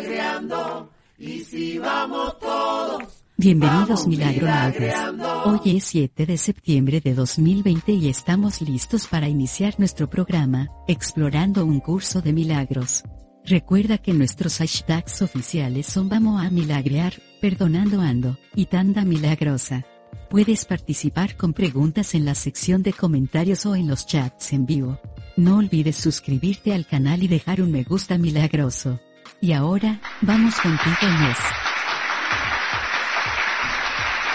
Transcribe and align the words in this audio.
Milagreando, 0.00 0.90
y 1.18 1.40
si 1.40 1.78
vamos 1.78 2.38
todos, 2.38 3.02
Bienvenidos. 3.36 4.06
Hoy 5.44 5.76
es 5.76 5.84
7 5.84 6.24
de 6.26 6.36
septiembre 6.38 7.00
de 7.00 7.14
2020 7.14 7.92
y 7.92 8.08
estamos 8.08 8.60
listos 8.60 9.08
para 9.08 9.28
iniciar 9.28 9.74
nuestro 9.78 10.08
programa, 10.08 10.68
Explorando 10.86 11.64
un 11.64 11.80
curso 11.80 12.22
de 12.22 12.32
milagros. 12.32 13.02
Recuerda 13.44 13.98
que 13.98 14.12
nuestros 14.12 14.58
hashtags 14.58 15.20
oficiales 15.20 15.86
son 15.86 16.08
Vamos 16.08 16.44
a 16.44 16.50
milagrear, 16.50 17.14
Perdonando 17.40 18.00
Ando, 18.00 18.38
y 18.54 18.66
Tanda 18.66 19.04
Milagrosa. 19.04 19.84
Puedes 20.30 20.64
participar 20.64 21.36
con 21.36 21.52
preguntas 21.52 22.14
en 22.14 22.24
la 22.24 22.36
sección 22.36 22.82
de 22.82 22.92
comentarios 22.92 23.66
o 23.66 23.74
en 23.74 23.88
los 23.88 24.06
chats 24.06 24.52
en 24.52 24.64
vivo. 24.64 25.00
No 25.36 25.58
olvides 25.58 25.96
suscribirte 25.96 26.72
al 26.72 26.86
canal 26.86 27.22
y 27.24 27.28
dejar 27.28 27.60
un 27.60 27.72
me 27.72 27.82
gusta 27.82 28.16
milagroso. 28.16 29.00
Y 29.40 29.52
ahora, 29.52 30.00
vamos 30.22 30.54
contigo 30.56 30.96
Inés. 31.02 31.38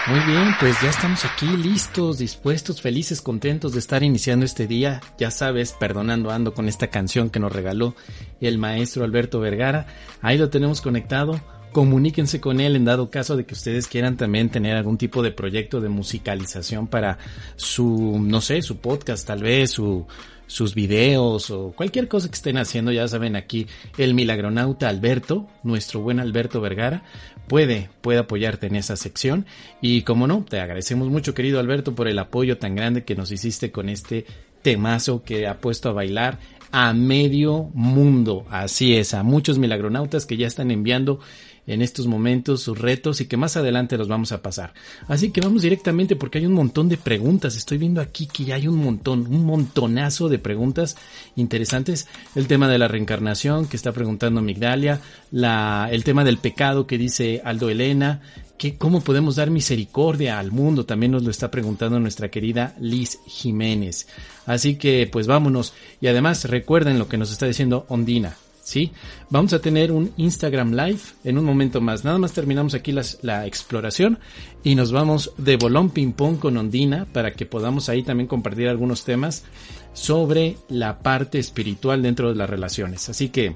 Muy 0.06 0.20
bien, 0.20 0.54
pues 0.58 0.80
ya 0.82 0.90
estamos 0.90 1.24
aquí 1.24 1.46
listos, 1.46 2.18
dispuestos, 2.18 2.80
felices, 2.80 3.20
contentos 3.20 3.72
de 3.72 3.78
estar 3.78 4.02
iniciando 4.02 4.44
este 4.44 4.66
día. 4.66 5.00
Ya 5.18 5.30
sabes, 5.30 5.72
perdonando 5.78 6.30
ando 6.30 6.54
con 6.54 6.68
esta 6.68 6.88
canción 6.88 7.30
que 7.30 7.38
nos 7.38 7.52
regaló 7.52 7.94
el 8.40 8.58
maestro 8.58 9.04
Alberto 9.04 9.40
Vergara. 9.40 9.86
Ahí 10.20 10.38
lo 10.38 10.50
tenemos 10.50 10.80
conectado. 10.80 11.40
Comuníquense 11.72 12.40
con 12.40 12.60
él 12.60 12.74
en 12.74 12.84
dado 12.84 13.10
caso 13.10 13.36
de 13.36 13.46
que 13.46 13.54
ustedes 13.54 13.86
quieran 13.86 14.16
también 14.16 14.48
tener 14.48 14.76
algún 14.76 14.98
tipo 14.98 15.22
de 15.22 15.30
proyecto 15.30 15.80
de 15.80 15.88
musicalización 15.88 16.88
para 16.88 17.18
su, 17.54 18.18
no 18.20 18.40
sé, 18.40 18.62
su 18.62 18.78
podcast 18.78 19.26
tal 19.26 19.42
vez, 19.42 19.70
su, 19.70 20.06
sus 20.50 20.74
videos 20.74 21.50
o 21.50 21.72
cualquier 21.76 22.08
cosa 22.08 22.28
que 22.28 22.34
estén 22.34 22.58
haciendo, 22.58 22.90
ya 22.90 23.06
saben 23.06 23.36
aquí 23.36 23.68
el 23.98 24.14
milagronauta 24.14 24.88
Alberto, 24.88 25.48
nuestro 25.62 26.00
buen 26.00 26.18
Alberto 26.18 26.60
Vergara, 26.60 27.04
puede, 27.46 27.88
puede 28.00 28.18
apoyarte 28.18 28.66
en 28.66 28.74
esa 28.74 28.96
sección. 28.96 29.46
Y 29.80 30.02
como 30.02 30.26
no, 30.26 30.44
te 30.48 30.58
agradecemos 30.58 31.08
mucho 31.08 31.34
querido 31.34 31.60
Alberto 31.60 31.94
por 31.94 32.08
el 32.08 32.18
apoyo 32.18 32.58
tan 32.58 32.74
grande 32.74 33.04
que 33.04 33.14
nos 33.14 33.30
hiciste 33.30 33.70
con 33.70 33.88
este 33.88 34.26
temazo 34.62 35.22
que 35.22 35.46
ha 35.46 35.60
puesto 35.60 35.88
a 35.88 35.92
bailar 35.92 36.40
a 36.72 36.92
medio 36.94 37.70
mundo, 37.72 38.44
así 38.50 38.96
es, 38.96 39.14
a 39.14 39.22
muchos 39.22 39.58
milagronautas 39.58 40.26
que 40.26 40.36
ya 40.36 40.48
están 40.48 40.72
enviando 40.72 41.20
en 41.66 41.82
estos 41.82 42.06
momentos 42.06 42.62
sus 42.62 42.78
retos 42.78 43.20
y 43.20 43.26
que 43.26 43.36
más 43.36 43.56
adelante 43.56 43.96
los 43.96 44.08
vamos 44.08 44.32
a 44.32 44.42
pasar. 44.42 44.72
Así 45.08 45.30
que 45.30 45.40
vamos 45.40 45.62
directamente 45.62 46.16
porque 46.16 46.38
hay 46.38 46.46
un 46.46 46.54
montón 46.54 46.88
de 46.88 46.96
preguntas. 46.96 47.56
Estoy 47.56 47.78
viendo 47.78 48.00
aquí 48.00 48.26
que 48.26 48.44
ya 48.44 48.56
hay 48.56 48.68
un 48.68 48.78
montón, 48.78 49.26
un 49.26 49.44
montonazo 49.44 50.28
de 50.28 50.38
preguntas 50.38 50.96
interesantes. 51.36 52.08
El 52.34 52.46
tema 52.46 52.68
de 52.68 52.78
la 52.78 52.88
reencarnación 52.88 53.66
que 53.66 53.76
está 53.76 53.92
preguntando 53.92 54.42
Migdalia, 54.42 55.00
la, 55.30 55.88
el 55.90 56.04
tema 56.04 56.24
del 56.24 56.38
pecado 56.38 56.86
que 56.86 56.98
dice 56.98 57.40
Aldo 57.44 57.70
Elena, 57.70 58.20
que 58.60 58.76
cómo 58.76 59.00
podemos 59.00 59.36
dar 59.36 59.50
misericordia 59.50 60.38
al 60.38 60.52
mundo, 60.52 60.84
también 60.84 61.12
nos 61.12 61.22
lo 61.22 61.30
está 61.30 61.50
preguntando 61.50 61.98
nuestra 61.98 62.30
querida 62.30 62.74
Liz 62.78 63.18
Jiménez. 63.26 64.06
Así 64.44 64.76
que 64.76 65.08
pues 65.10 65.26
vámonos 65.26 65.72
y 66.00 66.08
además 66.08 66.44
recuerden 66.44 66.98
lo 66.98 67.08
que 67.08 67.16
nos 67.16 67.32
está 67.32 67.46
diciendo 67.46 67.86
Ondina. 67.88 68.36
¿Sí? 68.62 68.92
Vamos 69.28 69.52
a 69.52 69.60
tener 69.60 69.92
un 69.92 70.12
Instagram 70.16 70.72
Live 70.72 71.00
en 71.24 71.38
un 71.38 71.44
momento 71.44 71.80
más. 71.80 72.04
Nada 72.04 72.18
más 72.18 72.32
terminamos 72.32 72.74
aquí 72.74 72.92
las, 72.92 73.18
la 73.22 73.46
exploración 73.46 74.18
y 74.62 74.74
nos 74.74 74.92
vamos 74.92 75.32
de 75.36 75.56
bolón 75.56 75.90
ping 75.90 76.12
pong 76.12 76.38
con 76.38 76.56
Ondina 76.56 77.06
para 77.12 77.32
que 77.32 77.46
podamos 77.46 77.88
ahí 77.88 78.02
también 78.02 78.26
compartir 78.26 78.68
algunos 78.68 79.04
temas 79.04 79.44
sobre 79.92 80.56
la 80.68 81.00
parte 81.00 81.38
espiritual 81.38 82.02
dentro 82.02 82.28
de 82.28 82.36
las 82.36 82.48
relaciones. 82.48 83.08
Así 83.08 83.28
que, 83.28 83.54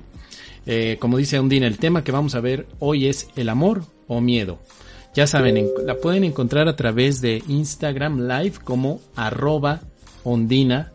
eh, 0.67 0.97
como 1.01 1.19
dice 1.19 1.39
Ondina, 1.39 1.67
el 1.67 1.79
tema 1.79 2.05
que 2.05 2.13
vamos 2.13 2.35
a 2.35 2.41
ver 2.41 2.67
hoy 2.79 3.07
es 3.07 3.29
el 3.37 3.49
amor 3.49 3.85
o 4.09 4.21
miedo. 4.21 4.59
Ya 5.15 5.29
saben, 5.29 5.69
la 5.85 5.97
pueden 5.97 6.25
encontrar 6.25 6.67
a 6.67 6.75
través 6.75 7.21
de 7.21 7.43
Instagram 7.47 8.27
Live 8.27 8.55
como 8.65 9.01
arroba 9.15 9.81
ondina 10.25 10.91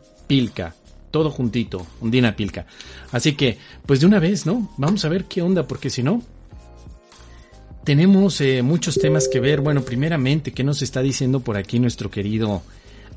todo 1.11 1.31
juntito, 1.31 1.85
Undina 2.01 2.35
Pilca. 2.35 2.65
Así 3.11 3.33
que, 3.33 3.57
pues 3.85 3.99
de 3.99 4.05
una 4.05 4.19
vez, 4.19 4.45
¿no? 4.45 4.69
Vamos 4.77 5.05
a 5.05 5.09
ver 5.09 5.25
qué 5.25 5.41
onda, 5.41 5.67
porque 5.67 5.89
si 5.89 6.03
no, 6.03 6.21
tenemos 7.83 8.39
eh, 8.41 8.61
muchos 8.61 8.99
temas 8.99 9.27
que 9.27 9.39
ver. 9.39 9.61
Bueno, 9.61 9.81
primeramente, 9.81 10.51
¿qué 10.51 10.63
nos 10.63 10.81
está 10.81 11.01
diciendo 11.01 11.39
por 11.39 11.57
aquí 11.57 11.79
nuestro 11.79 12.11
querido 12.11 12.61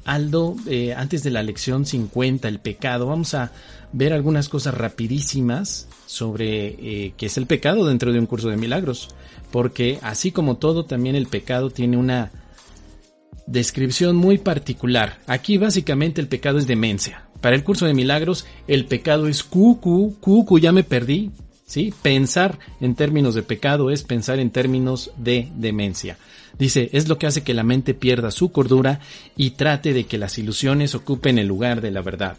Aldo? 0.05 0.57
Eh, 0.67 0.95
antes 0.95 1.23
de 1.23 1.31
la 1.31 1.43
lección 1.43 1.85
50, 1.85 2.49
el 2.49 2.59
pecado, 2.59 3.07
vamos 3.07 3.35
a 3.35 3.53
ver 3.93 4.13
algunas 4.13 4.49
cosas 4.49 4.75
rapidísimas 4.75 5.89
sobre 6.07 6.69
eh, 6.69 7.15
qué 7.17 7.27
es 7.27 7.37
el 7.37 7.47
pecado 7.47 7.87
dentro 7.87 8.13
de 8.13 8.19
un 8.19 8.27
curso 8.27 8.49
de 8.49 8.57
milagros. 8.57 9.11
Porque 9.51 9.99
así 10.01 10.33
como 10.33 10.57
todo, 10.57 10.87
también 10.87 11.17
el 11.17 11.27
pecado 11.27 11.69
tiene 11.69 11.99
una 11.99 12.31
descripción 13.47 14.17
muy 14.17 14.39
particular. 14.39 15.19
Aquí 15.27 15.59
básicamente 15.59 16.21
el 16.21 16.29
pecado 16.29 16.59
es 16.59 16.67
demencia. 16.67 17.27
Para 17.43 17.57
el 17.57 17.65
curso 17.65 17.87
de 17.87 17.93
milagros, 17.93 18.47
el 18.69 18.87
pecado 18.87 19.27
es 19.27 19.43
cucu, 19.43 20.17
cucu, 20.21 20.59
ya 20.59 20.73
me 20.73 20.85
perdí. 20.85 21.31
¿Sí? 21.67 21.93
Pensar 22.03 22.59
en 22.81 22.95
términos 22.95 23.35
de 23.35 23.43
pecado 23.43 23.91
es 23.91 24.03
pensar 24.03 24.39
en 24.39 24.51
términos 24.51 25.11
de 25.17 25.49
demencia. 25.57 26.19
Dice, 26.59 26.91
es 26.93 27.09
lo 27.09 27.19
que 27.19 27.27
hace 27.27 27.43
que 27.43 27.55
la 27.55 27.63
mente 27.63 27.95
pierda 27.95 28.31
su 28.31 28.53
cordura 28.53 29.01
y 29.37 29.53
trate 29.53 29.95
de 29.95 30.05
que 30.05 30.19
las 30.19 30.37
ilusiones 30.39 30.95
ocupen 30.95 31.39
el 31.39 31.47
lugar 31.47 31.81
de 31.81 31.91
la 31.91 32.03
verdad. 32.03 32.37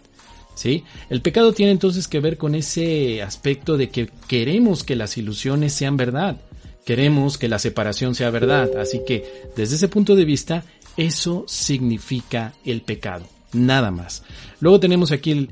¿Sí? 0.54 0.84
El 1.10 1.22
pecado 1.22 1.52
tiene 1.52 1.72
entonces 1.72 2.08
que 2.08 2.20
ver 2.20 2.38
con 2.38 2.54
ese 2.54 3.24
aspecto 3.24 3.76
de 3.76 3.90
que 3.90 4.10
queremos 4.28 4.84
que 4.84 4.96
las 4.96 5.18
ilusiones 5.18 5.74
sean 5.74 5.98
verdad. 5.98 6.38
Queremos 6.86 7.40
que 7.40 7.50
la 7.50 7.58
separación 7.58 8.14
sea 8.14 8.30
verdad. 8.30 8.78
Así 8.78 9.02
que, 9.06 9.26
desde 9.56 9.76
ese 9.76 9.88
punto 9.88 10.16
de 10.16 10.26
vista, 10.26 10.64
eso 10.96 11.44
significa 11.48 12.54
el 12.64 12.84
pecado 12.84 13.33
nada 13.54 13.92
más. 13.92 14.24
Luego 14.60 14.80
tenemos 14.80 15.12
aquí 15.12 15.32
el, 15.32 15.50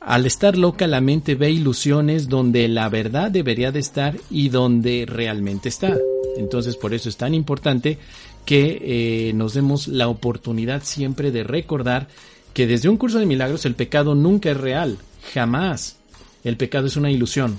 al 0.00 0.26
estar 0.26 0.56
loca 0.56 0.86
la 0.86 1.00
mente 1.00 1.34
ve 1.34 1.50
ilusiones 1.50 2.28
donde 2.28 2.68
la 2.68 2.88
verdad 2.88 3.30
debería 3.30 3.72
de 3.72 3.80
estar 3.80 4.16
y 4.30 4.48
donde 4.48 5.04
realmente 5.06 5.68
está. 5.68 5.96
Entonces 6.36 6.76
por 6.76 6.94
eso 6.94 7.08
es 7.08 7.16
tan 7.16 7.34
importante 7.34 7.98
que 8.44 8.78
eh, 8.80 9.32
nos 9.34 9.54
demos 9.54 9.88
la 9.88 10.08
oportunidad 10.08 10.82
siempre 10.84 11.30
de 11.30 11.44
recordar 11.44 12.08
que 12.54 12.66
desde 12.66 12.88
un 12.88 12.96
curso 12.96 13.18
de 13.18 13.26
milagros 13.26 13.66
el 13.66 13.74
pecado 13.74 14.14
nunca 14.14 14.50
es 14.50 14.56
real, 14.56 14.98
jamás. 15.34 15.96
El 16.44 16.56
pecado 16.56 16.86
es 16.86 16.96
una 16.96 17.10
ilusión. 17.10 17.58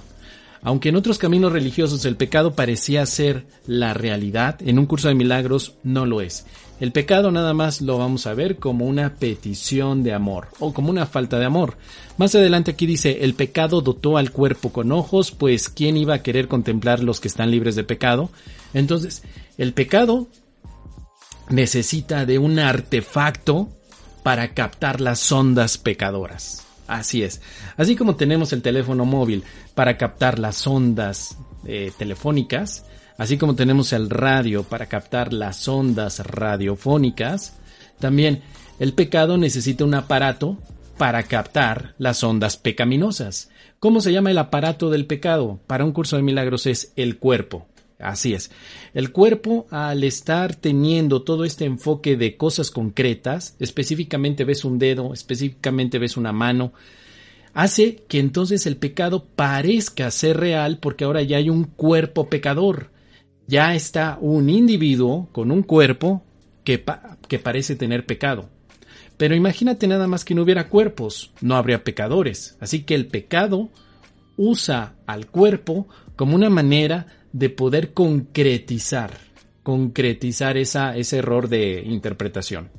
Aunque 0.61 0.89
en 0.89 0.95
otros 0.95 1.17
caminos 1.17 1.51
religiosos 1.51 2.03
el 2.05 2.15
pecado 2.15 2.53
parecía 2.53 3.05
ser 3.05 3.45
la 3.65 3.93
realidad, 3.93 4.59
en 4.61 4.79
un 4.79 4.87
curso 4.87 5.07
de 5.07 5.15
milagros 5.15 5.75
no 5.83 6.05
lo 6.05 6.21
es. 6.21 6.45
El 6.79 6.93
pecado 6.93 7.29
nada 7.31 7.53
más 7.53 7.81
lo 7.81 7.97
vamos 7.97 8.25
a 8.25 8.33
ver 8.33 8.57
como 8.57 8.85
una 8.85 9.15
petición 9.15 10.01
de 10.01 10.13
amor 10.13 10.47
o 10.59 10.73
como 10.73 10.89
una 10.89 11.05
falta 11.05 11.37
de 11.37 11.45
amor. 11.45 11.77
Más 12.17 12.33
adelante 12.35 12.71
aquí 12.71 12.85
dice, 12.85 13.19
el 13.21 13.33
pecado 13.33 13.81
dotó 13.81 14.17
al 14.17 14.31
cuerpo 14.31 14.71
con 14.71 14.91
ojos, 14.91 15.31
pues 15.31 15.67
¿quién 15.67 15.97
iba 15.97 16.13
a 16.13 16.23
querer 16.23 16.47
contemplar 16.47 17.03
los 17.03 17.19
que 17.19 17.27
están 17.27 17.51
libres 17.51 17.75
de 17.75 17.83
pecado? 17.83 18.29
Entonces, 18.73 19.23
el 19.57 19.73
pecado 19.73 20.27
necesita 21.49 22.25
de 22.25 22.39
un 22.39 22.59
artefacto 22.59 23.69
para 24.23 24.53
captar 24.53 25.01
las 25.01 25.31
ondas 25.31 25.77
pecadoras. 25.77 26.65
Así 26.87 27.23
es. 27.23 27.41
Así 27.77 27.95
como 27.95 28.15
tenemos 28.15 28.53
el 28.53 28.61
teléfono 28.61 29.05
móvil 29.05 29.43
para 29.75 29.97
captar 29.97 30.39
las 30.39 30.65
ondas 30.65 31.37
eh, 31.65 31.91
telefónicas, 31.97 32.85
Así 33.19 33.37
como 33.37 33.53
tenemos 33.53 33.91
el 33.91 34.09
radio 34.09 34.63
para 34.63 34.85
captar 34.85 35.33
las 35.33 35.67
ondas 35.67 36.19
radiofónicas, 36.21 37.53
también 37.99 38.43
el 38.79 38.93
pecado 38.93 39.37
necesita 39.37 39.83
un 39.83 39.93
aparato 39.93 40.57
para 40.97 41.23
captar 41.23 41.95
las 41.97 42.23
ondas 42.23 42.55
pecaminosas. 42.55 43.49
¿Cómo 43.79 43.99
se 43.99 44.13
llama 44.13 44.31
el 44.31 44.37
aparato 44.37 44.89
del 44.89 45.05
pecado? 45.05 45.59
Para 45.67 45.83
un 45.83 45.91
curso 45.91 46.15
de 46.15 46.23
milagros 46.23 46.65
es 46.65 46.93
el 46.95 47.17
cuerpo. 47.17 47.67
Así 47.99 48.33
es. 48.33 48.51
El 48.93 49.11
cuerpo, 49.11 49.67
al 49.69 50.05
estar 50.05 50.55
teniendo 50.55 51.21
todo 51.23 51.43
este 51.43 51.65
enfoque 51.65 52.15
de 52.15 52.37
cosas 52.37 52.71
concretas, 52.71 53.57
específicamente 53.59 54.45
ves 54.45 54.63
un 54.63 54.79
dedo, 54.79 55.13
específicamente 55.13 55.99
ves 55.99 56.15
una 56.15 56.31
mano, 56.31 56.71
hace 57.53 57.97
que 58.07 58.19
entonces 58.19 58.65
el 58.65 58.77
pecado 58.77 59.25
parezca 59.25 60.09
ser 60.09 60.37
real 60.37 60.77
porque 60.77 61.03
ahora 61.03 61.21
ya 61.21 61.35
hay 61.35 61.49
un 61.49 61.65
cuerpo 61.65 62.29
pecador. 62.29 62.97
Ya 63.49 63.73
está 63.73 64.19
un 64.21 64.47
individuo 64.47 65.27
con 65.31 65.49
un 65.49 65.63
cuerpo 65.63 66.23
que, 66.63 66.77
parece 66.77 67.75
tener 67.75 68.05
pecado. 68.05 68.47
Pero 69.17 69.35
imagínate 69.35 69.87
nada 69.87 70.07
más 70.07 70.23
que 70.23 70.35
no 70.35 70.43
hubiera 70.43 70.69
cuerpos, 70.69 71.31
no 71.41 71.55
habría 71.55 71.83
pecadores. 71.83 72.55
Así 72.59 72.83
que 72.83 72.93
el 72.93 73.07
pecado 73.07 73.69
usa 74.37 74.93
al 75.07 75.25
cuerpo 75.25 75.87
como 76.15 76.35
una 76.35 76.51
manera 76.51 77.07
de 77.33 77.49
poder 77.49 77.93
concretizar, 77.93 79.17
concretizar 79.63 80.55
esa, 80.55 80.95
ese 80.95 81.17
error 81.17 81.49
de 81.49 81.81
interpretación. 81.83 82.69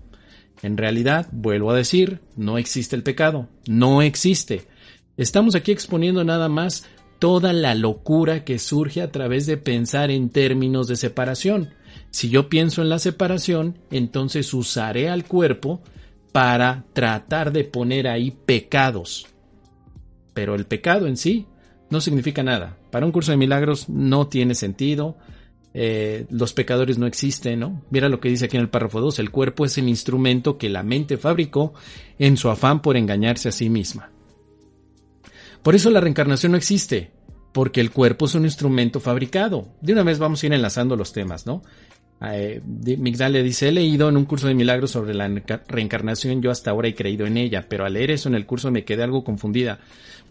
En 0.63 0.77
realidad, 0.77 1.27
vuelvo 1.33 1.73
a 1.73 1.77
decir, 1.77 2.21
no 2.37 2.59
existe 2.59 2.95
el 2.95 3.03
pecado, 3.03 3.49
no 3.67 4.03
existe. 4.03 4.69
Estamos 5.17 5.57
aquí 5.57 5.73
exponiendo 5.73 6.23
nada 6.23 6.49
más 6.49 6.87
toda 7.21 7.53
la 7.53 7.77
locura 7.77 8.45
que 8.45 8.59
surge 8.59 9.03
a 9.03 9.13
través 9.13 9.47
de 9.47 9.57
pensar 9.57 10.11
en 10.11 10.31
términos 10.31 10.89
de 10.89 10.97
separación. 10.97 11.71
Si 12.11 12.31
yo 12.31 12.49
pienso 12.49 12.83
en 12.83 12.89
la 12.89 12.99
separación, 12.99 13.79
entonces 13.93 14.53
usaré 14.53 15.09
al 15.09 15.25
cuerpo 15.25 15.81
para 16.33 16.85
tratar 16.93 17.53
de 17.53 17.65
poner 17.65 18.09
ahí 18.09 18.33
pecados. 18.33 19.29
Pero 20.35 20.55
el 20.55 20.67
pecado 20.67 21.07
en 21.07 21.17
sí 21.17 21.47
no 21.91 22.01
significa 22.01 22.43
nada. 22.43 22.79
Para 22.91 23.07
un 23.07 23.13
curso 23.13 23.33
de 23.33 23.37
milagros 23.37 23.89
no 23.89 24.27
tiene 24.29 24.55
sentido. 24.55 25.17
Eh, 25.75 26.27
los 26.31 26.53
pecadores 26.55 26.99
no 26.99 27.07
existen, 27.07 27.61
¿no? 27.61 27.83
Mira 27.91 28.09
lo 28.09 28.19
que 28.19 28.31
dice 28.31 28.47
aquí 28.47 28.57
en 28.57 28.63
el 28.63 28.71
párrafo 28.71 29.01
2. 29.01 29.19
El 29.19 29.31
cuerpo 29.31 29.67
es 29.67 29.77
el 29.77 29.89
instrumento 29.89 30.57
que 30.57 30.71
la 30.71 30.83
mente 30.83 31.19
fabricó 31.19 31.75
en 32.19 32.37
su 32.39 32.49
afán 32.49 32.81
por 32.81 32.97
engañarse 32.97 33.51
a 33.51 33.53
sí 33.53 33.69
misma. 33.69 34.11
Por 35.63 35.75
eso 35.75 35.91
la 35.91 36.01
reencarnación 36.01 36.53
no 36.53 36.59
existe, 36.59 37.11
porque 37.53 37.81
el 37.81 37.91
cuerpo 37.91 38.27
es 38.27 38.35
un 38.35 38.45
instrumento 38.45 39.01
fabricado. 39.01 39.69
De 39.81 39.93
una 39.93 40.03
vez 40.03 40.19
vamos 40.19 40.43
a 40.43 40.47
ir 40.47 40.53
enlazando 40.53 40.97
los 40.97 41.13
temas, 41.13 41.47
¿no? 41.47 41.63
Eh, 42.23 42.61
Migdalia 42.65 43.43
dice, 43.43 43.69
he 43.69 43.73
leído 43.73 44.09
en 44.09 44.17
un 44.17 44.27
curso 44.27 44.47
de 44.47 44.55
milagros 44.55 44.91
sobre 44.91 45.15
la 45.15 45.27
reencarnación, 45.69 46.43
yo 46.43 46.51
hasta 46.51 46.71
ahora 46.71 46.89
he 46.89 46.95
creído 46.95 47.27
en 47.27 47.39
ella, 47.39 47.67
pero 47.69 47.87
al 47.87 47.95
leer 47.95 48.11
eso 48.11 48.29
en 48.29 48.35
el 48.35 48.45
curso 48.45 48.71
me 48.71 48.85
quedé 48.85 49.03
algo 49.03 49.25
confundida. 49.25 49.81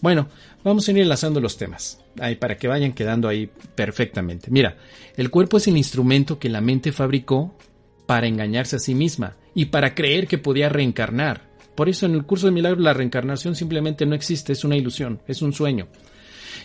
Bueno, 0.02 0.30
vamos 0.64 0.88
a 0.88 0.92
ir 0.92 1.00
enlazando 1.00 1.42
los 1.42 1.58
temas, 1.58 2.00
ahí, 2.20 2.36
para 2.36 2.58
que 2.58 2.68
vayan 2.68 2.94
quedando 2.94 3.28
ahí 3.28 3.50
perfectamente. 3.76 4.50
Mira, 4.52 4.78
el 5.18 5.30
cuerpo 5.32 5.58
es 5.58 5.68
el 5.68 5.78
instrumento 5.78 6.38
que 6.38 6.50
la 6.50 6.62
mente 6.62 6.92
fabricó 6.92 7.58
para 8.06 8.28
engañarse 8.28 8.76
a 8.76 8.80
sí 8.80 8.94
misma 8.94 9.36
y 9.56 9.66
para 9.66 9.96
creer 9.96 10.28
que 10.28 10.38
podía 10.38 10.70
reencarnar. 10.70 11.49
Por 11.80 11.88
eso 11.88 12.06
en 12.06 12.14
el 12.14 12.26
curso 12.26 12.46
de 12.46 12.52
milagros 12.52 12.84
la 12.84 12.92
reencarnación 12.92 13.56
simplemente 13.56 14.06
no 14.06 14.14
existe, 14.14 14.52
es 14.52 14.66
una 14.66 14.76
ilusión, 14.76 15.22
es 15.30 15.42
un 15.42 15.54
sueño. 15.54 15.88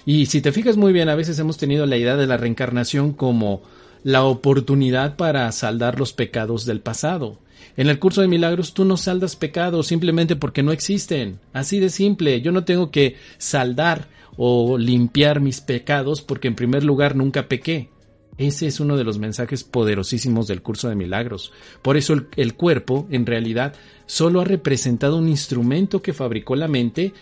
Y 0.05 0.26
si 0.26 0.40
te 0.40 0.50
fijas 0.50 0.76
muy 0.76 0.93
bien, 0.93 1.08
a 1.08 1.14
veces 1.14 1.38
hemos 1.38 1.56
tenido 1.56 1.87
la 1.87 1.96
idea 1.96 2.16
de 2.16 2.26
la 2.26 2.37
reencarnación 2.37 3.12
como 3.12 3.62
la 4.02 4.25
oportunidad 4.25 5.14
para 5.14 5.52
saldar 5.52 6.00
los 6.00 6.12
pecados 6.12 6.64
del 6.66 6.81
pasado. 6.81 7.38
En 7.76 7.88
el 7.88 8.00
curso 8.00 8.22
de 8.22 8.26
milagros 8.26 8.75
tú 8.75 8.84
no 8.84 8.96
saldas 8.96 9.37
pecados 9.37 9.87
simplemente 9.87 10.34
porque 10.34 10.64
no 10.64 10.72
existen. 10.72 11.38
Así 11.52 11.78
de 11.78 11.90
simple. 11.90 12.40
Yo 12.40 12.50
no 12.50 12.64
tengo 12.64 12.90
que 12.90 13.14
saldar 13.38 14.08
o 14.37 14.78
limpiar 14.78 15.38
mis 15.38 15.60
pecados 15.60 16.22
porque 16.22 16.49
en 16.49 16.56
primer 16.56 16.82
lugar 16.82 17.14
nunca 17.14 17.46
pequé. 17.46 17.88
Ese 18.36 18.66
es 18.66 18.81
uno 18.81 18.96
de 18.96 19.04
los 19.04 19.19
mensajes 19.19 19.62
poderosísimos 19.62 20.48
del 20.48 20.62
curso 20.62 20.88
de 20.88 20.96
milagros. 20.96 21.52
Por 21.82 21.96
eso 21.96 22.14
el, 22.36 22.54
cuerpo, 22.54 23.06
en 23.10 23.26
realidad, 23.26 23.75
solo 24.06 24.40
ha 24.40 24.44
representado 24.44 25.19
un 25.19 25.28
instrumento 25.28 26.02
que 26.02 26.12
fabricó 26.12 26.56
la 26.56 26.66
mente, 26.66 27.12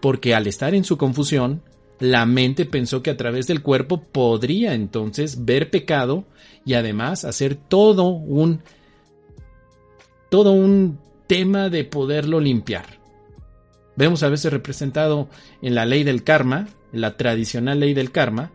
porque 0.00 0.34
al 0.34 0.46
estar 0.46 0.74
en 0.74 0.84
su 0.84 0.96
confusión, 0.96 1.62
la 2.00 2.24
mente 2.24 2.64
pensó 2.64 3.02
que 3.02 3.10
a 3.10 3.16
través 3.16 3.46
del 3.46 3.62
cuerpo 3.62 4.02
podría 4.02 4.74
entonces 4.74 5.44
ver 5.44 5.70
pecado 5.70 6.24
y 6.64 6.74
además 6.74 7.24
hacer 7.24 7.54
todo 7.54 8.08
un 8.08 8.60
todo 10.30 10.52
un 10.52 10.98
tema 11.26 11.68
de 11.68 11.84
poderlo 11.84 12.40
limpiar. 12.40 12.98
Vemos 13.94 14.22
a 14.22 14.30
veces 14.30 14.50
representado 14.50 15.28
en 15.60 15.74
la 15.74 15.84
ley 15.84 16.04
del 16.04 16.24
karma, 16.24 16.68
la 16.90 17.18
tradicional 17.18 17.80
ley 17.80 17.92
del 17.92 18.10
karma, 18.10 18.50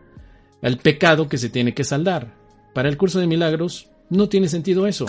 el 0.62 0.78
pecado 0.78 1.28
que 1.28 1.38
se 1.38 1.48
tiene 1.48 1.74
que 1.74 1.84
saldar. 1.84 2.34
Para 2.74 2.88
el 2.88 2.96
curso 2.96 3.20
de 3.20 3.26
milagros 3.26 3.90
no 4.10 4.28
tiene 4.28 4.48
sentido 4.48 4.86
eso. 4.86 5.06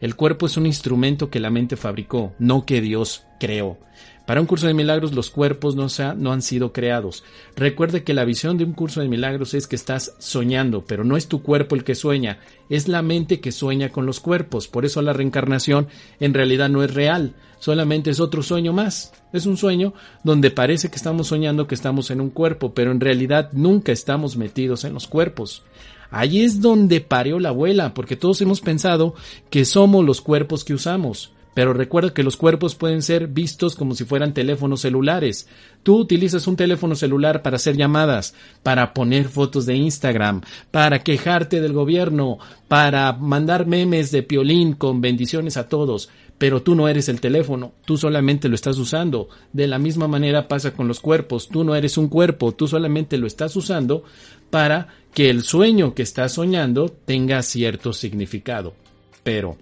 El 0.00 0.16
cuerpo 0.16 0.46
es 0.46 0.56
un 0.56 0.66
instrumento 0.66 1.30
que 1.30 1.40
la 1.40 1.50
mente 1.50 1.76
fabricó, 1.76 2.34
no 2.38 2.66
que 2.66 2.80
Dios 2.80 3.24
creó. 3.38 3.78
Para 4.26 4.40
un 4.40 4.46
curso 4.46 4.68
de 4.68 4.74
milagros 4.74 5.12
los 5.14 5.30
cuerpos 5.30 5.74
no, 5.74 5.88
no, 6.16 6.32
han 6.32 6.42
sido 6.42 6.72
creados. 6.72 7.24
Recuerde 7.56 8.04
que 8.04 8.14
la 8.14 8.24
visión 8.24 8.56
de 8.56 8.64
un 8.64 8.72
curso 8.72 9.00
de 9.00 9.08
milagros 9.08 9.52
es 9.54 9.66
que 9.66 9.74
estás 9.74 10.14
soñando, 10.18 10.84
pero 10.84 11.02
no 11.02 11.16
es 11.16 11.26
tu 11.26 11.42
cuerpo 11.42 11.74
el 11.74 11.82
que 11.82 11.96
sueña, 11.96 12.38
es 12.68 12.86
la 12.86 13.02
mente 13.02 13.40
que 13.40 13.50
sueña 13.50 13.90
con 13.90 14.06
los 14.06 14.20
cuerpos. 14.20 14.68
Por 14.68 14.84
eso 14.84 15.02
la 15.02 15.12
reencarnación 15.12 15.88
en 16.20 16.34
realidad 16.34 16.68
no 16.68 16.84
es 16.84 16.94
real, 16.94 17.34
solamente 17.58 18.10
es 18.10 18.20
otro 18.20 18.42
sueño 18.42 18.72
más. 18.72 19.12
Es 19.32 19.46
un 19.46 19.56
sueño 19.56 19.92
donde 20.22 20.50
parece 20.50 20.88
que 20.88 20.96
estamos 20.96 21.26
soñando 21.26 21.66
que 21.66 21.74
estamos 21.74 22.10
en 22.10 22.20
un 22.20 22.30
cuerpo, 22.30 22.74
pero 22.74 22.92
en 22.92 23.00
realidad 23.00 23.50
nunca 23.52 23.90
estamos 23.90 24.36
metidos 24.36 24.84
en 24.84 24.94
los 24.94 25.08
cuerpos. 25.08 25.64
Allí 26.12 26.44
es 26.44 26.60
donde 26.60 27.00
pareó 27.00 27.40
la 27.40 27.48
abuela, 27.48 27.94
porque 27.94 28.16
todos 28.16 28.40
hemos 28.42 28.60
pensado 28.60 29.14
que 29.50 29.64
somos 29.64 30.04
los 30.04 30.20
cuerpos 30.20 30.62
que 30.62 30.74
usamos. 30.74 31.32
Pero 31.54 31.74
recuerda 31.74 32.14
que 32.14 32.22
los 32.22 32.36
cuerpos 32.36 32.74
pueden 32.74 33.02
ser 33.02 33.26
vistos 33.26 33.74
como 33.74 33.94
si 33.94 34.04
fueran 34.04 34.32
teléfonos 34.32 34.80
celulares. 34.80 35.48
Tú 35.82 35.96
utilizas 35.96 36.46
un 36.46 36.56
teléfono 36.56 36.94
celular 36.94 37.42
para 37.42 37.56
hacer 37.56 37.76
llamadas, 37.76 38.34
para 38.62 38.94
poner 38.94 39.28
fotos 39.28 39.66
de 39.66 39.76
Instagram, 39.76 40.40
para 40.70 41.00
quejarte 41.00 41.60
del 41.60 41.72
gobierno, 41.72 42.38
para 42.68 43.12
mandar 43.12 43.66
memes 43.66 44.10
de 44.10 44.22
piolín 44.22 44.72
con 44.74 45.00
bendiciones 45.00 45.56
a 45.56 45.68
todos. 45.68 46.08
Pero 46.38 46.62
tú 46.62 46.74
no 46.74 46.88
eres 46.88 47.08
el 47.08 47.20
teléfono, 47.20 47.72
tú 47.84 47.96
solamente 47.96 48.48
lo 48.48 48.54
estás 48.54 48.78
usando. 48.78 49.28
De 49.52 49.66
la 49.66 49.78
misma 49.78 50.08
manera 50.08 50.48
pasa 50.48 50.72
con 50.72 50.88
los 50.88 51.00
cuerpos, 51.00 51.48
tú 51.48 51.64
no 51.64 51.74
eres 51.74 51.98
un 51.98 52.08
cuerpo, 52.08 52.52
tú 52.52 52.66
solamente 52.66 53.18
lo 53.18 53.26
estás 53.26 53.54
usando 53.56 54.04
para 54.50 54.88
que 55.14 55.30
el 55.30 55.42
sueño 55.42 55.94
que 55.94 56.02
estás 56.02 56.32
soñando 56.32 56.88
tenga 56.88 57.42
cierto 57.42 57.92
significado. 57.92 58.74
Pero 59.22 59.56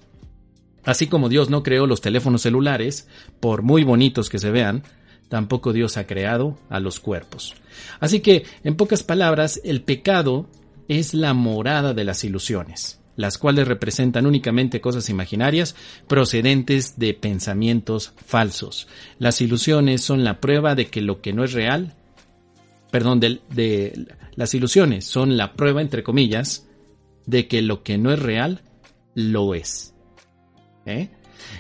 Así 0.85 1.07
como 1.07 1.29
Dios 1.29 1.51
no 1.51 1.63
creó 1.63 1.87
los 1.87 2.01
teléfonos 2.01 2.43
celulares, 2.43 3.09
por 3.41 3.63
muy 3.63 3.85
bonitos 3.85 4.31
que 4.31 4.39
se 4.39 4.51
vean, 4.51 4.83
tampoco 5.29 5.73
Dios 5.73 5.97
ha 5.97 6.07
creado 6.07 6.59
a 6.69 6.81
los 6.81 7.01
cuerpos. 7.01 7.55
Así 8.01 8.21
que, 8.21 8.45
en 8.65 8.77
pocas 8.77 9.03
palabras, 9.03 9.61
el 9.65 9.83
pecado 9.83 10.49
es 10.89 11.15
la 11.15 11.35
morada 11.35 11.95
de 11.95 12.05
las 12.05 12.25
ilusiones, 12.25 13.01
las 13.15 13.39
cuales 13.39 13.69
representan 13.69 14.27
únicamente 14.27 14.81
cosas 14.81 15.09
imaginarias 15.09 15.77
procedentes 16.09 16.99
de 16.99 17.15
pensamientos 17.15 18.13
falsos. 18.27 18.89
Las 19.19 19.41
ilusiones 19.41 20.03
son 20.03 20.25
la 20.25 20.41
prueba 20.41 20.75
de 20.75 20.87
que 20.87 21.01
lo 21.01 21.21
que 21.21 21.33
no 21.33 21.45
es 21.45 21.53
real, 21.53 21.95
perdón, 22.91 23.21
de, 23.21 23.41
de 23.51 24.07
las 24.35 24.53
ilusiones 24.55 25.05
son 25.05 25.37
la 25.37 25.53
prueba, 25.53 25.81
entre 25.81 26.03
comillas, 26.03 26.67
de 27.27 27.47
que 27.47 27.63
lo 27.63 27.85
que 27.85 27.99
no 27.99 28.13
es 28.13 28.19
real 28.19 28.63
lo 29.15 29.55
es. 29.55 29.95
¿Eh? 30.87 31.09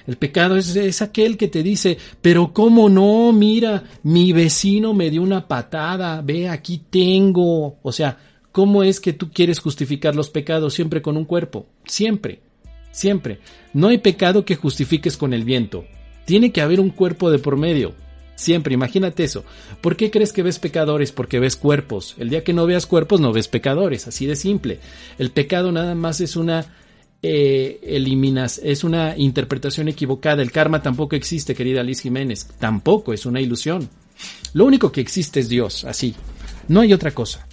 El 0.06 0.16
pecado 0.16 0.56
es, 0.56 1.02
aquel 1.02 1.36
que 1.36 1.48
te 1.48 1.62
dice, 1.62 1.98
pero 2.20 2.52
cómo 2.52 2.88
no, 2.88 3.32
mira, 3.32 3.84
mi 4.02 4.32
vecino 4.32 4.94
me 4.94 5.10
dio 5.10 5.22
una 5.22 5.46
patada, 5.46 6.20
ve, 6.22 6.48
aquí 6.48 6.82
tengo. 6.90 7.78
O 7.82 7.92
sea, 7.92 8.18
¿cómo 8.52 8.82
es 8.82 9.00
que 9.00 9.12
tú 9.12 9.30
quieres 9.32 9.58
justificar 9.58 10.14
los 10.14 10.30
pecados 10.30 10.74
siempre 10.74 11.02
con 11.02 11.16
un 11.16 11.24
cuerpo? 11.24 11.66
Siempre, 11.86 12.40
siempre. 12.92 13.40
No 13.72 13.88
hay 13.88 13.98
pecado 13.98 14.44
que 14.44 14.56
justifiques 14.56 15.16
con 15.16 15.32
el 15.32 15.44
viento. 15.44 15.84
Tiene 16.24 16.52
que 16.52 16.60
haber 16.60 16.80
un 16.80 16.90
cuerpo 16.90 17.30
de 17.30 17.38
por 17.38 17.56
medio. 17.56 17.94
Siempre, 18.36 18.72
imagínate 18.72 19.22
eso. 19.22 19.44
¿Por 19.82 19.96
qué 19.96 20.10
crees 20.10 20.32
que 20.32 20.42
ves 20.42 20.58
pecadores? 20.58 21.12
Porque 21.12 21.38
ves 21.38 21.56
cuerpos. 21.56 22.14
El 22.16 22.30
día 22.30 22.42
que 22.42 22.54
no 22.54 22.64
veas 22.64 22.86
cuerpos 22.86 23.20
no 23.20 23.32
ves 23.32 23.48
pecadores, 23.48 24.08
así 24.08 24.24
de 24.24 24.34
simple. 24.34 24.78
El 25.18 25.30
pecado 25.30 25.72
nada 25.72 25.94
más 25.94 26.22
es 26.22 26.36
una 26.36 26.64
eh, 27.22 27.80
eliminas, 27.82 28.60
es 28.62 28.84
una 28.84 29.16
interpretación 29.16 29.88
equivocada. 29.88 30.42
El 30.42 30.52
karma 30.52 30.82
tampoco 30.82 31.16
existe, 31.16 31.54
querida 31.54 31.82
Liz 31.82 32.00
Jiménez. 32.00 32.48
Tampoco 32.58 33.12
es 33.12 33.26
una 33.26 33.40
ilusión. 33.40 33.88
Lo 34.54 34.64
único 34.64 34.90
que 34.92 35.00
existe 35.00 35.40
es 35.40 35.48
Dios, 35.48 35.84
así. 35.84 36.14
No 36.68 36.80
hay 36.80 36.92
otra 36.92 37.10
cosa. 37.12 37.46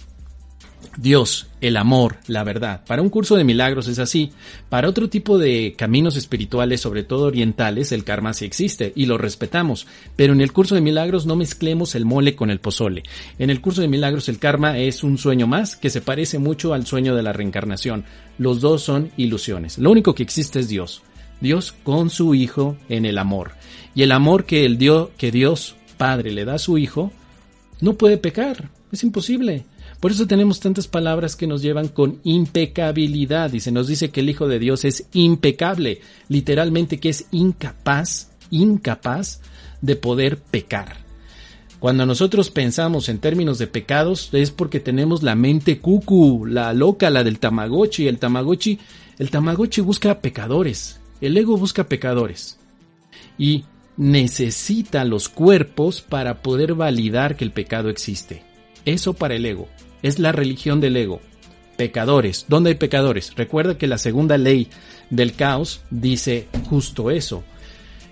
Dios, 1.00 1.46
el 1.60 1.76
amor, 1.76 2.16
la 2.26 2.42
verdad. 2.42 2.82
Para 2.84 3.02
un 3.02 3.08
curso 3.08 3.36
de 3.36 3.44
milagros 3.44 3.86
es 3.86 4.00
así. 4.00 4.32
Para 4.68 4.88
otro 4.88 5.08
tipo 5.08 5.38
de 5.38 5.74
caminos 5.78 6.16
espirituales, 6.16 6.80
sobre 6.80 7.04
todo 7.04 7.26
orientales, 7.26 7.92
el 7.92 8.02
karma 8.02 8.34
sí 8.34 8.44
existe 8.44 8.92
y 8.96 9.06
lo 9.06 9.16
respetamos. 9.16 9.86
Pero 10.16 10.32
en 10.32 10.40
el 10.40 10.52
curso 10.52 10.74
de 10.74 10.80
milagros 10.80 11.24
no 11.24 11.36
mezclemos 11.36 11.94
el 11.94 12.04
mole 12.04 12.34
con 12.34 12.50
el 12.50 12.58
pozole. 12.58 13.04
En 13.38 13.48
el 13.48 13.60
curso 13.60 13.80
de 13.80 13.86
milagros 13.86 14.28
el 14.28 14.40
karma 14.40 14.76
es 14.76 15.04
un 15.04 15.18
sueño 15.18 15.46
más 15.46 15.76
que 15.76 15.88
se 15.88 16.00
parece 16.00 16.40
mucho 16.40 16.74
al 16.74 16.84
sueño 16.84 17.14
de 17.14 17.22
la 17.22 17.32
reencarnación. 17.32 18.04
Los 18.36 18.60
dos 18.60 18.82
son 18.82 19.12
ilusiones. 19.16 19.78
Lo 19.78 19.92
único 19.92 20.16
que 20.16 20.24
existe 20.24 20.58
es 20.58 20.68
Dios. 20.68 21.02
Dios 21.40 21.76
con 21.84 22.10
su 22.10 22.34
Hijo 22.34 22.76
en 22.88 23.06
el 23.06 23.18
amor. 23.18 23.52
Y 23.94 24.02
el 24.02 24.10
amor 24.10 24.46
que, 24.46 24.64
el 24.64 24.78
Dios, 24.78 25.10
que 25.16 25.30
Dios 25.30 25.76
Padre 25.96 26.32
le 26.32 26.44
da 26.44 26.54
a 26.54 26.58
su 26.58 26.76
Hijo 26.76 27.12
no 27.80 27.94
puede 27.94 28.18
pecar. 28.18 28.68
Es 28.90 29.04
imposible. 29.04 29.64
Por 30.00 30.12
eso 30.12 30.28
tenemos 30.28 30.60
tantas 30.60 30.86
palabras 30.86 31.34
que 31.34 31.48
nos 31.48 31.60
llevan 31.60 31.88
con 31.88 32.20
impecabilidad 32.22 33.52
y 33.52 33.60
se 33.60 33.72
nos 33.72 33.88
dice 33.88 34.10
que 34.10 34.20
el 34.20 34.30
Hijo 34.30 34.46
de 34.46 34.60
Dios 34.60 34.84
es 34.84 35.08
impecable, 35.12 36.00
literalmente 36.28 37.00
que 37.00 37.08
es 37.08 37.26
incapaz, 37.32 38.30
incapaz 38.50 39.40
de 39.80 39.96
poder 39.96 40.38
pecar. 40.38 40.98
Cuando 41.80 42.06
nosotros 42.06 42.50
pensamos 42.50 43.08
en 43.08 43.18
términos 43.18 43.58
de 43.58 43.66
pecados 43.66 44.30
es 44.32 44.52
porque 44.52 44.78
tenemos 44.78 45.24
la 45.24 45.34
mente 45.34 45.78
cucu, 45.78 46.46
la 46.46 46.72
loca, 46.72 47.10
la 47.10 47.24
del 47.24 47.38
Tamagotchi. 47.38 48.08
El 48.08 48.18
Tamagotchi, 48.18 48.78
el 49.18 49.30
Tamagotchi 49.30 49.80
busca 49.80 50.20
pecadores, 50.20 51.00
el 51.20 51.36
ego 51.36 51.56
busca 51.56 51.84
pecadores. 51.88 52.58
Y 53.36 53.64
necesita 53.96 55.04
los 55.04 55.28
cuerpos 55.28 56.02
para 56.02 56.42
poder 56.42 56.74
validar 56.74 57.36
que 57.36 57.44
el 57.44 57.52
pecado 57.52 57.90
existe. 57.90 58.42
Eso 58.84 59.12
para 59.14 59.34
el 59.34 59.44
ego 59.44 59.68
es 60.02 60.18
la 60.18 60.32
religión 60.32 60.80
del 60.80 60.96
ego. 60.96 61.20
Pecadores. 61.76 62.46
¿Dónde 62.48 62.70
hay 62.70 62.76
pecadores? 62.76 63.32
Recuerda 63.36 63.78
que 63.78 63.86
la 63.86 63.98
segunda 63.98 64.36
ley 64.36 64.68
del 65.10 65.34
caos 65.34 65.80
dice 65.90 66.48
justo 66.68 67.10
eso. 67.10 67.44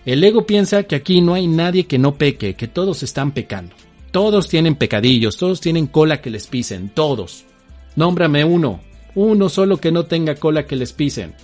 El 0.04 0.22
ego 0.22 0.46
piensa 0.46 0.84
que 0.84 0.94
aquí 0.94 1.20
no 1.20 1.34
hay 1.34 1.48
nadie 1.48 1.86
que 1.86 1.98
no 1.98 2.14
peque, 2.14 2.54
que 2.54 2.68
todos 2.68 3.02
están 3.02 3.32
pecando. 3.32 3.74
Todos 4.12 4.48
tienen 4.48 4.76
pecadillos, 4.76 5.36
todos 5.36 5.60
tienen 5.60 5.88
cola 5.88 6.20
que 6.20 6.30
les 6.30 6.46
pisen, 6.46 6.90
todos. 6.90 7.44
Nómbrame 7.96 8.44
uno, 8.44 8.80
uno 9.16 9.48
solo 9.48 9.78
que 9.78 9.90
no 9.90 10.04
tenga 10.04 10.36
cola 10.36 10.64
que 10.64 10.76
les 10.76 10.92
pisen. 10.92 11.34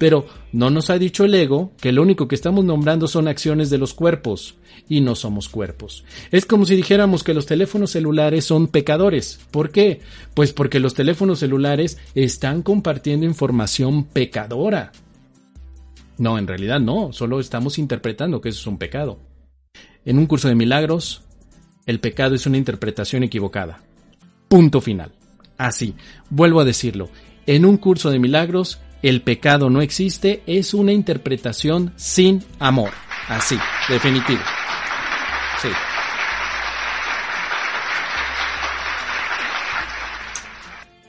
Pero 0.00 0.24
no 0.52 0.70
nos 0.70 0.88
ha 0.88 0.98
dicho 0.98 1.26
el 1.26 1.34
ego 1.34 1.72
que 1.78 1.92
lo 1.92 2.00
único 2.00 2.26
que 2.26 2.34
estamos 2.34 2.64
nombrando 2.64 3.06
son 3.06 3.28
acciones 3.28 3.68
de 3.68 3.76
los 3.76 3.92
cuerpos 3.92 4.54
y 4.88 5.02
no 5.02 5.14
somos 5.14 5.50
cuerpos. 5.50 6.06
Es 6.30 6.46
como 6.46 6.64
si 6.64 6.74
dijéramos 6.74 7.22
que 7.22 7.34
los 7.34 7.44
teléfonos 7.44 7.90
celulares 7.90 8.46
son 8.46 8.68
pecadores. 8.68 9.40
¿Por 9.50 9.70
qué? 9.70 10.00
Pues 10.32 10.54
porque 10.54 10.80
los 10.80 10.94
teléfonos 10.94 11.40
celulares 11.40 11.98
están 12.14 12.62
compartiendo 12.62 13.26
información 13.26 14.04
pecadora. 14.04 14.92
No, 16.16 16.38
en 16.38 16.46
realidad 16.46 16.80
no, 16.80 17.12
solo 17.12 17.38
estamos 17.38 17.78
interpretando 17.78 18.40
que 18.40 18.48
eso 18.48 18.60
es 18.60 18.66
un 18.68 18.78
pecado. 18.78 19.20
En 20.06 20.16
un 20.18 20.24
curso 20.24 20.48
de 20.48 20.54
milagros, 20.54 21.24
el 21.84 22.00
pecado 22.00 22.34
es 22.36 22.46
una 22.46 22.56
interpretación 22.56 23.22
equivocada. 23.22 23.82
Punto 24.48 24.80
final. 24.80 25.12
Así, 25.58 25.94
vuelvo 26.30 26.60
a 26.60 26.64
decirlo, 26.64 27.10
en 27.44 27.66
un 27.66 27.76
curso 27.76 28.10
de 28.10 28.18
milagros, 28.18 28.80
el 29.02 29.22
pecado 29.22 29.70
no 29.70 29.80
existe 29.80 30.42
es 30.46 30.74
una 30.74 30.92
interpretación 30.92 31.92
sin 31.96 32.44
amor. 32.58 32.90
Así, 33.28 33.56
definitivo. 33.88 34.40
Sí. 35.62 35.68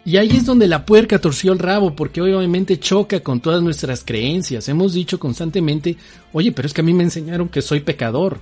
Y 0.03 0.17
ahí 0.17 0.29
es 0.31 0.45
donde 0.45 0.67
la 0.67 0.85
puerca 0.85 1.19
torció 1.19 1.53
el 1.53 1.59
rabo, 1.59 1.95
porque 1.95 2.21
obviamente 2.21 2.79
choca 2.79 3.19
con 3.19 3.39
todas 3.39 3.61
nuestras 3.61 4.03
creencias. 4.03 4.67
Hemos 4.67 4.93
dicho 4.93 5.19
constantemente, 5.19 5.95
oye, 6.33 6.51
pero 6.51 6.67
es 6.67 6.73
que 6.73 6.81
a 6.81 6.83
mí 6.83 6.93
me 6.93 7.03
enseñaron 7.03 7.49
que 7.49 7.61
soy 7.61 7.81
pecador. 7.81 8.39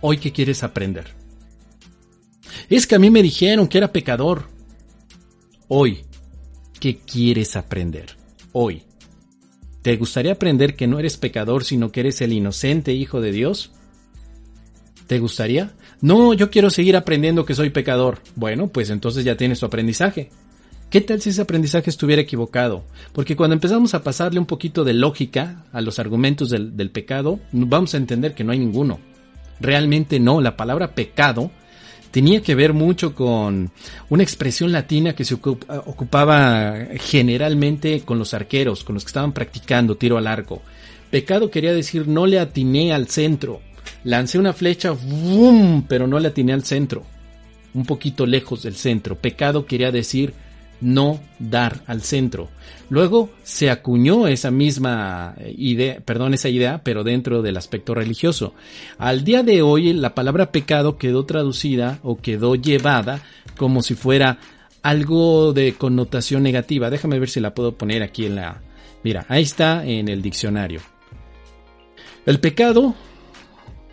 Hoy, 0.00 0.18
¿qué 0.18 0.32
quieres 0.32 0.62
aprender? 0.62 1.14
Es 2.68 2.86
que 2.86 2.96
a 2.96 2.98
mí 2.98 3.10
me 3.10 3.22
dijeron 3.22 3.68
que 3.68 3.78
era 3.78 3.92
pecador. 3.92 4.48
Hoy, 5.68 6.04
¿qué 6.84 6.98
quieres 6.98 7.56
aprender? 7.56 8.14
Hoy. 8.52 8.82
¿Te 9.80 9.96
gustaría 9.96 10.32
aprender 10.32 10.76
que 10.76 10.86
no 10.86 10.98
eres 10.98 11.16
pecador, 11.16 11.64
sino 11.64 11.90
que 11.90 12.00
eres 12.00 12.20
el 12.20 12.34
inocente 12.34 12.92
Hijo 12.92 13.22
de 13.22 13.32
Dios? 13.32 13.72
¿Te 15.06 15.18
gustaría? 15.18 15.72
No, 16.02 16.34
yo 16.34 16.50
quiero 16.50 16.68
seguir 16.68 16.94
aprendiendo 16.94 17.46
que 17.46 17.54
soy 17.54 17.70
pecador. 17.70 18.18
Bueno, 18.36 18.68
pues 18.68 18.90
entonces 18.90 19.24
ya 19.24 19.34
tienes 19.34 19.60
tu 19.60 19.64
aprendizaje. 19.64 20.28
¿Qué 20.90 21.00
tal 21.00 21.22
si 21.22 21.30
ese 21.30 21.40
aprendizaje 21.40 21.88
estuviera 21.88 22.20
equivocado? 22.20 22.84
Porque 23.14 23.34
cuando 23.34 23.54
empezamos 23.54 23.94
a 23.94 24.02
pasarle 24.02 24.38
un 24.38 24.44
poquito 24.44 24.84
de 24.84 24.92
lógica 24.92 25.64
a 25.72 25.80
los 25.80 25.98
argumentos 25.98 26.50
del, 26.50 26.76
del 26.76 26.90
pecado, 26.90 27.40
vamos 27.52 27.94
a 27.94 27.96
entender 27.96 28.34
que 28.34 28.44
no 28.44 28.52
hay 28.52 28.58
ninguno. 28.58 29.00
Realmente 29.58 30.20
no, 30.20 30.42
la 30.42 30.58
palabra 30.58 30.94
pecado 30.94 31.50
tenía 32.14 32.42
que 32.42 32.54
ver 32.54 32.74
mucho 32.74 33.12
con 33.12 33.72
una 34.08 34.22
expresión 34.22 34.70
latina 34.70 35.16
que 35.16 35.24
se 35.24 35.34
ocupaba 35.34 36.76
generalmente 37.00 38.02
con 38.02 38.20
los 38.20 38.34
arqueros, 38.34 38.84
con 38.84 38.94
los 38.94 39.02
que 39.02 39.08
estaban 39.08 39.32
practicando 39.32 39.96
tiro 39.96 40.16
al 40.16 40.28
arco. 40.28 40.62
Pecado 41.10 41.50
quería 41.50 41.74
decir 41.74 42.06
no 42.06 42.26
le 42.26 42.38
atiné 42.38 42.92
al 42.92 43.08
centro. 43.08 43.62
Lancé 44.04 44.38
una 44.38 44.52
flecha, 44.52 44.92
¡bum! 44.92 45.82
pero 45.88 46.06
no 46.06 46.20
le 46.20 46.28
atiné 46.28 46.52
al 46.52 46.62
centro. 46.62 47.02
Un 47.74 47.84
poquito 47.84 48.26
lejos 48.26 48.62
del 48.62 48.76
centro. 48.76 49.16
Pecado 49.16 49.66
quería 49.66 49.90
decir 49.90 50.34
no 50.84 51.18
dar 51.38 51.80
al 51.86 52.02
centro. 52.02 52.50
Luego 52.90 53.30
se 53.42 53.70
acuñó 53.70 54.28
esa 54.28 54.50
misma 54.50 55.34
idea, 55.56 56.00
perdón, 56.04 56.34
esa 56.34 56.50
idea, 56.50 56.82
pero 56.84 57.02
dentro 57.02 57.40
del 57.40 57.56
aspecto 57.56 57.94
religioso. 57.94 58.54
Al 58.98 59.24
día 59.24 59.42
de 59.42 59.62
hoy 59.62 59.94
la 59.94 60.14
palabra 60.14 60.52
pecado 60.52 60.98
quedó 60.98 61.24
traducida 61.24 61.98
o 62.02 62.18
quedó 62.18 62.54
llevada 62.54 63.22
como 63.56 63.82
si 63.82 63.94
fuera 63.94 64.38
algo 64.82 65.54
de 65.54 65.72
connotación 65.72 66.42
negativa. 66.42 66.90
Déjame 66.90 67.18
ver 67.18 67.30
si 67.30 67.40
la 67.40 67.54
puedo 67.54 67.72
poner 67.76 68.02
aquí 68.02 68.26
en 68.26 68.36
la... 68.36 68.60
Mira, 69.02 69.24
ahí 69.28 69.42
está 69.42 69.86
en 69.86 70.08
el 70.08 70.20
diccionario. 70.20 70.80
El 72.26 72.40
pecado 72.40 72.94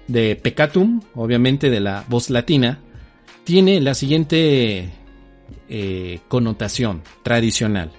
de 0.07 0.35
pecatum, 0.35 1.01
obviamente 1.15 1.69
de 1.69 1.79
la 1.79 2.03
voz 2.09 2.29
latina, 2.29 2.79
tiene 3.45 3.79
la 3.79 3.93
siguiente 3.93 4.89
eh, 5.69 6.19
connotación 6.27 7.03
tradicional. 7.23 7.91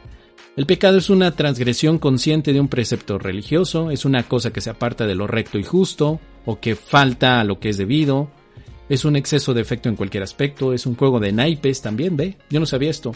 El 0.55 0.67
pecado 0.67 0.99
es 0.99 1.09
una 1.09 1.31
transgresión 1.31 1.99
consciente 1.99 2.53
de 2.53 2.61
un 2.61 2.69
precepto 2.69 3.19
religioso, 3.19 3.91
es 3.91 4.05
una 4.05 4.25
cosa 4.25 4.53
que 4.53 4.61
se 4.61 4.71
aparta 4.71 5.07
de 5.07 5.15
lo 5.15 5.27
recto 5.27 5.59
y 5.59 5.65
justo, 5.65 6.21
o 6.45 6.61
que 6.61 6.77
falta 6.77 7.41
a 7.41 7.45
lo 7.45 7.59
que 7.59 7.71
es 7.71 7.79
debido, 7.79 8.31
es 8.89 9.07
un 9.07 9.17
exceso 9.17 9.55
de 9.55 9.63
efecto 9.63 9.89
en 9.89 9.97
cualquier 9.97 10.23
aspecto, 10.23 10.75
es 10.75 10.85
un 10.85 10.97
juego 10.97 11.21
de 11.21 11.33
naipes 11.33 11.81
también, 11.81 12.17
¿ve? 12.17 12.37
Yo 12.51 12.61
no 12.61 12.67
sabía 12.67 12.91
esto. 12.91 13.15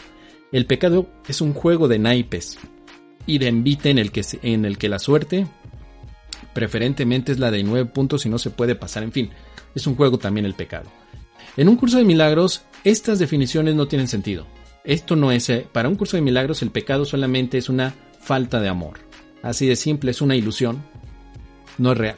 El 0.51 0.65
pecado 0.65 1.07
es 1.27 1.41
un 1.41 1.53
juego 1.53 1.87
de 1.87 1.99
naipes 1.99 2.57
y 3.27 3.37
de 3.37 3.47
envite 3.47 3.91
en 3.91 3.99
el 3.99 4.11
que, 4.11 4.25
en 4.41 4.65
el 4.65 4.77
que 4.77 4.89
la 4.89 4.97
suerte 4.97 5.45
preferentemente 6.53 7.31
es 7.31 7.37
la 7.37 7.51
de 7.51 7.61
nueve 7.61 7.87
puntos 7.87 8.25
y 8.25 8.29
no 8.29 8.39
se 8.39 8.49
puede 8.49 8.73
pasar, 8.73 9.03
en 9.03 9.11
fin, 9.11 9.29
es 9.75 9.85
un 9.85 9.95
juego 9.95 10.17
también 10.17 10.47
el 10.47 10.55
pecado. 10.55 10.89
En 11.55 11.69
un 11.69 11.75
curso 11.75 11.97
de 11.97 12.03
milagros, 12.03 12.63
estas 12.83 13.19
definiciones 13.19 13.75
no 13.75 13.87
tienen 13.87 14.07
sentido. 14.07 14.45
Esto 14.83 15.15
no 15.15 15.31
es, 15.31 15.49
eh, 15.49 15.67
para 15.71 15.89
un 15.89 15.95
curso 15.95 16.17
de 16.17 16.21
milagros, 16.21 16.61
el 16.61 16.71
pecado 16.71 17.05
solamente 17.05 17.57
es 17.57 17.69
una 17.69 17.93
falta 18.19 18.59
de 18.59 18.69
amor. 18.69 18.99
Así 19.41 19.67
de 19.67 19.75
simple, 19.75 20.11
es 20.11 20.21
una 20.21 20.35
ilusión, 20.35 20.83
no 21.77 21.91
es 21.91 21.97
real. 21.97 22.17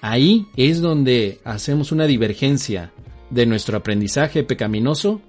Ahí 0.00 0.46
es 0.56 0.80
donde 0.80 1.40
hacemos 1.44 1.92
una 1.92 2.06
divergencia 2.06 2.92
de 3.30 3.46
nuestro 3.46 3.76
aprendizaje 3.76 4.44
pecaminoso 4.44 5.20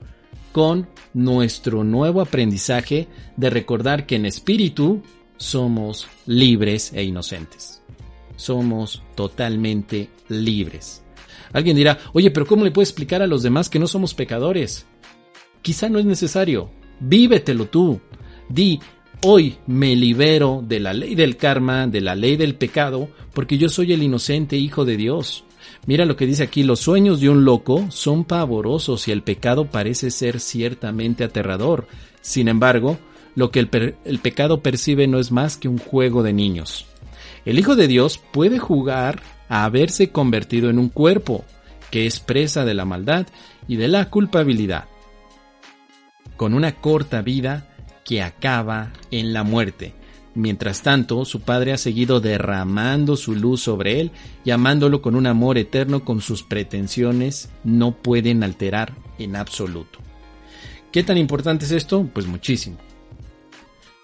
con 0.51 0.87
nuestro 1.13 1.83
nuevo 1.83 2.21
aprendizaje 2.21 3.07
de 3.35 3.49
recordar 3.49 4.05
que 4.05 4.15
en 4.15 4.25
espíritu 4.25 5.01
somos 5.37 6.07
libres 6.25 6.93
e 6.93 7.03
inocentes. 7.03 7.81
Somos 8.35 9.03
totalmente 9.15 10.09
libres. 10.27 11.03
Alguien 11.53 11.75
dirá, 11.75 11.97
oye, 12.13 12.31
pero 12.31 12.45
¿cómo 12.45 12.63
le 12.63 12.71
puedes 12.71 12.89
explicar 12.89 13.21
a 13.21 13.27
los 13.27 13.43
demás 13.43 13.69
que 13.69 13.79
no 13.79 13.87
somos 13.87 14.13
pecadores? 14.13 14.85
Quizá 15.61 15.89
no 15.89 15.99
es 15.99 16.05
necesario. 16.05 16.69
Vívetelo 16.99 17.65
tú. 17.65 17.99
Di, 18.47 18.79
hoy 19.23 19.57
me 19.67 19.95
libero 19.95 20.63
de 20.65 20.79
la 20.79 20.93
ley 20.93 21.15
del 21.15 21.37
karma, 21.37 21.87
de 21.87 22.01
la 22.01 22.15
ley 22.15 22.37
del 22.37 22.55
pecado, 22.55 23.09
porque 23.33 23.57
yo 23.57 23.69
soy 23.69 23.93
el 23.93 24.03
inocente 24.03 24.57
hijo 24.57 24.85
de 24.85 24.97
Dios. 24.97 25.43
Mira 25.85 26.05
lo 26.05 26.15
que 26.15 26.25
dice 26.25 26.43
aquí, 26.43 26.63
los 26.63 26.79
sueños 26.79 27.19
de 27.19 27.29
un 27.29 27.45
loco 27.45 27.87
son 27.89 28.25
pavorosos 28.25 29.07
y 29.07 29.11
el 29.11 29.23
pecado 29.23 29.65
parece 29.65 30.11
ser 30.11 30.39
ciertamente 30.39 31.23
aterrador. 31.23 31.87
Sin 32.21 32.47
embargo, 32.47 32.97
lo 33.35 33.51
que 33.51 33.59
el, 33.59 34.19
pecado 34.19 34.61
percibe 34.61 35.07
no 35.07 35.19
es 35.19 35.31
más 35.31 35.57
que 35.57 35.67
un 35.67 35.77
juego 35.77 36.23
de 36.23 36.33
niños. 36.33 36.85
El 37.45 37.57
Hijo 37.57 37.75
de 37.75 37.87
Dios 37.87 38.19
puede 38.31 38.59
jugar 38.59 39.21
a 39.49 39.65
haberse 39.65 40.11
convertido 40.11 40.69
en 40.69 40.79
un 40.79 40.89
cuerpo 40.89 41.43
que 41.91 42.05
es 42.05 42.19
presa 42.19 42.63
de 42.63 42.73
la 42.75 42.85
maldad 42.85 43.27
y 43.67 43.75
de 43.75 43.87
la 43.87 44.09
culpabilidad. 44.09 44.85
con 46.37 46.53
una 46.53 46.75
corta 46.75 47.21
vida 47.21 47.67
que 48.05 48.23
acaba 48.23 48.93
en 49.11 49.33
la 49.33 49.43
muerte. 49.43 49.93
Mientras 50.35 50.83
tanto, 50.83 51.25
su 51.25 51.41
padre 51.41 51.73
ha 51.73 51.77
seguido 51.77 52.21
derramando 52.21 53.17
su 53.17 53.35
luz 53.35 53.61
sobre 53.61 53.99
él 53.99 54.11
y 54.45 54.51
amándolo 54.51 55.01
con 55.01 55.15
un 55.15 55.27
amor 55.27 55.57
eterno 55.57 56.05
con 56.05 56.21
sus 56.21 56.43
pretensiones 56.43 57.49
no 57.65 57.91
pueden 57.91 58.43
alterar 58.43 58.93
en 59.17 59.35
absoluto. 59.35 59.99
¿Qué 60.93 61.03
tan 61.03 61.17
importante 61.17 61.65
es 61.65 61.71
esto? 61.71 62.09
Pues 62.13 62.25
muchísimo. 62.25 62.77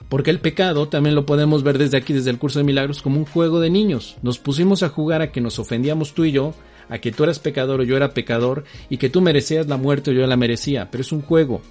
Porque 0.10 0.32
el 0.32 0.40
pecado 0.40 0.88
también 0.88 1.16
lo 1.16 1.26
podemos 1.26 1.64
ver 1.64 1.78
desde 1.78 1.98
aquí, 1.98 2.14
desde 2.14 2.30
el 2.30 2.38
curso 2.38 2.60
de 2.60 2.66
milagros, 2.66 3.02
como 3.02 3.18
un 3.18 3.26
juego 3.26 3.60
de 3.60 3.70
niños. 3.70 4.18
Nos 4.22 4.38
pusimos 4.38 4.84
a 4.84 4.90
jugar 4.90 5.22
a 5.22 5.32
que 5.32 5.42
nos 5.42 5.58
ofendíamos 5.60 6.14
tú 6.14 6.26
y 6.26 6.32
yo, 6.32 6.54
a 6.90 7.00
que 7.00 7.12
tú 7.12 7.24
eras 7.24 7.40
pecador 7.40 7.82
o 7.82 7.84
yo 7.84 7.98
era 7.98 8.14
pecador, 8.14 8.64
y 8.90 8.98
que 8.98 9.10
tú 9.10 9.22
merecías 9.22 9.68
la 9.68 9.78
muerte 9.78 10.12
o 10.12 10.14
yo 10.14 10.28
la 10.28 10.38
merecía. 10.38 10.92
Pero 10.92 11.02
es 11.02 11.12
un 11.12 11.22
juego. 11.22 11.62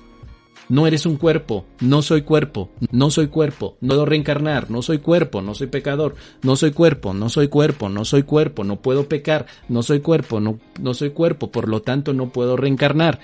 No 0.68 0.86
eres 0.86 1.04
un 1.04 1.16
cuerpo, 1.16 1.66
no 1.80 2.00
soy 2.00 2.22
cuerpo, 2.22 2.70
no 2.90 3.10
soy 3.10 3.28
cuerpo, 3.28 3.76
no 3.82 3.88
puedo 3.88 4.06
reencarnar, 4.06 4.70
no 4.70 4.80
soy 4.80 4.98
cuerpo, 4.98 5.42
no 5.42 5.54
soy 5.54 5.66
pecador, 5.66 6.14
no 6.42 6.56
soy 6.56 6.70
cuerpo, 6.70 7.12
no 7.12 7.28
soy 7.28 7.48
cuerpo, 7.48 7.90
no 7.90 8.06
soy 8.06 8.22
cuerpo, 8.22 8.64
no 8.64 8.80
puedo 8.80 9.06
pecar, 9.06 9.44
no 9.68 9.82
soy 9.82 10.00
cuerpo, 10.00 10.40
no, 10.40 10.58
no 10.80 10.94
soy 10.94 11.10
cuerpo, 11.10 11.50
por 11.50 11.68
lo 11.68 11.82
tanto 11.82 12.14
no 12.14 12.30
puedo 12.30 12.56
reencarnar. 12.56 13.20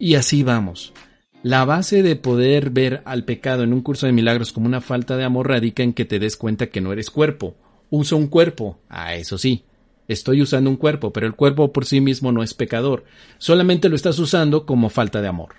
Y 0.00 0.16
así 0.16 0.42
vamos. 0.42 0.92
La 1.46 1.64
base 1.64 2.02
de 2.02 2.16
poder 2.16 2.70
ver 2.70 3.02
al 3.04 3.24
pecado 3.24 3.62
en 3.62 3.72
un 3.72 3.80
curso 3.80 4.06
de 4.06 4.12
milagros 4.12 4.50
como 4.50 4.66
una 4.66 4.80
falta 4.80 5.16
de 5.16 5.22
amor 5.22 5.46
radica 5.46 5.84
en 5.84 5.92
que 5.92 6.04
te 6.04 6.18
des 6.18 6.36
cuenta 6.36 6.66
que 6.66 6.80
no 6.80 6.92
eres 6.92 7.08
cuerpo. 7.08 7.54
Uso 7.88 8.16
un 8.16 8.26
cuerpo. 8.26 8.80
Ah, 8.88 9.14
eso 9.14 9.38
sí. 9.38 9.62
Estoy 10.08 10.42
usando 10.42 10.68
un 10.68 10.74
cuerpo, 10.74 11.12
pero 11.12 11.24
el 11.24 11.36
cuerpo 11.36 11.72
por 11.72 11.86
sí 11.86 12.00
mismo 12.00 12.32
no 12.32 12.42
es 12.42 12.52
pecador. 12.52 13.04
Solamente 13.38 13.88
lo 13.88 13.94
estás 13.94 14.18
usando 14.18 14.66
como 14.66 14.88
falta 14.88 15.22
de 15.22 15.28
amor. 15.28 15.54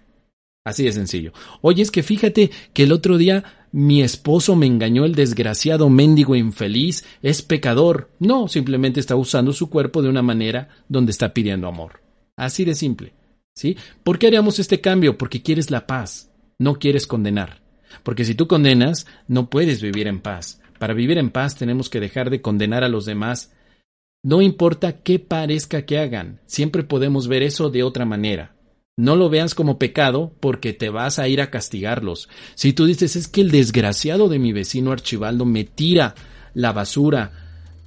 Así 0.65 0.83
de 0.83 0.91
sencillo. 0.91 1.31
Oye, 1.61 1.83
es 1.83 1.91
que 1.91 2.03
fíjate 2.03 2.51
que 2.73 2.83
el 2.83 2.91
otro 2.91 3.17
día 3.17 3.45
mi 3.71 4.01
esposo 4.01 4.57
me 4.57 4.65
engañó 4.65 5.05
el 5.05 5.15
desgraciado 5.15 5.89
mendigo 5.89 6.35
infeliz, 6.35 7.05
es 7.21 7.41
pecador. 7.41 8.09
No, 8.19 8.49
simplemente 8.49 8.99
está 8.99 9.15
usando 9.15 9.53
su 9.53 9.69
cuerpo 9.69 10.01
de 10.01 10.09
una 10.09 10.21
manera 10.21 10.67
donde 10.89 11.11
está 11.11 11.33
pidiendo 11.33 11.65
amor. 11.69 12.01
Así 12.35 12.65
de 12.65 12.75
simple. 12.75 13.13
¿Por 14.03 14.19
qué 14.19 14.27
haríamos 14.27 14.59
este 14.59 14.81
cambio? 14.81 15.17
Porque 15.17 15.41
quieres 15.41 15.71
la 15.71 15.87
paz, 15.87 16.31
no 16.59 16.79
quieres 16.79 17.07
condenar. 17.07 17.61
Porque 18.03 18.25
si 18.25 18.35
tú 18.35 18.47
condenas, 18.47 19.07
no 19.27 19.49
puedes 19.49 19.81
vivir 19.81 20.07
en 20.07 20.19
paz. 20.19 20.61
Para 20.79 20.93
vivir 20.93 21.17
en 21.17 21.31
paz 21.31 21.55
tenemos 21.55 21.89
que 21.89 21.99
dejar 21.99 22.29
de 22.29 22.41
condenar 22.41 22.83
a 22.83 22.89
los 22.89 23.05
demás. 23.05 23.53
No 24.23 24.41
importa 24.41 25.01
qué 25.01 25.19
parezca 25.19 25.83
que 25.83 25.97
hagan, 25.97 26.41
siempre 26.45 26.83
podemos 26.83 27.27
ver 27.27 27.43
eso 27.43 27.69
de 27.69 27.83
otra 27.83 28.05
manera. 28.05 28.55
No 28.97 29.15
lo 29.15 29.29
veas 29.29 29.53
como 29.53 29.77
pecado 29.77 30.33
porque 30.39 30.73
te 30.73 30.89
vas 30.89 31.19
a 31.19 31.27
ir 31.27 31.39
a 31.39 31.51
castigarlos. 31.51 32.29
Si 32.55 32.73
tú 32.73 32.85
dices 32.85 33.15
es 33.15 33.27
que 33.27 33.41
el 33.41 33.51
desgraciado 33.51 34.27
de 34.27 34.39
mi 34.39 34.53
vecino 34.53 34.91
Archibaldo 34.91 35.45
me 35.45 35.63
tira 35.63 36.15
la 36.55 36.73
basura 36.73 37.31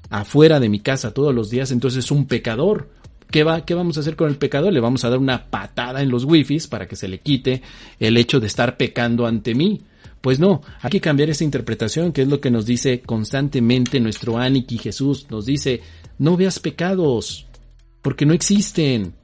afuera 0.08 0.60
de 0.60 0.68
mi 0.68 0.78
casa 0.78 1.12
todos 1.12 1.34
los 1.34 1.50
días, 1.50 1.72
entonces 1.72 2.04
es 2.04 2.10
un 2.12 2.26
pecador. 2.26 2.88
¿Qué, 3.30 3.44
va, 3.44 3.64
¿Qué 3.64 3.74
vamos 3.74 3.96
a 3.96 4.00
hacer 4.00 4.16
con 4.16 4.28
el 4.28 4.36
pecador? 4.36 4.72
Le 4.72 4.80
wamos 4.80 5.04
a 5.04 5.10
dar 5.10 5.18
una 5.18 5.46
patada 5.46 6.02
en 6.02 6.10
los 6.10 6.24
wifis 6.24 6.66
para 6.66 6.88
que 6.88 6.96
se 6.96 7.08
le 7.08 7.20
quite 7.20 7.62
el 7.98 8.16
hecho 8.16 8.40
de 8.40 8.46
estar 8.46 8.76
pecando 8.76 9.26
ante 9.26 9.54
mí. 9.54 9.82
Pues 10.20 10.38
no, 10.38 10.60
hay 10.82 10.90
que 10.90 11.00
cambiar 11.00 11.30
esa 11.30 11.44
interpretación, 11.44 12.12
que 12.12 12.22
es 12.22 12.28
lo 12.28 12.40
que 12.40 12.50
nos 12.50 12.66
dice 12.66 13.00
constantemente 13.00 14.00
nuestro 14.00 14.36
Aniki 14.36 14.78
Jesús. 14.78 15.26
Nos 15.30 15.46
dice, 15.46 15.80
no 16.18 16.36
veas 16.36 16.58
pecados, 16.58 17.46
porque 18.02 18.26
no 18.26 18.34
existen. 18.34 19.14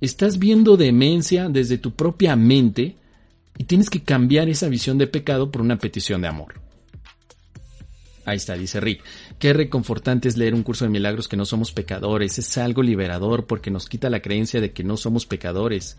Estás 0.00 0.38
viendo 0.38 0.76
demencia 0.76 1.48
desde 1.48 1.78
tu 1.78 1.92
propia 1.92 2.36
mente 2.36 2.96
y 3.58 3.64
tienes 3.64 3.90
que 3.90 4.02
cambiar 4.02 4.48
esa 4.48 4.68
visión 4.68 4.98
de 4.98 5.06
pecado 5.06 5.50
por 5.50 5.62
una 5.62 5.78
petición 5.78 6.20
de 6.20 6.28
amor. 6.28 6.65
Ahí 8.26 8.36
está, 8.36 8.54
dice 8.54 8.80
Rick. 8.80 9.02
Qué 9.38 9.52
reconfortante 9.52 10.28
es 10.28 10.36
leer 10.36 10.52
un 10.52 10.64
curso 10.64 10.84
de 10.84 10.90
milagros 10.90 11.28
que 11.28 11.36
no 11.36 11.46
somos 11.46 11.70
pecadores. 11.70 12.38
Es 12.38 12.58
algo 12.58 12.82
liberador 12.82 13.46
porque 13.46 13.70
nos 13.70 13.88
quita 13.88 14.10
la 14.10 14.20
creencia 14.20 14.60
de 14.60 14.72
que 14.72 14.82
no 14.82 14.96
somos 14.96 15.26
pecadores. 15.26 15.96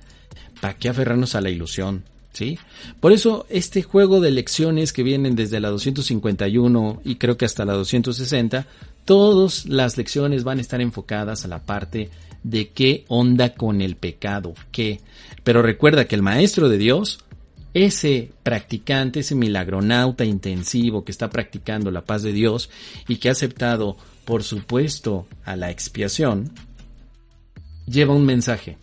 ¿Para 0.59 0.75
qué 0.75 0.89
aferrarnos 0.89 1.35
a 1.35 1.41
la 1.41 1.49
ilusión? 1.49 2.03
¿Sí? 2.33 2.59
Por 2.99 3.13
eso 3.13 3.47
este 3.49 3.81
juego 3.81 4.19
de 4.19 4.29
lecciones 4.29 4.91
que 4.91 5.03
vienen 5.03 5.35
desde 5.35 5.61
la 5.61 5.69
251 5.69 7.01
y 7.05 7.15
creo 7.15 7.37
que 7.37 7.45
hasta 7.45 7.65
la 7.65 7.73
260, 7.73 8.67
todas 9.05 9.65
las 9.65 9.97
lecciones 9.97 10.43
van 10.43 10.57
a 10.57 10.61
estar 10.61 10.81
enfocadas 10.81 11.45
a 11.45 11.47
la 11.47 11.65
parte 11.65 12.11
de 12.43 12.69
qué 12.69 13.05
onda 13.07 13.53
con 13.55 13.81
el 13.81 13.95
pecado, 13.95 14.53
qué. 14.71 14.99
Pero 15.45 15.61
recuerda 15.61 16.05
que 16.05 16.15
el 16.15 16.21
maestro 16.21 16.67
de 16.67 16.77
Dios, 16.77 17.19
ese 17.85 18.31
practicante, 18.43 19.19
ese 19.19 19.35
milagronauta 19.35 20.25
intensivo 20.25 21.05
que 21.05 21.11
está 21.11 21.29
practicando 21.29 21.91
la 21.91 22.03
paz 22.03 22.23
de 22.23 22.33
Dios 22.33 22.69
y 23.07 23.17
que 23.17 23.29
ha 23.29 23.33
aceptado, 23.33 23.97
por 24.25 24.43
supuesto, 24.43 25.27
a 25.45 25.55
la 25.55 25.69
expiación, 25.69 26.51
lleva 27.85 28.15
un 28.15 28.25
mensaje. 28.25 28.77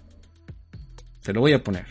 Te 1.22 1.33
lo 1.33 1.40
voy 1.40 1.54
a 1.54 1.62
poner. 1.64 1.87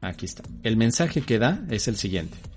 Aquí 0.00 0.24
está. 0.24 0.44
El 0.62 0.76
mensaje 0.76 1.22
que 1.22 1.38
da 1.38 1.62
es 1.68 1.88
el 1.88 1.96
siguiente. 1.96 2.49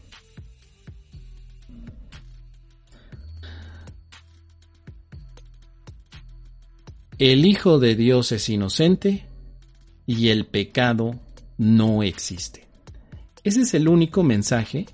El 7.19 7.45
Hijo 7.45 7.77
de 7.77 7.95
Dios 7.95 8.31
es 8.31 8.49
inocente 8.49 9.27
y 10.07 10.29
el 10.29 10.45
pecado 10.45 11.19
no 11.57 12.01
existe. 12.01 12.67
Ese 13.43 13.61
es 13.61 13.73
el 13.75 13.87
único 13.87 14.23
mensaje 14.23 14.87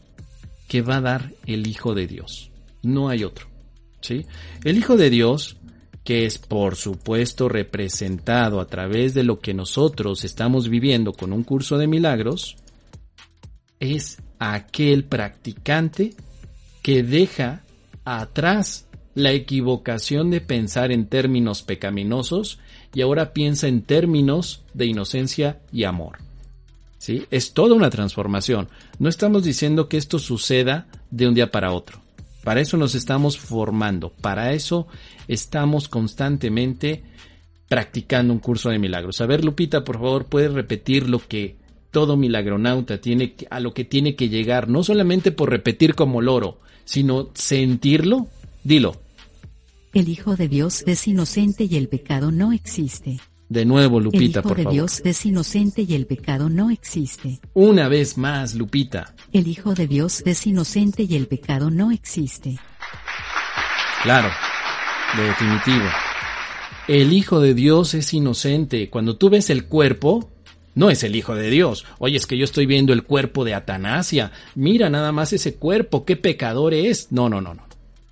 que 0.68 0.82
va 0.82 0.98
a 0.98 1.02
dar 1.02 1.34
el 1.46 1.66
Hijo 1.68 1.96
de 1.96 2.08
Dios. 2.08 2.52
No 2.84 3.08
hay 3.10 3.24
otro. 3.24 3.48
¿sí? 4.02 4.26
El 4.66 4.78
Hijo 4.78 4.98
de 4.98 5.10
Dios, 5.10 5.58
que 6.04 6.26
es 6.26 6.38
por 6.40 6.76
supuesto 6.76 7.48
representado 7.48 8.60
a 8.60 8.68
través 8.68 9.14
de 9.14 9.24
lo 9.24 9.40
que 9.40 9.54
nosotros 9.54 10.26
estamos 10.26 10.68
viviendo 10.68 11.14
con 11.14 11.32
un 11.32 11.44
curso 11.44 11.78
de 11.78 11.88
milagros, 11.88 12.58
es 13.80 14.18
aquel 14.40 15.06
practicante 15.06 16.14
que 16.82 17.02
deja 17.02 17.64
atrás 18.04 18.89
la 19.20 19.32
equivocación 19.32 20.32
de 20.32 20.42
pensar 20.42 20.92
en 20.92 21.08
términos 21.08 21.62
pecaminosos 21.62 22.60
y 22.94 23.02
ahora 23.02 23.34
piensa 23.34 23.68
en 23.68 23.82
términos 23.84 24.64
de 24.74 24.88
inocencia 24.88 25.60
y 25.72 25.84
amor. 25.84 26.18
¿Sí? 26.98 27.26
Es 27.32 27.54
toda 27.54 27.76
una 27.76 27.90
transformación. 27.90 28.68
No 28.98 29.08
estamos 29.08 29.44
diciendo 29.44 29.88
que 29.88 29.98
esto 29.98 30.20
suceda 30.20 30.88
de 31.12 31.28
un 31.28 31.34
día 31.34 31.52
para 31.52 31.72
otro. 31.72 32.02
Para 32.44 32.62
eso 32.62 32.78
nos 32.78 32.96
estamos 32.96 33.38
formando, 33.38 34.10
para 34.10 34.54
eso 34.54 34.88
estamos 35.28 35.88
constantemente 35.88 37.04
practicando 37.68 38.34
un 38.34 38.40
curso 38.40 38.70
de 38.70 38.80
milagros. 38.80 39.22
A 39.22 39.26
ver, 39.26 39.46
Lupita, 39.46 39.84
por 39.84 39.98
favor, 39.98 40.26
puedes 40.26 40.52
repetir 40.52 41.08
lo 41.08 41.20
que 41.20 41.58
todo 41.92 42.18
milagronauta 42.18 43.00
tiene 43.00 43.36
a 43.50 43.60
lo 43.60 43.74
que 43.74 43.84
tiene 43.84 44.16
que 44.16 44.30
llegar, 44.30 44.68
no 44.68 44.84
solamente 44.84 45.32
por 45.32 45.50
repetir 45.50 45.96
como 45.96 46.22
loro, 46.22 46.60
sino 46.86 47.30
sentirlo. 47.34 48.28
Dilo. 48.64 48.96
El 49.92 50.08
Hijo 50.08 50.36
de 50.36 50.48
Dios 50.48 50.84
es 50.86 51.08
inocente 51.08 51.64
y 51.64 51.76
el 51.76 51.88
pecado 51.88 52.32
no 52.32 52.52
existe. 52.52 53.20
De 53.48 53.66
nuevo, 53.66 54.00
Lupita, 54.00 54.44
por 54.44 54.52
favor. 54.52 54.60
El 54.60 54.62
Hijo 54.62 54.70
de 54.70 54.76
Dios 54.76 55.02
es 55.04 55.26
inocente 55.26 55.82
y 55.82 55.96
el 55.96 56.06
pecado 56.06 56.48
no 56.48 56.70
existe. 56.70 57.40
Una 57.56 57.88
vez 57.88 58.16
más, 58.16 58.54
Lupita. 58.54 59.16
El 59.34 59.48
Hijo 59.48 59.74
de 59.74 59.88
Dios 59.88 60.22
es 60.28 60.46
inocente 60.46 61.08
y 61.10 61.16
el 61.16 61.26
pecado 61.26 61.72
no 61.72 61.90
existe. 61.90 62.60
Claro, 64.04 64.30
definitivo. 65.18 65.90
El 66.88 67.12
Hijo 67.12 67.40
de 67.40 67.56
Dios 67.56 67.96
es 67.96 68.14
inocente. 68.14 68.92
Cuando 68.92 69.18
tú 69.18 69.32
ves 69.32 69.50
el 69.50 69.66
cuerpo, 69.66 70.30
no 70.76 70.92
es 70.92 71.04
el 71.04 71.16
Hijo 71.16 71.34
de 71.34 71.50
Dios. 71.50 71.84
Oye, 71.98 72.18
es 72.18 72.28
que 72.28 72.38
yo 72.38 72.46
estoy 72.46 72.68
viendo 72.68 72.94
el 72.94 73.06
cuerpo 73.06 73.44
de 73.44 73.56
Atanasia. 73.56 74.32
Mira 74.54 74.92
nada 74.92 75.12
más 75.12 75.34
ese 75.34 75.56
cuerpo, 75.56 76.06
qué 76.06 76.16
pecador 76.16 76.76
es. 76.76 77.12
No, 77.12 77.28
no, 77.28 77.42
no, 77.42 77.56
no. 77.56 77.64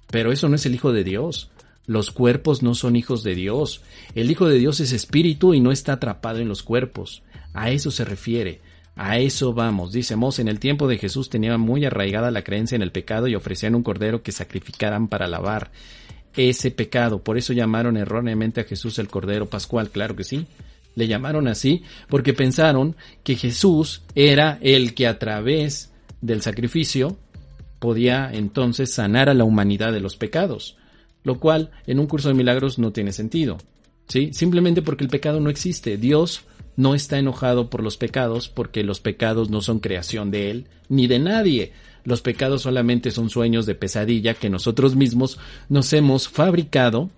Pero 0.09 0.31
eso 0.31 0.49
no 0.49 0.55
es 0.55 0.65
el 0.65 0.73
Hijo 0.73 0.91
de 0.91 1.03
Dios. 1.03 1.51
Los 1.87 2.11
cuerpos 2.11 2.63
no 2.63 2.75
son 2.75 2.97
hijos 2.97 3.23
de 3.23 3.33
Dios. 3.33 3.81
El 4.13 4.29
Hijo 4.29 4.47
de 4.49 4.59
Dios 4.59 4.81
es 4.81 4.91
espíritu 4.91 5.53
y 5.53 5.61
no 5.61 5.71
está 5.71 5.93
atrapado 5.93 6.39
en 6.39 6.49
los 6.49 6.61
cuerpos. 6.61 7.23
A 7.53 7.71
eso 7.71 7.91
se 7.91 8.03
refiere. 8.03 8.59
A 8.97 9.19
eso 9.19 9.53
vamos. 9.53 9.93
Dice 9.93 10.17
Mos, 10.17 10.39
en 10.39 10.49
el 10.49 10.59
tiempo 10.59 10.89
de 10.89 10.97
Jesús 10.97 11.29
tenía 11.29 11.57
muy 11.57 11.85
arraigada 11.85 12.29
la 12.29 12.43
creencia 12.43 12.75
en 12.75 12.81
el 12.81 12.91
pecado 12.91 13.27
y 13.27 13.35
ofrecían 13.35 13.73
un 13.73 13.83
cordero 13.83 14.21
que 14.21 14.33
sacrificaran 14.33 15.07
para 15.07 15.29
lavar 15.29 15.71
ese 16.35 16.71
pecado. 16.71 17.23
Por 17.23 17.37
eso 17.37 17.53
llamaron 17.53 17.95
erróneamente 17.95 18.59
a 18.59 18.65
Jesús 18.65 18.99
el 18.99 19.07
Cordero 19.07 19.45
Pascual. 19.45 19.89
Claro 19.89 20.13
que 20.13 20.25
sí. 20.25 20.45
Le 20.95 21.07
llamaron 21.07 21.47
así 21.47 21.83
porque 22.09 22.33
pensaron 22.33 22.97
que 23.23 23.35
Jesús 23.35 24.01
era 24.13 24.59
el 24.61 24.93
que 24.93 25.07
a 25.07 25.19
través 25.19 25.93
del 26.19 26.41
sacrificio 26.41 27.17
podía 27.79 28.29
entonces 28.33 28.93
sanar 28.93 29.29
a 29.29 29.33
la 29.33 29.45
humanidad 29.45 29.93
de 29.93 30.01
los 30.01 30.17
pecados 30.17 30.76
lo 31.27 31.39
cual 31.39 31.71
en 31.85 31.99
un 31.99 32.07
curso 32.07 32.29
de 32.29 32.35
milagros 32.35 32.79
no 32.79 32.91
tiene 32.91 33.11
sentido. 33.11 33.57
¿Sí? 34.07 34.29
Simplemente 34.31 34.81
porque 34.81 35.03
el 35.03 35.09
pecado 35.09 35.41
no 35.41 35.49
existe. 35.49 35.97
Dios 35.97 36.43
no 36.77 36.95
está 36.95 37.19
enojado 37.19 37.69
por 37.69 37.83
los 37.83 37.97
pecados 37.97 38.47
porque 38.47 38.83
los 38.83 39.01
pecados 39.01 39.49
no 39.49 39.61
son 39.61 39.79
creación 39.79 40.31
de 40.31 40.49
Él 40.49 40.67
ni 40.87 41.07
de 41.07 41.19
nadie. 41.19 41.73
Los 42.05 42.21
pecados 42.21 42.61
solamente 42.61 43.11
son 43.11 43.29
sueños 43.29 43.65
de 43.65 43.75
pesadilla 43.75 44.35
que 44.35 44.49
nosotros 44.49 44.95
mismos 44.95 45.37
nos 45.67 45.91
hemos 45.91 46.29
fabricado 46.29 47.09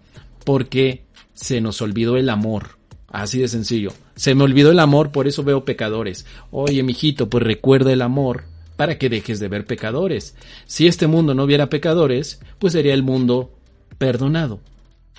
porque 0.43 1.04
se 1.36 1.62
nos 1.62 1.80
olvidó 1.84 2.17
el 2.17 2.30
amor. 2.30 2.80
Así 3.10 3.38
de 3.38 3.48
sencillo. 3.48 3.93
Se 4.15 4.34
me 4.34 4.43
olvidó 4.43 4.72
el 4.72 4.80
amor, 4.80 5.12
por 5.12 5.28
eso 5.28 5.43
veo 5.43 5.65
pecadores. 5.65 6.26
Oye, 6.50 6.82
mijito, 6.82 7.30
pues 7.30 7.43
recuerda 7.43 7.93
el 7.93 8.02
amor 8.02 8.45
para 8.76 8.98
que 8.98 9.10
dejes 9.10 9.39
de 9.39 9.50
ver 9.50 9.65
pecadores. 9.65 10.36
Si 10.65 10.88
este 10.88 11.06
mundo 11.06 11.36
no 11.36 11.45
viera 11.45 11.69
pecadores, 11.69 12.39
pues 12.58 12.74
sería 12.74 12.93
el 12.95 13.04
mundo 13.04 13.59
perdonado. 13.99 14.59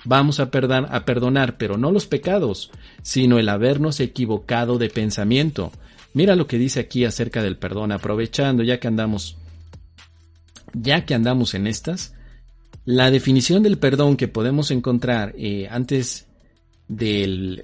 Vamos 0.03 0.39
a, 0.39 0.49
perdonar, 0.51 1.57
pero 1.57 1.77
no 1.77 1.91
los 1.91 2.07
pecados, 2.07 2.71
sino 3.03 3.39
el 3.39 3.47
habernos 3.47 3.99
equivocado 3.99 4.77
de 4.77 4.89
pensamiento. 4.89 5.71
Mira 6.13 6.35
lo 6.35 6.47
que 6.47 6.57
dice 6.57 6.81
aquí 6.81 7.05
acerca 7.05 7.41
del 7.43 7.57
perdón, 7.57 7.93
aprovechando 7.93 8.63
ya 8.63 8.79
que 8.79 8.87
andamos 8.87 9.37
ya 10.73 11.05
que 11.05 11.13
andamos 11.13 11.53
en 11.53 11.67
estas, 11.67 12.13
la 12.85 13.11
definición 13.11 13.61
del 13.61 13.77
perdón 13.77 14.17
que 14.17 14.27
podemos 14.27 14.71
encontrar 14.71 15.33
eh, 15.37 15.67
antes 15.69 16.27
del, 16.91 17.63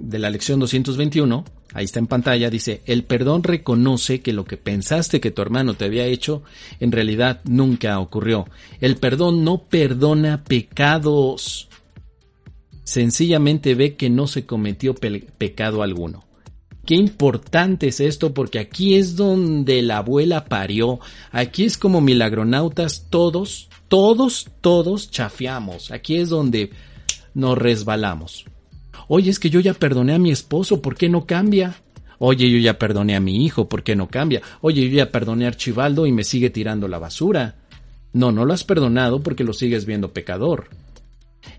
de 0.00 0.18
la 0.18 0.30
lección 0.30 0.58
221, 0.58 1.44
ahí 1.74 1.84
está 1.84 1.98
en 1.98 2.06
pantalla, 2.06 2.48
dice, 2.48 2.80
el 2.86 3.04
perdón 3.04 3.42
reconoce 3.42 4.20
que 4.20 4.32
lo 4.32 4.46
que 4.46 4.56
pensaste 4.56 5.20
que 5.20 5.30
tu 5.30 5.42
hermano 5.42 5.74
te 5.74 5.84
había 5.84 6.06
hecho 6.06 6.42
en 6.80 6.90
realidad 6.90 7.42
nunca 7.44 7.98
ocurrió. 8.00 8.46
El 8.80 8.96
perdón 8.96 9.44
no 9.44 9.58
perdona 9.58 10.44
pecados. 10.44 11.68
Sencillamente 12.84 13.74
ve 13.74 13.96
que 13.96 14.08
no 14.08 14.26
se 14.26 14.46
cometió 14.46 14.94
pecado 14.94 15.82
alguno. 15.82 16.24
Qué 16.86 16.94
importante 16.94 17.88
es 17.88 18.00
esto 18.00 18.34
porque 18.34 18.58
aquí 18.58 18.94
es 18.94 19.16
donde 19.16 19.82
la 19.82 19.98
abuela 19.98 20.44
parió. 20.46 21.00
Aquí 21.32 21.64
es 21.64 21.78
como 21.78 22.00
milagronautas 22.00 23.06
todos, 23.08 23.68
todos, 23.88 24.48
todos 24.60 25.10
chafiamos. 25.10 25.90
Aquí 25.90 26.16
es 26.16 26.28
donde 26.28 26.70
nos 27.32 27.56
resbalamos. 27.56 28.44
Oye, 29.08 29.30
es 29.30 29.38
que 29.38 29.50
yo 29.50 29.60
ya 29.60 29.74
perdoné 29.74 30.14
a 30.14 30.18
mi 30.18 30.30
esposo, 30.30 30.80
¿por 30.80 30.96
qué 30.96 31.08
no 31.08 31.26
cambia? 31.26 31.76
Oye, 32.18 32.50
yo 32.50 32.58
ya 32.58 32.78
perdoné 32.78 33.16
a 33.16 33.20
mi 33.20 33.44
hijo, 33.44 33.68
¿por 33.68 33.82
qué 33.82 33.96
no 33.96 34.08
cambia? 34.08 34.40
Oye, 34.60 34.88
yo 34.88 34.96
ya 34.96 35.10
perdoné 35.10 35.44
a 35.44 35.48
Archibaldo 35.48 36.06
y 36.06 36.12
me 36.12 36.24
sigue 36.24 36.50
tirando 36.50 36.88
la 36.88 36.98
basura. 36.98 37.56
No, 38.12 38.32
no 38.32 38.44
lo 38.44 38.54
has 38.54 38.64
perdonado 38.64 39.20
porque 39.22 39.44
lo 39.44 39.52
sigues 39.52 39.86
viendo 39.86 40.12
pecador. 40.12 40.68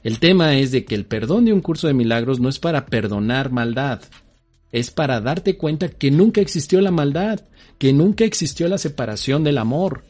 El 0.04 0.20
tema 0.20 0.58
es 0.58 0.72
de 0.72 0.86
que 0.86 0.96
el 0.96 1.06
perdón 1.06 1.46
de 1.46 1.54
un 1.54 1.62
curso 1.62 1.88
de 1.88 1.94
milagros 1.94 2.40
no 2.40 2.50
es 2.50 2.60
para 2.60 2.86
perdonar 2.86 3.52
maldad, 3.52 4.02
es 4.72 4.92
para 4.92 5.22
darte 5.22 5.58
cuenta 5.58 5.90
que 5.90 6.12
nunca 6.12 6.42
existió 6.42 6.82
la 6.82 6.92
maldad, 6.92 7.42
que 7.78 7.94
nunca 7.94 8.24
existió 8.26 8.68
la 8.68 8.78
separación 8.78 9.44
del 9.44 9.58
amor. 9.58 10.04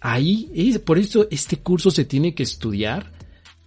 Ahí, 0.00 0.50
es, 0.54 0.78
por 0.78 0.98
eso 0.98 1.26
este 1.30 1.56
curso 1.56 1.90
se 1.90 2.04
tiene 2.04 2.34
que 2.34 2.42
estudiar, 2.42 3.12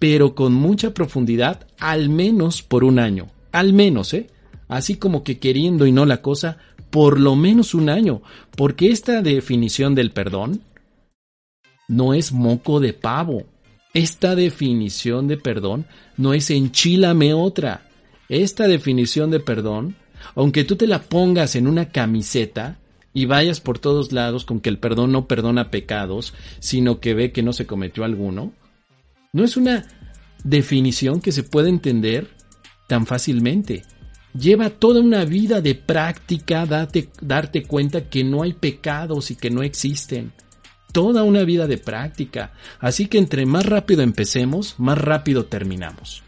pero 0.01 0.33
con 0.33 0.51
mucha 0.51 0.95
profundidad, 0.95 1.67
al 1.79 2.09
menos 2.09 2.63
por 2.63 2.83
un 2.83 2.97
año. 2.97 3.27
Al 3.51 3.71
menos, 3.71 4.15
¿eh? 4.15 4.31
Así 4.67 4.95
como 4.95 5.23
que 5.23 5.37
queriendo 5.37 5.85
y 5.85 5.91
no 5.91 6.07
la 6.07 6.23
cosa, 6.23 6.57
por 6.89 7.19
lo 7.19 7.35
menos 7.35 7.75
un 7.75 7.87
año, 7.87 8.23
porque 8.55 8.89
esta 8.89 9.21
definición 9.21 9.93
del 9.93 10.09
perdón 10.09 10.63
no 11.87 12.15
es 12.15 12.31
moco 12.31 12.79
de 12.79 12.93
pavo. 12.93 13.43
Esta 13.93 14.35
definición 14.35 15.27
de 15.27 15.37
perdón 15.37 15.85
no 16.17 16.33
es 16.33 16.49
enchilame 16.49 17.35
otra. 17.35 17.87
Esta 18.27 18.67
definición 18.67 19.29
de 19.29 19.39
perdón 19.39 19.97
aunque 20.33 20.63
tú 20.63 20.77
te 20.77 20.87
la 20.87 21.03
pongas 21.03 21.55
en 21.55 21.67
una 21.67 21.89
camiseta 21.89 22.79
y 23.13 23.25
vayas 23.25 23.59
por 23.59 23.77
todos 23.77 24.11
lados 24.11 24.45
con 24.45 24.61
que 24.61 24.69
el 24.69 24.79
perdón 24.79 25.11
no 25.11 25.27
perdona 25.27 25.69
pecados, 25.69 26.33
sino 26.59 26.99
que 26.99 27.13
ve 27.13 27.31
que 27.31 27.43
no 27.43 27.53
se 27.53 27.67
cometió 27.67 28.03
alguno, 28.03 28.53
no 29.33 29.45
es 29.45 29.55
una 29.55 29.85
definición 30.43 31.21
que 31.21 31.31
se 31.31 31.43
puede 31.43 31.69
entender 31.69 32.27
tan 32.87 33.05
fácilmente. 33.05 33.83
Lleva 34.37 34.69
toda 34.69 34.99
una 34.99 35.23
vida 35.23 35.61
de 35.61 35.75
práctica 35.75 36.65
darte 36.65 37.63
cuenta 37.63 38.09
que 38.09 38.23
no 38.23 38.43
hay 38.43 38.53
pecados 38.53 39.31
y 39.31 39.35
que 39.35 39.49
no 39.49 39.63
existen. 39.63 40.33
Toda 40.91 41.23
una 41.23 41.43
vida 41.43 41.67
de 41.67 41.77
práctica. 41.77 42.51
Así 42.79 43.07
que 43.07 43.17
entre 43.17 43.45
más 43.45 43.65
rápido 43.65 44.01
empecemos, 44.01 44.75
más 44.77 44.97
rápido 44.97 45.45
terminamos. 45.45 46.23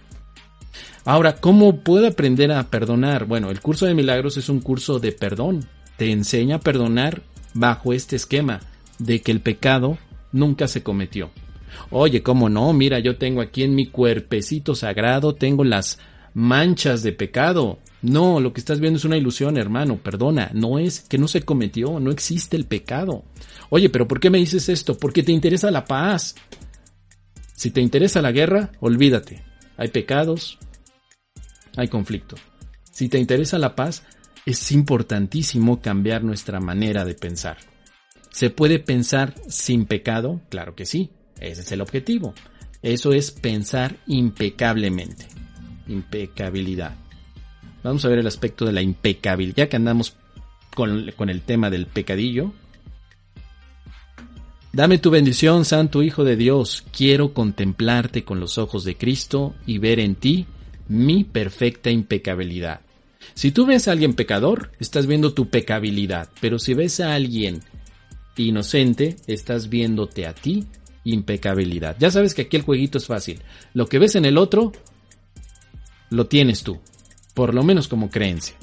Ahora, 1.04 1.36
¿cómo 1.36 1.82
puedo 1.82 2.08
aprender 2.08 2.54
a 2.54 2.70
perdonar? 2.70 3.26
Bueno, 3.26 3.52
el 3.52 3.60
curso 3.60 3.86
de 3.86 3.94
milagros 3.94 4.38
es 4.38 4.48
un 4.48 4.62
curso 4.62 5.00
de 5.00 5.12
perdón. 5.12 5.66
Te 5.98 6.12
enseña 6.12 6.58
a 6.58 6.62
perdonar 6.62 7.24
bajo 7.54 7.92
este 7.92 8.16
esquema 8.16 8.62
de 9.00 9.22
que 9.22 9.34
el 9.34 9.42
pecado 9.42 9.98
nunca 10.32 10.70
se 10.70 10.84
cometió. 10.84 11.32
Oye, 11.90 12.24
¿cómo 12.24 12.50
no? 12.50 12.74
Mira, 12.74 13.00
yo 13.00 13.18
tengo 13.18 13.42
aquí 13.42 13.64
en 13.64 13.76
mi 13.76 13.88
cuerpecito 13.88 14.76
sagrado, 14.76 15.36
tengo 15.36 15.64
las 15.64 16.00
manchas 16.34 17.04
de 17.04 17.12
pecado. 17.12 17.80
No, 18.02 18.40
lo 18.40 18.52
que 18.52 18.60
estás 18.60 18.80
viendo 18.80 18.98
es 18.98 19.06
una 19.06 19.18
ilusión, 19.18 19.58
hermano, 19.58 19.98
perdona, 19.98 20.52
no 20.54 20.78
es 20.78 21.02
que 21.02 21.18
no 21.18 21.28
se 21.28 21.44
cometió, 21.44 22.00
no 22.00 22.12
existe 22.12 22.58
el 22.58 22.66
pecado. 22.66 23.24
Oye, 23.70 23.90
pero 23.90 24.08
¿por 24.08 24.20
qué 24.20 24.30
me 24.30 24.40
dices 24.40 24.68
esto? 24.70 24.98
Porque 24.98 25.24
te 25.24 25.32
interesa 25.32 25.72
la 25.72 25.86
paz. 25.86 26.36
Si 27.56 27.72
te 27.72 27.82
interesa 27.82 28.22
la 28.22 28.32
guerra, 28.32 28.72
olvídate. 28.82 29.44
Hay 29.78 29.88
pecados, 29.88 30.58
hay 31.78 31.88
conflicto. 31.88 32.36
Si 32.92 33.10
te 33.10 33.20
interesa 33.20 33.58
la 33.58 33.76
paz, 33.76 34.04
es 34.46 34.72
importantísimo 34.72 35.82
cambiar 35.82 36.24
nuestra 36.24 36.60
manera 36.60 37.06
de 37.06 37.16
pensar. 37.16 37.58
¿Se 38.32 38.50
puede 38.50 38.80
pensar 38.80 39.34
sin 39.48 39.86
pecado? 39.86 40.42
Claro 40.50 40.76
que 40.76 40.86
sí, 40.86 41.12
ese 41.44 41.62
es 41.62 41.72
el 41.72 41.82
objetivo. 41.82 42.34
Eso 42.82 43.14
es 43.14 43.32
pensar 43.32 43.98
impecablemente. 44.08 45.28
Impecabilidad. 45.88 46.96
Vamos 47.84 48.04
a 48.06 48.10
ver 48.10 48.20
el 48.20 48.28
aspecto 48.28 48.66
de 48.66 48.72
la 48.72 48.82
impecabilidad, 48.82 49.56
ya 49.56 49.70
que 49.70 49.76
andamos 49.76 50.16
con, 50.74 51.12
con 51.16 51.30
el 51.30 51.42
tema 51.42 51.70
del 51.70 51.88
pecadillo. 51.88 52.54
Dame 54.72 54.98
tu 54.98 55.12
bendición, 55.12 55.66
Santo 55.66 56.02
Hijo 56.02 56.24
de 56.24 56.36
Dios. 56.36 56.84
Quiero 56.96 57.34
contemplarte 57.34 58.24
con 58.24 58.40
los 58.40 58.58
ojos 58.58 58.84
de 58.84 58.96
Cristo 58.96 59.54
y 59.66 59.78
ver 59.78 60.00
en 60.00 60.16
ti 60.16 60.48
mi 60.88 61.24
perfecta 61.24 61.92
impecabilidad. 61.92 62.82
Si 63.34 63.52
tú 63.52 63.66
ves 63.66 63.88
a 63.88 63.92
alguien 63.92 64.14
pecador, 64.14 64.72
estás 64.80 65.08
viendo 65.08 65.34
tu 65.34 65.50
pecabilidad, 65.50 66.30
pero 66.42 66.60
si 66.60 66.74
ves 66.74 67.00
a 67.00 67.14
alguien 67.14 67.62
inocente, 68.36 69.16
estás 69.28 69.70
viéndote 69.70 70.26
a 70.26 70.34
ti 70.34 70.66
impecabilidad. 71.04 71.96
Ya 72.00 72.12
sabes 72.12 72.34
que 72.34 72.44
aquí 72.44 72.58
el 72.58 72.64
jueguito 72.64 72.98
es 72.98 73.06
fácil. 73.06 73.42
Lo 73.74 73.88
que 73.88 74.00
ves 74.00 74.16
en 74.16 74.26
el 74.26 74.38
otro, 74.38 74.72
lo 76.10 76.28
tienes 76.28 76.64
tú, 76.64 76.80
por 77.34 77.54
lo 77.54 77.64
menos 77.64 77.88
como 77.88 78.10
creencia. 78.10 78.56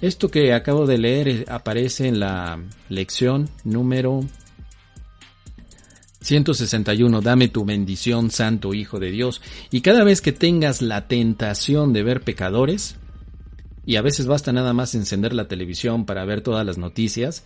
Esto 0.00 0.30
que 0.30 0.52
acabo 0.52 0.86
de 0.86 0.98
leer 0.98 1.28
eh, 1.28 1.44
aparece 1.48 2.06
en 2.06 2.20
la 2.20 2.60
lección 2.88 3.48
número 3.64 4.24
161. 6.20 7.20
Dame 7.20 7.48
tu 7.48 7.64
bendición, 7.64 8.30
Santo 8.30 8.74
Hijo 8.74 9.00
de 9.00 9.10
Dios. 9.10 9.40
Y 9.70 9.80
cada 9.80 10.04
vez 10.04 10.20
que 10.20 10.32
tengas 10.32 10.82
la 10.82 11.08
tentación 11.08 11.92
de 11.92 12.02
ver 12.02 12.20
pecadores, 12.20 12.96
y 13.84 13.96
a 13.96 14.02
veces 14.02 14.26
basta 14.26 14.52
nada 14.52 14.72
más 14.72 14.94
encender 14.94 15.32
la 15.32 15.48
televisión 15.48 16.04
para 16.04 16.24
ver 16.24 16.42
todas 16.42 16.64
las 16.64 16.78
noticias, 16.78 17.44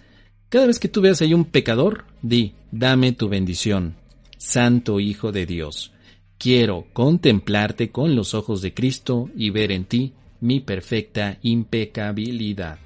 cada 0.48 0.66
vez 0.66 0.78
que 0.78 0.88
tú 0.88 1.00
veas 1.00 1.22
ahí 1.22 1.32
un 1.32 1.46
pecador, 1.46 2.04
di, 2.20 2.54
dame 2.70 3.12
tu 3.12 3.28
bendición, 3.28 3.94
Santo 4.42 4.98
Hijo 4.98 5.30
de 5.30 5.46
Dios. 5.46 5.92
Quiero 6.36 6.86
contemplarte 6.92 7.90
con 7.90 8.16
los 8.16 8.34
ojos 8.34 8.60
de 8.60 8.74
Cristo 8.74 9.30
y 9.36 9.50
ver 9.50 9.70
en 9.70 9.84
ti 9.84 10.14
mi 10.40 10.58
perfecta 10.58 11.38
impecabilidad. 11.42 12.78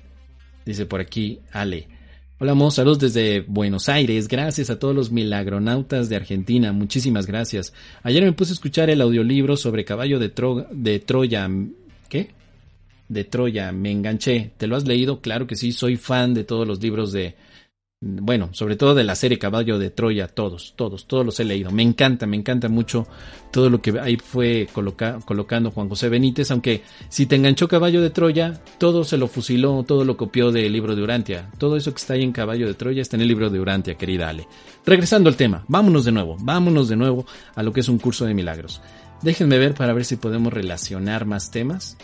Dice 0.66 0.84
por 0.84 1.00
aquí 1.00 1.40
Ale. 1.52 1.88
Hola, 2.38 2.54
Mo, 2.54 2.70
saludos 2.70 3.00
desde 3.00 3.40
Buenos 3.40 3.88
Aires. 3.88 4.28
Gracias 4.28 4.68
a 4.68 4.78
todos 4.78 4.94
los 4.94 5.10
milagronautas 5.10 6.10
de 6.10 6.16
Argentina. 6.16 6.72
Muchísimas 6.72 7.26
gracias. 7.26 7.72
Ayer 8.02 8.22
me 8.22 8.32
puse 8.32 8.52
a 8.52 8.54
escuchar 8.54 8.90
el 8.90 9.00
audiolibro 9.00 9.56
sobre 9.56 9.86
caballo 9.86 10.18
de, 10.18 10.30
de 10.72 11.00
Troya. 11.00 11.48
¿Qué? 12.10 12.32
De 13.08 13.24
Troya. 13.24 13.72
Me 13.72 13.90
enganché. 13.90 14.52
¿Te 14.58 14.66
lo 14.66 14.76
has 14.76 14.86
leído? 14.86 15.22
Claro 15.22 15.46
que 15.46 15.56
sí. 15.56 15.72
Soy 15.72 15.96
fan 15.96 16.34
de 16.34 16.44
todos 16.44 16.68
los 16.68 16.82
libros 16.82 17.12
de, 17.12 17.34
bueno, 18.02 18.50
sobre 18.52 18.76
todo 18.76 18.94
de 18.94 19.04
la 19.04 19.14
serie 19.14 19.38
Caballo 19.38 19.78
de 19.78 19.88
Troya, 19.88 20.28
todos, 20.28 20.74
todos, 20.76 21.06
todos 21.06 21.24
los 21.24 21.40
he 21.40 21.44
leído. 21.44 21.70
Me 21.70 21.82
encanta, 21.82 22.26
me 22.26 22.36
encanta 22.36 22.68
mucho 22.68 23.06
todo 23.50 23.70
lo 23.70 23.80
que 23.80 23.98
ahí 23.98 24.18
fue 24.18 24.68
colocando 24.70 25.70
Juan 25.70 25.88
José 25.88 26.10
Benítez, 26.10 26.50
aunque 26.50 26.82
si 27.08 27.24
te 27.24 27.36
enganchó 27.36 27.68
Caballo 27.68 28.02
de 28.02 28.10
Troya, 28.10 28.60
todo 28.76 29.02
se 29.02 29.16
lo 29.16 29.28
fusiló, 29.28 29.82
todo 29.82 30.04
lo 30.04 30.18
copió 30.18 30.52
del 30.52 30.74
libro 30.74 30.94
de 30.94 31.02
Urantia. 31.02 31.50
Todo 31.56 31.78
eso 31.78 31.90
que 31.92 31.98
está 31.98 32.14
ahí 32.14 32.22
en 32.22 32.32
Caballo 32.32 32.66
de 32.66 32.74
Troya 32.74 33.00
está 33.00 33.16
en 33.16 33.22
el 33.22 33.28
libro 33.28 33.48
de 33.48 33.60
Urantia, 33.60 33.94
querida 33.94 34.28
Ale. 34.28 34.46
Regresando 34.84 35.30
al 35.30 35.36
tema, 35.36 35.64
vámonos 35.66 36.04
de 36.04 36.12
nuevo, 36.12 36.36
vámonos 36.38 36.90
de 36.90 36.96
nuevo 36.96 37.24
a 37.54 37.62
lo 37.62 37.72
que 37.72 37.80
es 37.80 37.88
un 37.88 37.98
curso 37.98 38.26
de 38.26 38.34
milagros. 38.34 38.82
Déjenme 39.22 39.58
ver 39.58 39.72
para 39.74 39.94
ver 39.94 40.04
si 40.04 40.16
podemos 40.16 40.52
relacionar 40.52 41.24
más 41.24 41.50
temas. 41.50 41.96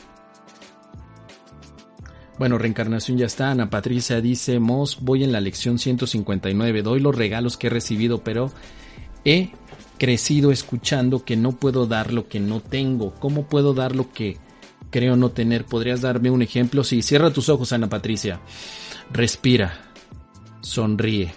Bueno, 2.43 2.59
reencarnación 2.59 3.19
ya 3.19 3.27
está. 3.27 3.53
Ana 3.53 3.71
Patricia 3.71 4.21
dice, 4.21 4.59
Mos, 4.59 4.99
voy 5.01 5.23
en 5.23 5.31
la 5.31 5.41
lección 5.41 5.79
159, 5.79 6.83
doy 6.83 6.99
los 6.99 7.15
regalos 7.15 7.57
que 7.57 7.69
he 7.69 7.71
recibido, 7.71 8.25
pero 8.25 8.51
he 9.25 9.53
crecido 9.97 10.51
escuchando 10.51 11.25
que 11.25 11.37
no 11.37 11.53
puedo 11.53 11.87
dar 11.87 12.13
lo 12.13 12.27
que 12.27 12.41
no 12.41 12.59
tengo. 12.59 13.15
¿Cómo 13.21 13.47
puedo 13.47 13.75
dar 13.75 13.95
lo 13.95 14.11
que 14.11 14.39
creo 14.91 15.15
no 15.15 15.31
tener? 15.31 15.67
¿Podrías 15.67 16.01
darme 16.01 16.33
un 16.33 16.43
ejemplo? 16.43 16.83
Sí, 16.83 17.01
cierra 17.03 17.33
tus 17.33 17.49
ojos, 17.49 17.73
Ana 17.73 17.89
Patricia. 17.89 18.41
Respira. 19.13 19.93
Sonríe. 20.63 21.33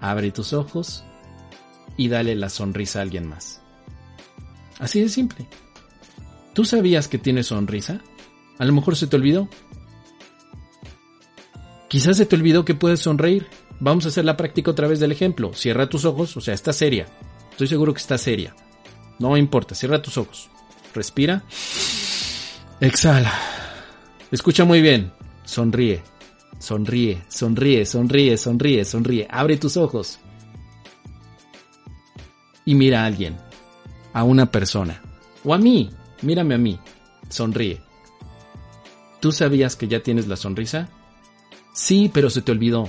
Abre 0.00 0.30
tus 0.30 0.52
ojos 0.52 1.02
y 1.96 2.06
dale 2.06 2.36
la 2.36 2.50
sonrisa 2.50 3.00
a 3.00 3.02
alguien 3.02 3.26
más. 3.26 3.62
Así 4.78 5.00
de 5.00 5.08
simple. 5.08 5.44
¿Tú 6.54 6.64
sabías 6.64 7.08
que 7.08 7.18
tienes 7.18 7.48
sonrisa? 7.48 8.00
A 8.58 8.64
lo 8.64 8.72
mejor 8.72 8.94
se 8.94 9.08
te 9.08 9.16
olvidó. 9.16 9.48
Quizás 11.88 12.18
se 12.18 12.26
te 12.26 12.36
olvidó 12.36 12.64
que 12.64 12.74
puedes 12.74 13.00
sonreír. 13.00 13.46
Vamos 13.80 14.04
a 14.04 14.08
hacer 14.08 14.24
la 14.24 14.36
práctica 14.36 14.70
otra 14.70 14.88
vez 14.88 15.00
del 15.00 15.12
ejemplo. 15.12 15.52
Cierra 15.54 15.88
tus 15.88 16.04
ojos, 16.04 16.36
o 16.36 16.40
sea, 16.40 16.54
está 16.54 16.72
seria. 16.72 17.06
Estoy 17.50 17.66
seguro 17.66 17.94
que 17.94 18.00
está 18.00 18.18
seria. 18.18 18.54
No 19.18 19.36
importa, 19.36 19.74
cierra 19.74 20.02
tus 20.02 20.18
ojos. 20.18 20.50
Respira. 20.94 21.42
Exhala. 22.80 23.32
Escucha 24.30 24.64
muy 24.64 24.82
bien. 24.82 25.12
Sonríe. 25.44 26.02
Sonríe, 26.58 27.22
sonríe, 27.28 27.86
sonríe, 27.86 28.36
sonríe, 28.36 28.84
sonríe. 28.84 29.26
Abre 29.30 29.56
tus 29.56 29.76
ojos. 29.76 30.18
Y 32.64 32.74
mira 32.74 33.02
a 33.02 33.06
alguien. 33.06 33.36
A 34.12 34.24
una 34.24 34.50
persona. 34.50 35.00
O 35.44 35.54
a 35.54 35.58
mí. 35.58 35.90
Mírame 36.20 36.54
a 36.54 36.58
mí. 36.58 36.78
Sonríe. 37.28 37.80
¿Tú 39.20 39.32
sabías 39.32 39.74
que 39.76 39.88
ya 39.88 40.00
tienes 40.00 40.28
la 40.28 40.36
sonrisa? 40.36 40.90
Sí, 41.78 42.10
pero 42.12 42.28
se 42.28 42.42
te 42.42 42.50
olvidó. 42.50 42.88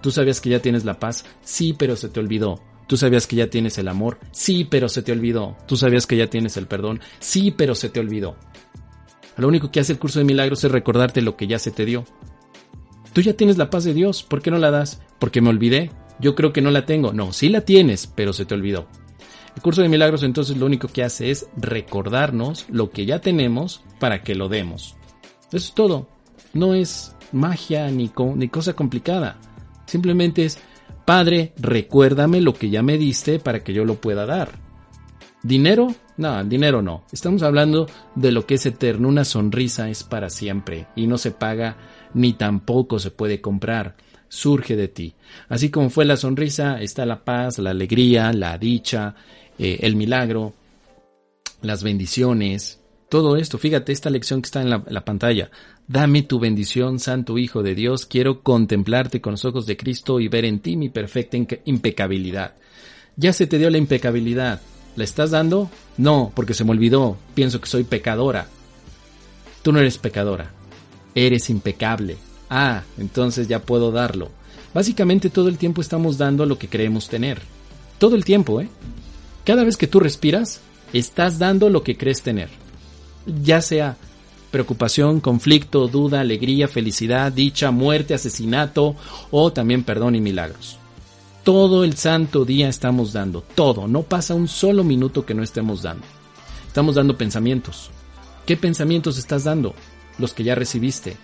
¿Tú 0.00 0.12
sabías 0.12 0.40
que 0.40 0.48
ya 0.48 0.62
tienes 0.62 0.84
la 0.84 1.00
paz? 1.00 1.24
Sí, 1.42 1.74
pero 1.76 1.96
se 1.96 2.08
te 2.08 2.20
olvidó. 2.20 2.62
¿Tú 2.86 2.96
sabías 2.96 3.26
que 3.26 3.34
ya 3.34 3.50
tienes 3.50 3.76
el 3.76 3.88
amor? 3.88 4.20
Sí, 4.30 4.64
pero 4.64 4.88
se 4.88 5.02
te 5.02 5.10
olvidó. 5.10 5.56
¿Tú 5.66 5.76
sabías 5.76 6.06
que 6.06 6.16
ya 6.16 6.28
tienes 6.28 6.56
el 6.56 6.68
perdón? 6.68 7.00
Sí, 7.18 7.50
pero 7.50 7.74
se 7.74 7.88
te 7.88 7.98
olvidó. 7.98 8.36
Lo 9.36 9.48
único 9.48 9.72
que 9.72 9.80
hace 9.80 9.94
el 9.94 9.98
curso 9.98 10.20
de 10.20 10.26
milagros 10.26 10.62
es 10.62 10.70
recordarte 10.70 11.22
lo 11.22 11.36
que 11.36 11.48
ya 11.48 11.58
se 11.58 11.72
te 11.72 11.84
dio. 11.84 12.04
Tú 13.12 13.20
ya 13.20 13.34
tienes 13.34 13.58
la 13.58 13.68
paz 13.68 13.82
de 13.82 13.94
Dios, 13.94 14.22
¿por 14.22 14.42
qué 14.42 14.52
no 14.52 14.58
la 14.58 14.70
das? 14.70 15.02
Porque 15.18 15.40
me 15.40 15.48
olvidé. 15.48 15.90
Yo 16.20 16.36
creo 16.36 16.52
que 16.52 16.62
no 16.62 16.70
la 16.70 16.86
tengo. 16.86 17.12
No, 17.12 17.32
sí 17.32 17.48
la 17.48 17.62
tienes, 17.62 18.06
pero 18.06 18.32
se 18.32 18.44
te 18.44 18.54
olvidó. 18.54 18.86
El 19.56 19.60
curso 19.62 19.82
de 19.82 19.88
milagros 19.88 20.22
entonces 20.22 20.56
lo 20.56 20.66
único 20.66 20.86
que 20.86 21.02
hace 21.02 21.32
es 21.32 21.48
recordarnos 21.56 22.66
lo 22.68 22.90
que 22.90 23.06
ya 23.06 23.20
tenemos 23.20 23.82
para 23.98 24.22
que 24.22 24.36
lo 24.36 24.48
demos. 24.48 24.94
Eso 25.48 25.56
es 25.56 25.74
todo. 25.74 26.08
No 26.52 26.74
es 26.74 27.13
magia 27.32 27.90
ni, 27.90 28.08
cosa 28.08 28.74
complicada. 28.74 29.36
Simplemente 29.86 30.44
es, 30.44 30.58
Padre, 31.04 31.52
recuérdame 31.58 32.40
lo 32.40 32.54
que 32.54 32.70
ya 32.70 32.82
me 32.82 32.96
diste 32.96 33.38
para 33.38 33.62
que 33.62 33.72
yo 33.72 33.84
lo 33.84 33.96
pueda 33.96 34.26
dar. 34.26 34.58
¿Dinero? 35.42 35.94
No, 36.16 36.42
dinero 36.44 36.80
no. 36.80 37.04
Estamos 37.12 37.42
hablando 37.42 37.86
de 38.14 38.32
lo 38.32 38.46
que 38.46 38.54
es 38.54 38.64
eterno. 38.64 39.08
Una 39.08 39.24
sonrisa 39.24 39.90
es 39.90 40.02
para 40.02 40.30
siempre 40.30 40.86
y 40.96 41.06
no 41.06 41.18
se 41.18 41.32
paga 41.32 41.76
ni 42.14 42.32
tampoco 42.32 42.98
se 42.98 43.10
puede 43.10 43.40
comprar. 43.40 43.96
Surge 44.28 44.76
de 44.76 44.88
ti. 44.88 45.14
Así 45.48 45.70
como 45.70 45.90
fue 45.90 46.04
la 46.06 46.16
sonrisa, 46.16 46.80
está 46.80 47.04
la 47.04 47.24
paz, 47.24 47.58
la 47.58 47.70
alegría, 47.70 48.32
la 48.32 48.56
dicha, 48.56 49.14
eh, 49.58 49.78
el 49.82 49.96
milagro, 49.96 50.54
las 51.62 51.82
bendiciones, 51.82 52.80
todo 53.14 53.36
esto. 53.36 53.58
Fíjate 53.58 53.92
esta 53.92 54.10
lección 54.10 54.42
que 54.42 54.46
está 54.46 54.60
en 54.60 54.70
la 54.70 55.04
pantalla. 55.04 55.48
Dame 55.86 56.22
tu 56.22 56.40
bendición, 56.40 56.98
Santo 56.98 57.38
Hijo 57.38 57.62
de 57.62 57.76
Dios, 57.76 58.06
quiero 58.06 58.40
contemplarte 58.42 59.20
con 59.20 59.34
los 59.34 59.44
ojos 59.44 59.66
de 59.66 59.76
Cristo 59.76 60.18
y 60.18 60.26
ver 60.26 60.44
en 60.44 60.58
ti 60.58 60.76
mi 60.76 60.88
perfecta 60.88 61.36
impecabilidad. 61.64 62.54
Ya 63.14 63.32
se 63.32 63.46
te 63.46 63.56
dio 63.56 63.70
la 63.70 63.78
impecabilidad. 63.78 64.60
¿La 64.96 65.04
estás 65.04 65.30
dando? 65.30 65.70
No, 65.96 66.32
porque 66.34 66.54
se 66.54 66.64
me 66.64 66.72
olvidó. 66.72 67.16
Pienso 67.36 67.60
que 67.60 67.68
soy 67.68 67.84
pecadora. 67.84 68.48
Tú 69.62 69.70
no 69.70 69.78
eres 69.78 69.96
pecadora. 69.96 70.50
Eres 71.14 71.50
impecable. 71.50 72.16
Ah, 72.50 72.82
entonces 72.98 73.46
ya 73.46 73.62
puedo 73.62 73.92
darlo. 73.92 74.32
Básicamente 74.74 75.30
todo 75.30 75.48
el 75.48 75.56
tiempo 75.56 75.80
estamos 75.82 76.18
dando 76.18 76.46
lo 76.46 76.58
que 76.58 76.66
creemos 76.66 77.08
tener. 77.08 77.42
Todo 77.98 78.16
el 78.16 78.24
tiempo, 78.24 78.60
¿eh? 78.60 78.68
Cada 79.44 79.62
vez 79.62 79.76
que 79.76 79.86
tú 79.86 80.00
respiras, 80.00 80.62
estás 80.92 81.38
dando 81.38 81.70
lo 81.70 81.84
que 81.84 81.96
crees 81.96 82.20
tener. 82.20 82.63
Ya 83.26 83.60
sea 83.60 83.96
preocupación, 84.54 85.18
conflicto, 85.18 85.88
duda, 85.88 86.20
alegría, 86.20 86.68
felicidad, 86.68 87.32
dicha, 87.32 87.72
muerte, 87.72 88.14
asesinato 88.14 88.94
o 89.32 89.52
también 89.52 89.82
perdón 89.82 90.14
y 90.14 90.20
milagros. 90.20 90.78
Todo 91.42 91.82
el 91.82 91.96
santo 91.96 92.44
día 92.44 92.68
estamos 92.68 93.12
dando, 93.12 93.42
todo, 93.56 93.88
no 93.88 94.02
pasa 94.02 94.32
un 94.32 94.46
solo 94.46 94.84
minuto 94.84 95.26
que 95.26 95.34
no 95.34 95.42
estemos 95.42 95.82
dando. 95.82 96.06
Estamos 96.68 96.94
dando 96.94 97.18
pensamientos. 97.18 97.90
¿Qué 98.46 98.56
pensamientos 98.56 99.18
estás 99.18 99.42
dando? 99.42 99.74
Los 100.18 100.34
que 100.34 100.44
ya 100.44 100.54
recibiste. 100.54 101.16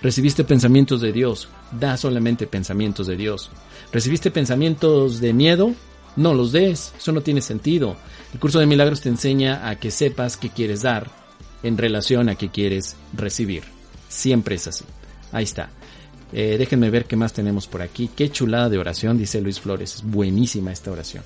Recibiste 0.00 0.44
pensamientos 0.44 1.00
de 1.00 1.10
Dios, 1.10 1.48
da 1.72 1.96
solamente 1.96 2.46
pensamientos 2.46 3.08
de 3.08 3.16
Dios. 3.16 3.50
¿Recibiste 3.90 4.30
pensamientos 4.30 5.18
de 5.18 5.32
miedo? 5.32 5.72
No 6.14 6.34
los 6.34 6.52
des, 6.52 6.92
eso 6.96 7.10
no 7.10 7.20
tiene 7.20 7.40
sentido. 7.40 7.96
El 8.32 8.38
curso 8.38 8.60
de 8.60 8.66
milagros 8.66 9.00
te 9.00 9.08
enseña 9.08 9.68
a 9.68 9.74
que 9.74 9.90
sepas 9.90 10.36
qué 10.36 10.50
quieres 10.50 10.82
dar 10.82 11.25
en 11.66 11.78
relación 11.78 12.28
a 12.28 12.34
que 12.36 12.50
quieres 12.50 12.96
recibir. 13.12 13.64
Siempre 14.08 14.54
es 14.54 14.66
así. 14.66 14.84
Ahí 15.32 15.44
está. 15.44 15.70
Eh, 16.32 16.56
déjenme 16.58 16.90
ver 16.90 17.04
qué 17.04 17.16
más 17.16 17.32
tenemos 17.32 17.66
por 17.66 17.82
aquí. 17.82 18.10
Qué 18.14 18.30
chulada 18.30 18.68
de 18.68 18.78
oración, 18.78 19.18
dice 19.18 19.40
Luis 19.40 19.60
Flores. 19.60 19.96
Es 19.96 20.02
buenísima 20.02 20.72
esta 20.72 20.90
oración. 20.90 21.24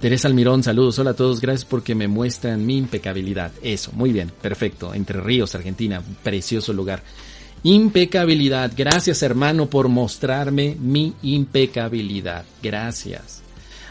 Teresa 0.00 0.28
Almirón, 0.28 0.62
saludos. 0.62 0.98
Hola 0.98 1.10
a 1.10 1.14
todos. 1.14 1.40
Gracias 1.40 1.64
porque 1.64 1.94
me 1.94 2.08
muestran 2.08 2.66
mi 2.66 2.76
impecabilidad. 2.76 3.52
Eso, 3.62 3.92
muy 3.92 4.12
bien. 4.12 4.30
Perfecto. 4.42 4.92
Entre 4.92 5.20
Ríos, 5.20 5.54
Argentina. 5.54 6.02
Precioso 6.22 6.72
lugar. 6.72 7.02
Impecabilidad. 7.62 8.72
Gracias 8.76 9.22
hermano 9.22 9.66
por 9.66 9.88
mostrarme 9.88 10.76
mi 10.78 11.14
impecabilidad. 11.22 12.44
Gracias. 12.62 13.42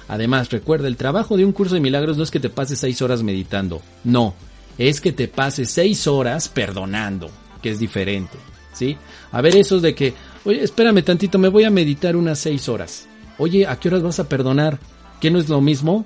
Además, 0.07 0.51
recuerda, 0.51 0.87
el 0.87 0.97
trabajo 0.97 1.35
de 1.35 1.45
un 1.45 1.51
curso 1.51 1.75
de 1.75 1.81
milagros 1.81 2.17
no 2.17 2.23
es 2.23 2.31
que 2.31 2.39
te 2.39 2.49
pases 2.49 2.79
seis 2.79 3.01
horas 3.01 3.23
meditando, 3.23 3.81
no, 4.03 4.35
es 4.77 5.01
que 5.01 5.11
te 5.11 5.27
pases 5.27 5.71
seis 5.71 6.07
horas 6.07 6.49
perdonando, 6.49 7.29
que 7.61 7.69
es 7.69 7.79
diferente, 7.79 8.37
¿sí? 8.73 8.97
A 9.31 9.41
ver, 9.41 9.55
esos 9.55 9.81
de 9.81 9.95
que, 9.95 10.13
oye, 10.43 10.63
espérame 10.63 11.03
tantito, 11.03 11.37
me 11.37 11.49
voy 11.49 11.63
a 11.63 11.69
meditar 11.69 12.15
unas 12.15 12.39
seis 12.39 12.67
horas. 12.69 13.07
Oye, 13.37 13.67
¿a 13.67 13.77
qué 13.77 13.89
horas 13.89 14.03
vas 14.03 14.19
a 14.19 14.29
perdonar? 14.29 14.79
¿Qué 15.19 15.31
no 15.31 15.39
es 15.39 15.49
lo 15.49 15.61
mismo? 15.61 16.05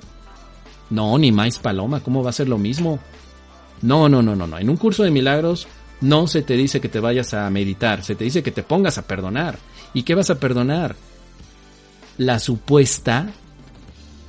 No, 0.89 1.17
ni 1.17 1.32
más 1.32 1.60
paloma, 1.60 2.01
¿cómo 2.01 2.23
va 2.23 2.32
a 2.32 2.34
ser 2.34 2.49
lo 2.49 2.58
mismo? 2.58 2.99
No, 3.82 4.10
no, 4.10 4.21
no, 4.21 4.36
no, 4.36 4.47
no. 4.47 4.58
En 4.58 4.69
un 4.69 4.77
curso 4.77 5.03
de 5.03 5.12
milagros 5.12 5.67
no 6.01 6.27
se 6.27 6.41
te 6.41 6.55
dice 6.55 6.82
que 6.82 6.89
te 6.89 6.99
vayas 6.99 7.34
a 7.34 7.49
meditar, 7.49 8.03
se 8.03 8.15
te 8.15 8.23
dice 8.23 8.43
que 8.43 8.51
te 8.51 8.63
pongas 8.63 8.97
a 8.97 9.03
perdonar. 9.08 9.58
¿Y 9.93 10.03
qué 10.03 10.15
vas 10.15 10.29
a 10.29 10.39
perdonar? 10.39 10.95
La 12.17 12.39
supuesta 12.39 13.27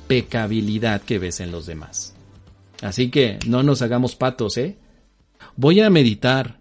pecabilidad 0.07 1.01
que 1.01 1.19
ves 1.19 1.39
en 1.39 1.51
los 1.51 1.65
demás. 1.65 2.10
Así 2.81 3.09
que 3.09 3.39
no 3.47 3.63
nos 3.63 3.81
hagamos 3.81 4.15
patos, 4.15 4.57
¿eh? 4.57 4.77
Voy 5.55 5.79
a 5.79 5.89
meditar. 5.89 6.59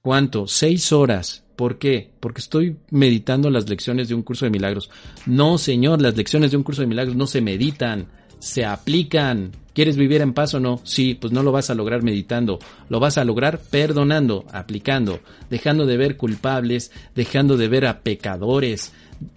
¿Cuánto? 0.00 0.46
Seis 0.46 0.92
horas. 0.92 1.44
¿Por 1.56 1.78
qué? 1.78 2.10
Porque 2.20 2.40
estoy 2.40 2.76
meditando 2.90 3.50
las 3.50 3.68
lecciones 3.68 4.08
de 4.08 4.14
un 4.14 4.22
curso 4.22 4.44
de 4.44 4.50
milagros. 4.50 4.90
No, 5.24 5.58
señor, 5.58 6.02
las 6.02 6.16
lecciones 6.16 6.50
de 6.50 6.56
un 6.56 6.62
curso 6.62 6.82
de 6.82 6.86
milagros 6.86 7.16
no 7.16 7.26
se 7.26 7.40
meditan, 7.40 8.08
se 8.38 8.64
aplican. 8.64 9.52
¿Quieres 9.72 9.96
vivir 9.96 10.20
en 10.20 10.32
paz 10.32 10.54
o 10.54 10.60
no? 10.60 10.80
Sí, 10.84 11.14
pues 11.14 11.32
no 11.32 11.42
lo 11.42 11.52
vas 11.52 11.70
a 11.70 11.74
lograr 11.74 12.02
meditando, 12.02 12.58
lo 12.88 13.00
vas 13.00 13.18
a 13.18 13.24
lograr 13.24 13.58
perdonando, 13.58 14.44
aplicando, 14.52 15.20
dejando 15.50 15.86
de 15.86 15.96
ver 15.96 16.16
culpables, 16.16 16.92
dejando 17.14 17.56
de 17.56 17.68
ver 17.68 17.86
a 17.86 18.00
pecadores, 18.00 18.92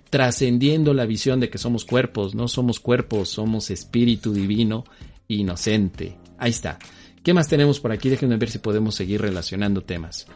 trascendiendo 0.10 0.94
la 0.94 1.06
visión 1.06 1.40
de 1.40 1.50
que 1.50 1.58
somos 1.58 1.84
cuerpos, 1.84 2.36
no 2.36 2.48
somos 2.48 2.80
cuerpos, 2.80 3.30
somos 3.30 3.70
espíritu 3.70 4.34
divino 4.34 4.86
inocente. 5.30 6.18
Ahí 6.38 6.52
está. 6.52 6.78
¿Qué 7.24 7.34
más 7.34 7.48
tenemos 7.48 7.80
por 7.80 7.92
aquí? 7.92 8.10
Déjenme 8.10 8.38
ver 8.38 8.50
si 8.50 8.60
podemos 8.60 8.96
seguir 8.96 9.22
relacionando 9.22 9.82
temas. 9.82 10.28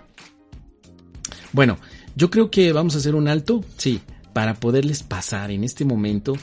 Bueno, 1.51 1.77
Yo 2.15 2.29
creo 2.29 2.51
que 2.51 2.71
vamos 2.73 2.93
a 2.93 2.99
hacer 2.99 3.15
un 3.15 3.27
alto, 3.27 3.63
sí, 3.77 3.99
para 4.33 4.53
poderles 4.53 5.01
pasar 5.01 5.49
en 5.49 5.63
este 5.63 5.83
momento 5.83 6.35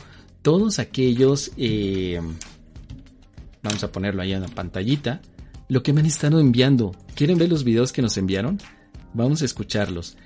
todos 0.43 0.79
aquellos, 0.81 1.53
eh, 1.57 2.21
vamos 3.63 3.85
a 3.85 3.93
ponerlo 3.93 4.23
ahí 4.23 4.33
en 4.33 4.41
la 4.41 4.49
pantallita, 4.49 5.21
lo 5.69 5.83
que 5.83 5.93
me 5.93 6.01
han 6.01 6.07
estado 6.07 6.41
enviando. 6.41 6.93
¿Quieren 7.15 7.39
ver 7.39 7.51
los 7.51 7.63
videos 7.63 7.93
que 7.93 8.03
nos 8.03 8.17
enviaron? 8.17 8.59
Vamos 9.15 9.43
a 9.43 9.45
escucharlos. 9.45 10.17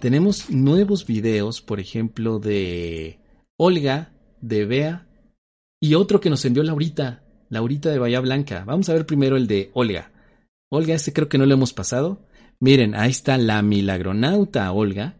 Tenemos 0.00 0.48
nuevos 0.48 1.06
videos, 1.06 1.60
por 1.60 1.80
ejemplo, 1.80 2.38
de 2.38 3.18
Olga, 3.58 4.12
de 4.40 4.64
Bea 4.64 5.06
y 5.80 5.94
otro 5.96 6.20
que 6.20 6.30
nos 6.30 6.44
envió 6.46 6.62
Laurita, 6.62 7.23
Laurita 7.54 7.90
de 7.90 7.98
Bahía 7.98 8.20
Blanca. 8.20 8.64
Vamos 8.66 8.88
a 8.88 8.92
ver 8.92 9.06
primero 9.06 9.36
el 9.36 9.46
de 9.46 9.70
Olga. 9.74 10.10
Olga, 10.70 10.94
este 10.94 11.12
creo 11.12 11.28
que 11.28 11.38
no 11.38 11.46
lo 11.46 11.54
hemos 11.54 11.72
pasado. 11.72 12.26
Miren, 12.60 12.94
ahí 12.94 13.10
está 13.10 13.38
la 13.38 13.62
milagronauta 13.62 14.70
Olga, 14.72 15.16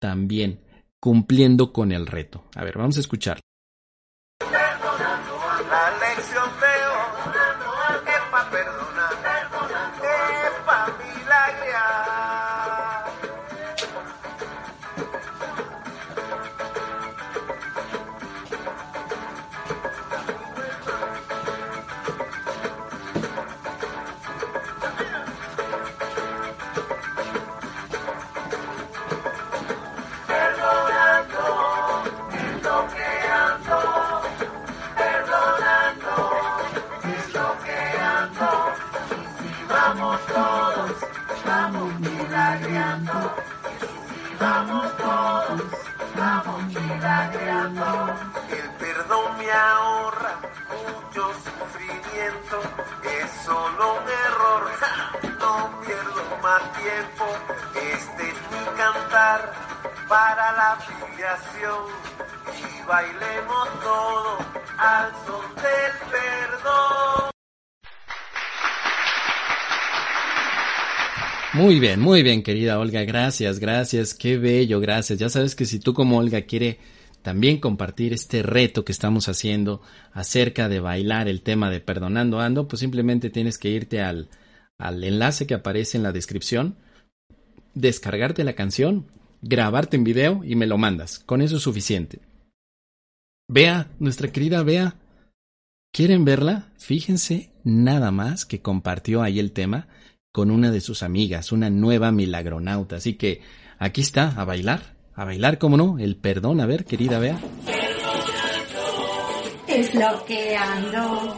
también 0.00 0.60
cumpliendo 0.98 1.72
con 1.72 1.92
el 1.92 2.06
reto. 2.06 2.44
A 2.54 2.64
ver, 2.64 2.78
vamos 2.78 2.96
a 2.96 3.00
escuchar. 3.00 3.40
Para 60.08 60.52
la 60.52 60.72
afiliación 60.72 61.84
y 62.58 62.86
bailemos 62.86 63.68
todo 63.82 64.38
al 64.78 65.10
son 65.26 65.54
del 65.56 65.92
perdón. 66.10 67.30
Muy 71.54 71.78
bien, 71.78 72.00
muy 72.00 72.22
bien, 72.22 72.42
querida 72.42 72.78
Olga, 72.78 73.04
gracias, 73.04 73.60
gracias, 73.60 74.14
qué 74.14 74.36
bello, 74.36 74.80
gracias. 74.80 75.18
Ya 75.18 75.28
sabes 75.28 75.54
que 75.54 75.64
si 75.64 75.78
tú 75.78 75.94
como 75.94 76.18
Olga 76.18 76.42
quiere 76.42 76.78
también 77.22 77.58
compartir 77.58 78.12
este 78.12 78.42
reto 78.42 78.84
que 78.84 78.92
estamos 78.92 79.28
haciendo 79.28 79.80
acerca 80.12 80.68
de 80.68 80.80
bailar 80.80 81.28
el 81.28 81.42
tema 81.42 81.70
de 81.70 81.80
Perdonando 81.80 82.40
Ando, 82.40 82.68
pues 82.68 82.80
simplemente 82.80 83.30
tienes 83.30 83.56
que 83.56 83.70
irte 83.70 84.02
al, 84.02 84.28
al 84.78 85.02
enlace 85.04 85.46
que 85.46 85.54
aparece 85.54 85.96
en 85.96 86.02
la 86.02 86.12
descripción, 86.12 86.76
descargarte 87.74 88.44
la 88.44 88.54
canción 88.54 89.06
grabarte 89.44 89.96
en 89.96 90.04
video 90.04 90.42
y 90.44 90.56
me 90.56 90.66
lo 90.66 90.78
mandas. 90.78 91.20
Con 91.20 91.42
eso 91.42 91.56
es 91.58 91.62
suficiente. 91.62 92.20
Vea, 93.48 93.88
nuestra 93.98 94.28
querida 94.28 94.62
Bea. 94.62 94.96
¿Quieren 95.92 96.24
verla? 96.24 96.72
Fíjense 96.78 97.50
nada 97.62 98.10
más 98.10 98.46
que 98.46 98.60
compartió 98.60 99.22
ahí 99.22 99.38
el 99.38 99.52
tema 99.52 99.86
con 100.32 100.50
una 100.50 100.72
de 100.72 100.80
sus 100.80 101.02
amigas, 101.02 101.52
una 101.52 101.70
nueva 101.70 102.10
milagronauta. 102.10 102.96
Así 102.96 103.14
que 103.14 103.42
aquí 103.78 104.00
está, 104.00 104.30
a 104.30 104.44
bailar, 104.44 104.96
a 105.14 105.24
bailar, 105.24 105.58
como 105.58 105.76
no, 105.76 105.98
el 105.98 106.16
perdón. 106.16 106.60
A 106.60 106.66
ver, 106.66 106.84
querida 106.84 107.18
Bea. 107.18 107.38
Es 109.68 109.94
lo 109.94 110.24
que 110.24 110.56
ando, 110.56 111.36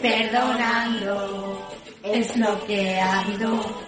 perdonando, 0.00 1.75
es 2.12 2.36
lo 2.36 2.64
que 2.66 3.00
ando. 3.00 3.82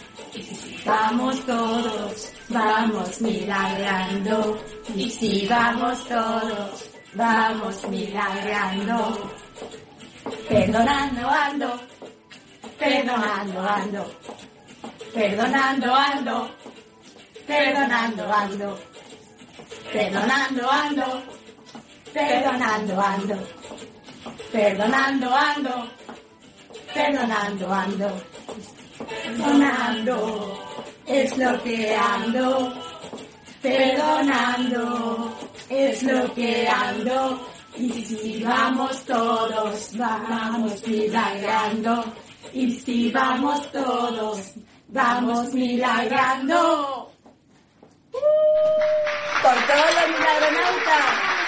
Vamos 0.84 1.44
todos 1.46 2.32
vamos 2.48 3.20
milagrando. 3.20 4.58
Y 4.94 5.10
si 5.10 5.46
vamos 5.46 6.04
todos, 6.06 6.90
vamos 7.14 7.88
milagrando. 7.88 9.30
Perdonando 10.48 11.28
ando, 11.28 11.80
perdonando 12.78 13.60
ando, 13.60 14.10
perdonando 15.14 15.94
ando, 15.94 16.50
perdonando 17.46 18.32
ando, 18.32 18.78
perdonando 19.92 20.70
ando, 20.70 21.22
perdonando 22.12 23.00
ando, 23.00 23.36
perdonando 24.52 25.34
ando, 25.34 25.90
perdonando 26.94 27.72
ando, 27.72 28.22
perdonando 28.98 30.68
es 31.08 31.36
lo 31.38 31.62
que 31.62 31.96
ando, 31.96 32.74
perdonando, 33.62 35.34
es 35.68 36.02
lo 36.02 36.34
que 36.34 36.68
ando. 36.68 37.48
Y 37.76 37.90
si 37.90 38.42
vamos 38.44 39.04
todos, 39.04 39.96
vamos 39.96 40.86
milagrando. 40.86 42.04
Y 42.52 42.70
si 42.72 43.10
vamos 43.10 43.70
todos, 43.72 44.52
vamos 44.88 45.52
milagrando. 45.54 47.10
Por 49.42 49.54
todos 49.66 49.94
los 49.94 50.18
milagronautas. 50.18 51.47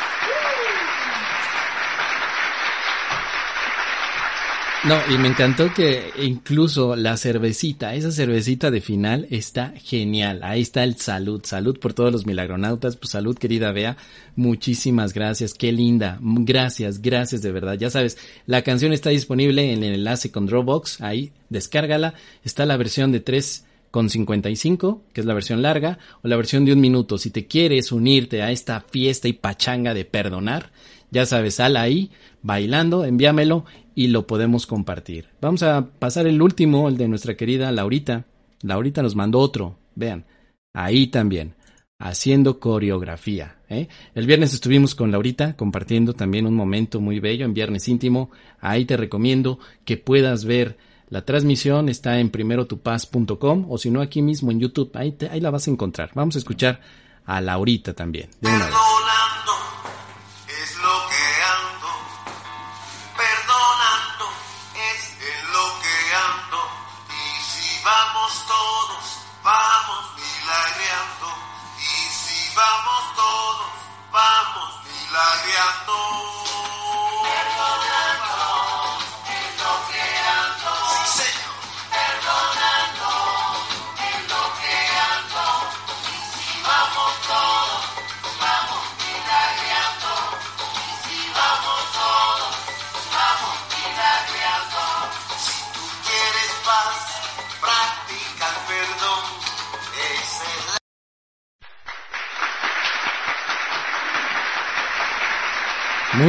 No, 4.82 4.98
y 5.14 5.18
me 5.18 5.28
encantó 5.28 5.74
que 5.74 6.10
incluso 6.22 6.96
la 6.96 7.18
cervecita, 7.18 7.94
esa 7.94 8.10
cervecita 8.10 8.70
de 8.70 8.80
final 8.80 9.26
está 9.28 9.74
genial. 9.76 10.40
Ahí 10.42 10.62
está 10.62 10.84
el 10.84 10.96
salud, 10.96 11.42
salud 11.44 11.78
por 11.78 11.92
todos 11.92 12.10
los 12.10 12.24
milagronautas, 12.24 12.96
pues 12.96 13.10
salud 13.10 13.36
querida 13.36 13.72
Bea, 13.72 13.98
muchísimas 14.36 15.12
gracias, 15.12 15.52
qué 15.52 15.70
linda, 15.70 16.18
gracias, 16.22 17.02
gracias 17.02 17.42
de 17.42 17.52
verdad. 17.52 17.74
Ya 17.74 17.90
sabes, 17.90 18.16
la 18.46 18.62
canción 18.62 18.94
está 18.94 19.10
disponible 19.10 19.70
en 19.70 19.84
el 19.84 19.96
enlace 19.96 20.30
con 20.30 20.46
Dropbox, 20.46 21.02
ahí, 21.02 21.30
descárgala, 21.50 22.14
está 22.42 22.64
la 22.64 22.78
versión 22.78 23.12
de 23.12 23.20
3 23.20 23.66
con 23.90 24.08
55, 24.08 25.02
que 25.12 25.20
es 25.20 25.26
la 25.26 25.34
versión 25.34 25.60
larga, 25.60 25.98
o 26.22 26.28
la 26.28 26.36
versión 26.36 26.64
de 26.64 26.72
un 26.72 26.80
minuto. 26.80 27.18
Si 27.18 27.28
te 27.28 27.46
quieres 27.46 27.92
unirte 27.92 28.40
a 28.40 28.50
esta 28.50 28.80
fiesta 28.80 29.28
y 29.28 29.34
pachanga 29.34 29.92
de 29.92 30.06
perdonar, 30.06 30.70
ya 31.10 31.26
sabes, 31.26 31.56
sal 31.56 31.76
ahí, 31.76 32.10
bailando, 32.40 33.04
envíamelo 33.04 33.66
y 34.00 34.06
lo 34.06 34.26
podemos 34.26 34.66
compartir. 34.66 35.26
Vamos 35.42 35.62
a 35.62 35.90
pasar 35.98 36.26
el 36.26 36.40
último, 36.40 36.88
el 36.88 36.96
de 36.96 37.06
nuestra 37.06 37.36
querida 37.36 37.70
Laurita. 37.70 38.24
Laurita 38.62 39.02
nos 39.02 39.14
mandó 39.14 39.40
otro, 39.40 39.76
vean, 39.94 40.24
ahí 40.72 41.08
también, 41.08 41.54
haciendo 41.98 42.60
coreografía. 42.60 43.58
¿eh? 43.68 43.88
El 44.14 44.26
viernes 44.26 44.54
estuvimos 44.54 44.94
con 44.94 45.10
Laurita 45.10 45.54
compartiendo 45.54 46.14
también 46.14 46.46
un 46.46 46.54
momento 46.54 46.98
muy 47.02 47.20
bello 47.20 47.44
en 47.44 47.52
Viernes 47.52 47.88
Íntimo. 47.88 48.30
Ahí 48.58 48.86
te 48.86 48.96
recomiendo 48.96 49.58
que 49.84 49.98
puedas 49.98 50.46
ver 50.46 50.78
la 51.10 51.26
transmisión, 51.26 51.90
está 51.90 52.20
en 52.20 52.30
primerotupaz.com 52.30 53.66
o 53.68 53.76
si 53.76 53.90
no 53.90 54.00
aquí 54.00 54.22
mismo 54.22 54.50
en 54.50 54.60
YouTube, 54.60 54.92
ahí, 54.94 55.14
ahí 55.30 55.42
la 55.42 55.50
vas 55.50 55.68
a 55.68 55.72
encontrar. 55.72 56.10
Vamos 56.14 56.36
a 56.36 56.38
escuchar 56.38 56.80
a 57.26 57.42
Laurita 57.42 57.92
también. 57.92 58.30
De 58.40 58.48
una 58.48 58.64
vez. 58.64 58.74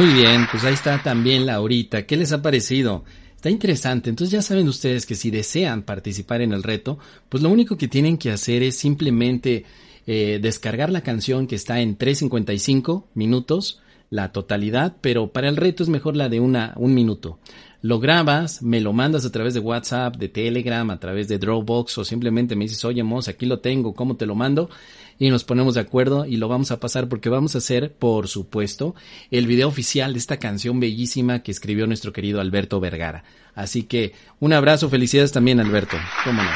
Muy 0.02 0.14
bien, 0.14 0.48
pues 0.50 0.64
ahí 0.64 0.74
está 0.74 1.00
también 1.00 1.46
Laurita. 1.46 2.04
¿Qué 2.06 2.16
les 2.16 2.32
ha 2.32 2.42
parecido? 2.42 3.04
Está 3.36 3.50
interesante. 3.50 4.10
Entonces 4.10 4.32
ya 4.32 4.42
saben 4.42 4.66
ustedes 4.66 5.06
que 5.06 5.14
si 5.14 5.30
desean 5.30 5.82
participar 5.82 6.40
en 6.40 6.52
el 6.52 6.64
reto, 6.64 6.98
pues 7.28 7.40
lo 7.40 7.50
único 7.50 7.76
que 7.76 7.86
tienen 7.86 8.18
que 8.18 8.32
hacer 8.32 8.64
es 8.64 8.76
simplemente 8.76 9.64
eh, 10.08 10.40
descargar 10.42 10.90
la 10.90 11.02
canción 11.02 11.46
que 11.46 11.54
está 11.54 11.80
en 11.80 11.96
3.55 11.96 13.04
minutos, 13.14 13.80
la 14.12 14.30
totalidad, 14.30 14.98
pero 15.00 15.32
para 15.32 15.48
el 15.48 15.56
reto 15.56 15.82
es 15.82 15.88
mejor 15.88 16.14
la 16.14 16.28
de 16.28 16.38
una, 16.38 16.74
un 16.76 16.94
minuto 16.94 17.40
lo 17.82 17.98
grabas, 17.98 18.62
me 18.62 18.80
lo 18.80 18.92
mandas 18.92 19.26
a 19.26 19.32
través 19.32 19.54
de 19.54 19.60
WhatsApp, 19.60 20.16
de 20.16 20.28
Telegram, 20.28 20.88
a 20.90 21.00
través 21.00 21.26
de 21.26 21.38
Dropbox 21.38 21.98
o 21.98 22.04
simplemente 22.04 22.54
me 22.54 22.64
dices, 22.64 22.84
oye 22.84 23.02
Mos, 23.02 23.26
aquí 23.26 23.44
lo 23.44 23.58
tengo, 23.58 23.92
¿cómo 23.92 24.16
te 24.16 24.24
lo 24.24 24.36
mando? 24.36 24.70
Y 25.18 25.30
nos 25.30 25.42
ponemos 25.42 25.74
de 25.74 25.80
acuerdo 25.80 26.24
y 26.24 26.36
lo 26.36 26.48
vamos 26.48 26.70
a 26.70 26.78
pasar 26.78 27.08
porque 27.08 27.28
vamos 27.28 27.54
a 27.54 27.58
hacer, 27.58 27.92
por 27.92 28.28
supuesto, 28.28 28.94
el 29.32 29.46
video 29.46 29.66
oficial 29.66 30.12
de 30.12 30.20
esta 30.20 30.38
canción 30.38 30.78
bellísima 30.78 31.42
que 31.42 31.50
escribió 31.50 31.86
nuestro 31.88 32.12
querido 32.12 32.40
Alberto 32.40 32.78
Vergara. 32.78 33.24
Así 33.54 33.82
que 33.82 34.12
un 34.38 34.52
abrazo, 34.52 34.88
felicidades 34.88 35.32
también 35.32 35.58
Alberto. 35.58 35.96
¿Cómo 36.24 36.40
no? 36.40 36.50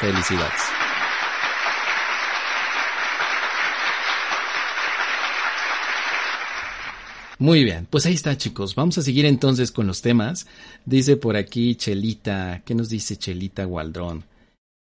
Felicidades. 0.00 0.91
Muy 7.42 7.64
bien, 7.64 7.88
pues 7.90 8.06
ahí 8.06 8.14
está 8.14 8.36
chicos. 8.38 8.76
Vamos 8.76 8.98
a 8.98 9.02
seguir 9.02 9.26
entonces 9.26 9.72
con 9.72 9.88
los 9.88 10.00
temas. 10.00 10.46
Dice 10.84 11.16
por 11.16 11.34
aquí 11.34 11.74
Chelita, 11.74 12.62
¿qué 12.64 12.72
nos 12.72 12.88
dice 12.88 13.16
Chelita 13.16 13.66
Waldrón? 13.66 14.22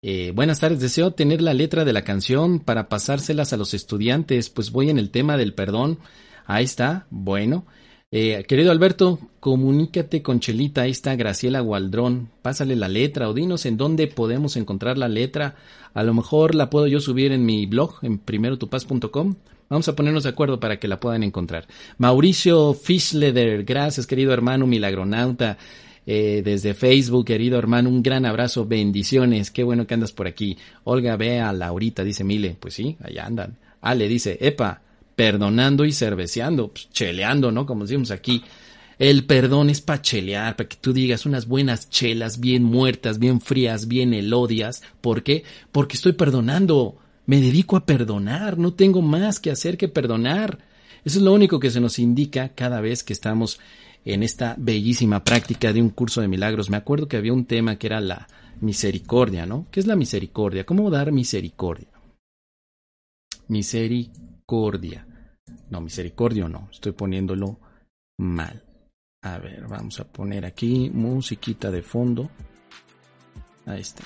Eh, 0.03 0.33
buenas 0.35 0.59
tardes, 0.59 0.81
deseo 0.81 1.13
tener 1.13 1.41
la 1.41 1.55
letra 1.55 1.85
de 1.85 1.93
la 1.93 2.03
canción 2.03 2.59
para 2.59 2.89
pasárselas 2.89 3.53
a 3.53 3.57
los 3.57 3.75
estudiantes, 3.75 4.51
pues 4.51 4.73
voy 4.73 4.91
en 4.91 4.99
el 4.99 5.11
tema 5.11 5.37
del 5.37 5.55
perdón. 5.55 6.01
Ahí 6.47 6.65
está, 6.65 7.07
bueno. 7.11 7.65
Eh, 8.11 8.45
querido 8.49 8.73
Alberto, 8.73 9.21
comunícate 9.39 10.23
con 10.23 10.41
Chelita, 10.41 10.83
ahí 10.83 10.91
está 10.91 11.15
Graciela 11.15 11.63
Waldrón, 11.63 12.29
pásale 12.43 12.75
la 12.75 12.89
letra 12.89 13.29
o 13.29 13.35
dinos 13.35 13.67
en 13.67 13.77
dónde 13.77 14.09
podemos 14.09 14.57
encontrar 14.57 14.99
la 14.99 15.07
letra. 15.07 15.55
A 15.95 16.03
lo 16.03 16.13
mejor 16.13 16.57
la 16.57 16.71
puedo 16.71 16.89
yo 16.89 16.99
subir 16.99 17.31
en 17.31 17.47
mi 17.47 17.67
blog, 17.67 18.01
en 18.03 18.19
primerotupaz.com. 18.19 19.37
Vamos 19.69 19.89
a 19.89 19.95
ponernos 19.95 20.23
de 20.23 20.31
acuerdo 20.31 20.59
para 20.59 20.79
que 20.79 20.89
la 20.89 20.99
puedan 20.99 21.23
encontrar. 21.23 21.66
Mauricio 21.99 22.75
Fishleder, 22.75 23.64
gracias 23.64 24.07
querido 24.07 24.33
hermano 24.33 24.66
milagronauta. 24.66 25.59
Eh, 26.11 26.41
desde 26.43 26.73
Facebook, 26.73 27.27
querido 27.27 27.59
hermano, 27.59 27.91
un 27.91 28.03
gran 28.03 28.25
abrazo, 28.25 28.64
bendiciones, 28.64 29.51
qué 29.51 29.62
bueno 29.62 29.87
que 29.87 29.93
andas 29.93 30.12
por 30.12 30.27
aquí. 30.27 30.57
Olga, 30.85 31.16
ve 31.16 31.39
a 31.39 31.53
Laurita, 31.53 32.03
dice 32.03 32.25
Mile, 32.25 32.57
pues 32.59 32.73
sí, 32.73 32.97
allá 33.05 33.27
andan. 33.27 33.59
Ale 33.83 34.09
dice, 34.09 34.39
epa, 34.41 34.81
perdonando 35.14 35.85
y 35.85 35.93
cerveceando, 35.93 36.69
pues, 36.69 36.89
cheleando, 36.91 37.53
¿no? 37.53 37.66
Como 37.66 37.85
decimos 37.85 38.11
aquí. 38.11 38.43
El 38.99 39.27
perdón 39.27 39.69
es 39.69 39.83
para 39.83 40.01
chelear, 40.01 40.57
para 40.57 40.69
que 40.69 40.77
tú 40.81 40.95
digas 40.95 41.27
unas 41.27 41.47
buenas 41.47 41.91
chelas 41.91 42.41
bien 42.41 42.64
muertas, 42.64 43.19
bien 43.19 43.43
frías, 43.43 43.87
bien 43.87 44.14
elodias. 44.14 44.83
¿Por 45.03 45.23
qué? 45.23 45.45
Porque 45.73 45.97
estoy 45.97 46.12
perdonando 46.12 46.97
me 47.29 47.43
dedico 47.43 47.76
a 47.76 47.85
perdonar, 47.85 48.57
no 48.57 48.72
tengo 48.72 49.03
más 49.03 49.39
que 49.39 49.51
hacer 49.51 49.76
que 49.76 49.87
perdonar. 49.87 50.61
Eso 51.05 51.18
es 51.18 51.22
lo 51.22 51.35
único 51.35 51.61
que 51.61 51.68
se 51.68 51.79
nos 51.79 51.99
indica 51.99 52.49
cada 52.55 52.81
vez 52.81 53.05
que 53.05 53.12
estamos 53.12 53.61
en 54.07 54.22
esta 54.22 54.55
bellísima 54.57 55.22
práctica 55.22 55.74
de 55.74 55.83
un 55.83 55.91
curso 55.91 56.22
de 56.22 56.29
milagros. 56.29 56.70
Me 56.70 56.79
acuerdo 56.79 57.07
que 57.07 57.18
había 57.18 57.35
un 57.35 57.45
tema 57.45 57.76
que 57.76 57.89
era 57.89 58.01
la 58.01 58.26
misericordia, 58.62 59.45
¿no? 59.45 59.66
¿Qué 59.70 59.79
es 59.79 59.87
la 59.87 59.95
misericordia? 59.95 60.64
¿Cómo 60.64 60.89
dar 60.89 61.12
misericordia? 61.12 61.89
Misericordia. 63.49 65.07
No, 65.68 65.83
misericordia 65.83 66.49
no, 66.49 66.70
estoy 66.72 66.93
poniéndolo 66.93 67.61
mal. 68.16 68.64
A 69.20 69.37
ver, 69.37 69.68
vamos 69.68 70.01
a 70.01 70.05
poner 70.05 70.47
aquí 70.47 70.89
musiquita 70.89 71.70
de 71.70 71.83
fondo. 71.83 72.31
Ahí 73.66 73.83
está. 73.83 74.05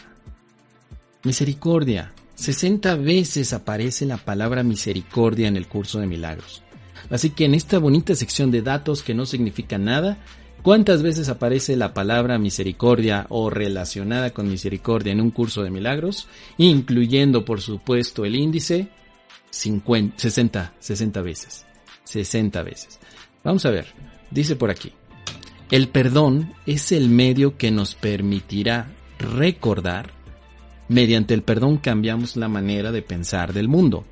Misericordia. 1.22 2.12
60 2.42 2.96
veces 2.96 3.52
aparece 3.52 4.04
la 4.04 4.16
palabra 4.16 4.64
misericordia 4.64 5.46
en 5.46 5.56
el 5.56 5.68
curso 5.68 6.00
de 6.00 6.08
milagros. 6.08 6.64
Así 7.08 7.30
que 7.30 7.44
en 7.44 7.54
esta 7.54 7.78
bonita 7.78 8.16
sección 8.16 8.50
de 8.50 8.62
datos 8.62 9.04
que 9.04 9.14
no 9.14 9.26
significa 9.26 9.78
nada, 9.78 10.18
¿cuántas 10.60 11.04
veces 11.04 11.28
aparece 11.28 11.76
la 11.76 11.94
palabra 11.94 12.38
misericordia 12.38 13.26
o 13.28 13.48
relacionada 13.48 14.30
con 14.30 14.48
misericordia 14.48 15.12
en 15.12 15.20
un 15.20 15.30
curso 15.30 15.62
de 15.62 15.70
milagros? 15.70 16.26
Incluyendo, 16.58 17.44
por 17.44 17.60
supuesto, 17.60 18.24
el 18.24 18.34
índice, 18.34 18.88
50, 19.50 20.18
60, 20.18 20.74
60 20.80 21.22
veces. 21.22 21.64
60 22.02 22.60
veces. 22.64 22.98
Vamos 23.44 23.64
a 23.66 23.70
ver, 23.70 23.86
dice 24.32 24.56
por 24.56 24.72
aquí. 24.72 24.92
El 25.70 25.90
perdón 25.90 26.52
es 26.66 26.90
el 26.90 27.08
medio 27.08 27.56
que 27.56 27.70
nos 27.70 27.94
permitirá 27.94 28.90
recordar 29.20 30.21
Mediante 30.88 31.34
el 31.34 31.42
perdón 31.42 31.78
cambiamos 31.78 32.36
la 32.36 32.48
manera 32.48 32.92
de 32.92 33.02
pensar 33.02 33.52
del 33.52 33.68
mundo. 33.68 34.04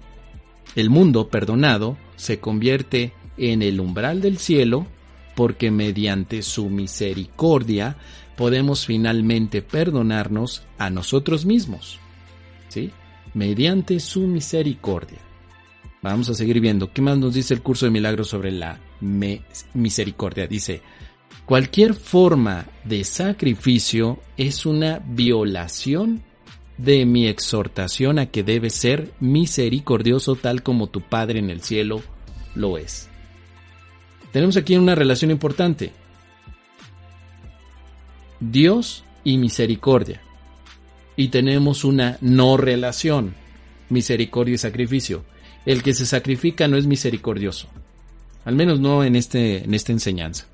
El 0.77 0.91
mundo 0.91 1.29
perdonado 1.29 1.97
se 2.17 2.39
convierte 2.39 3.13
en 3.37 3.63
el 3.63 3.81
umbral 3.81 4.21
del 4.21 4.39
cielo 4.39 4.87
porque 5.35 5.71
mediante 5.71 6.43
su 6.43 6.69
misericordia 6.69 7.97
podemos 8.37 8.87
finalmente 8.87 9.63
perdonarnos 9.63 10.65
a 10.79 10.91
nosotros 10.91 11.45
mismos. 11.45 11.99
¿Sí? 12.69 12.91
Mediante 13.35 14.01
su 14.01 14.27
misericordia. 14.27 15.19
Vamos 16.03 16.31
a 16.31 16.35
seguir 16.35 16.61
viendo. 16.61 16.93
¿Qué 16.93 17.03
más 17.03 17.19
nos 17.19 17.35
dice 17.35 17.53
el 17.53 17.63
curso 17.63 17.85
de 17.87 17.93
milagros 17.93 18.29
sobre 18.29 18.53
la 18.53 18.79
misericordia? 19.75 20.47
Dice, 20.47 20.81
cualquier 21.45 21.95
forma 21.95 22.67
de 22.85 23.05
sacrificio 23.05 24.19
es 24.37 24.65
una 24.65 24.99
violación 24.99 26.23
de 26.83 27.05
mi 27.05 27.27
exhortación 27.27 28.19
a 28.19 28.27
que 28.27 28.43
debes 28.43 28.75
ser 28.75 29.13
misericordioso 29.21 30.37
tal 30.37 30.63
como 30.63 30.87
tu 30.87 31.01
Padre 31.01 31.39
en 31.39 31.51
el 31.51 31.61
cielo 31.61 32.03
lo 32.55 32.79
es. 32.79 33.09
Tenemos 34.33 34.57
aquí 34.57 34.77
una 34.77 34.95
relación 34.95 35.31
importante. 35.31 35.93
Dios 38.39 39.05
y 39.25 39.37
misericordia. 39.37 40.23
Y 41.17 41.29
tenemos 41.29 41.85
una 41.85 42.17
no 42.21 42.57
relación. 42.57 43.35
Misericordia 43.91 44.55
y 44.55 44.59
sacrificio. 44.59 45.25
El 45.67 45.83
que 45.83 45.93
se 45.93 46.07
sacrifica 46.07 46.67
no 46.69 46.79
es 46.79 46.87
misericordioso. 46.87 47.69
Al 48.45 48.55
menos 48.55 48.81
no 48.81 49.05
en, 49.05 49.17
este, 49.17 49.65
en 49.65 49.75
esta 49.75 49.93
enseñanza. 49.93 50.47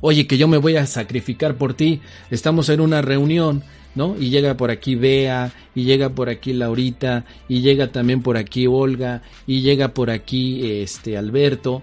Oye, 0.00 0.26
que 0.26 0.38
yo 0.38 0.48
me 0.48 0.56
voy 0.56 0.76
a 0.76 0.86
sacrificar 0.86 1.56
por 1.56 1.74
ti. 1.74 2.00
Estamos 2.30 2.68
en 2.70 2.80
una 2.80 3.02
reunión 3.02 3.62
¿no? 3.94 4.16
Y 4.18 4.30
llega 4.30 4.56
por 4.56 4.70
aquí 4.70 4.94
Bea, 4.94 5.52
y 5.74 5.84
llega 5.84 6.10
por 6.10 6.28
aquí 6.28 6.52
Laurita, 6.52 7.24
y 7.48 7.60
llega 7.60 7.92
también 7.92 8.22
por 8.22 8.36
aquí 8.36 8.66
Olga, 8.66 9.22
y 9.46 9.60
llega 9.60 9.94
por 9.94 10.10
aquí 10.10 10.70
este 10.82 11.16
Alberto, 11.16 11.82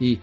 y 0.00 0.18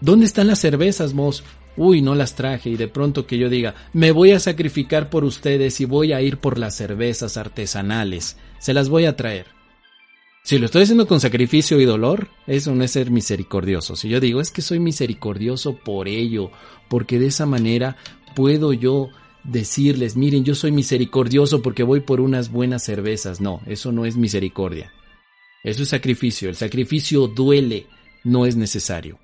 ¿dónde 0.00 0.26
están 0.26 0.46
las 0.46 0.60
cervezas, 0.60 1.14
Mos? 1.14 1.44
Uy, 1.76 2.02
no 2.02 2.14
las 2.14 2.34
traje, 2.34 2.70
y 2.70 2.76
de 2.76 2.88
pronto 2.88 3.26
que 3.26 3.38
yo 3.38 3.48
diga, 3.48 3.74
me 3.92 4.10
voy 4.10 4.32
a 4.32 4.40
sacrificar 4.40 5.10
por 5.10 5.24
ustedes 5.24 5.80
y 5.80 5.84
voy 5.84 6.12
a 6.12 6.20
ir 6.20 6.38
por 6.38 6.58
las 6.58 6.74
cervezas 6.74 7.36
artesanales, 7.36 8.36
se 8.58 8.74
las 8.74 8.88
voy 8.88 9.04
a 9.04 9.16
traer. 9.16 9.58
Si 10.42 10.58
lo 10.58 10.64
estoy 10.64 10.84
haciendo 10.84 11.06
con 11.06 11.20
sacrificio 11.20 11.78
y 11.78 11.84
dolor, 11.84 12.28
eso 12.46 12.74
no 12.74 12.82
es 12.82 12.92
ser 12.92 13.10
misericordioso. 13.10 13.96
Si 13.96 14.08
yo 14.08 14.18
digo, 14.18 14.40
es 14.40 14.50
que 14.50 14.62
soy 14.62 14.80
misericordioso 14.80 15.76
por 15.76 16.08
ello, 16.08 16.50
porque 16.88 17.18
de 17.18 17.26
esa 17.26 17.44
manera 17.44 17.98
puedo 18.34 18.72
yo 18.72 19.10
decirles, 19.50 20.16
miren, 20.16 20.44
yo 20.44 20.54
soy 20.54 20.72
misericordioso 20.72 21.62
porque 21.62 21.82
voy 21.82 22.00
por 22.00 22.20
unas 22.20 22.50
buenas 22.50 22.84
cervezas. 22.84 23.40
No, 23.40 23.60
eso 23.66 23.92
no 23.92 24.04
es 24.04 24.16
misericordia. 24.16 24.92
Eso 25.64 25.82
es 25.82 25.88
sacrificio. 25.88 26.48
El 26.48 26.54
sacrificio 26.54 27.26
duele, 27.26 27.86
no 28.24 28.46
es 28.46 28.56
necesario. 28.56 29.18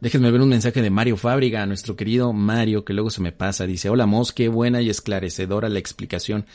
Déjenme 0.00 0.30
ver 0.30 0.40
un 0.40 0.48
mensaje 0.48 0.80
de 0.80 0.88
Mario 0.88 1.18
Fábriga, 1.18 1.66
nuestro 1.66 1.94
querido 1.94 2.32
Mario, 2.32 2.84
que 2.84 2.94
luego 2.94 3.10
se 3.10 3.20
me 3.20 3.32
pasa. 3.32 3.66
Dice, 3.66 3.90
hola 3.90 4.06
Mos, 4.06 4.32
qué 4.32 4.48
buena 4.48 4.80
y 4.80 4.88
esclarecedora 4.88 5.68
la 5.68 5.78
explicación 5.78 6.46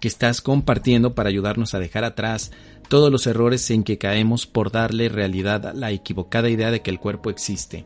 que 0.00 0.08
estás 0.08 0.40
compartiendo 0.40 1.14
para 1.14 1.28
ayudarnos 1.28 1.74
a 1.74 1.78
dejar 1.78 2.04
atrás 2.04 2.50
todos 2.88 3.12
los 3.12 3.26
errores 3.26 3.70
en 3.70 3.84
que 3.84 3.98
caemos 3.98 4.46
por 4.46 4.70
darle 4.70 5.08
realidad 5.08 5.66
a 5.66 5.74
la 5.74 5.90
equivocada 5.90 6.48
idea 6.48 6.70
de 6.70 6.80
que 6.80 6.90
el 6.90 6.98
cuerpo 6.98 7.28
existe. 7.28 7.84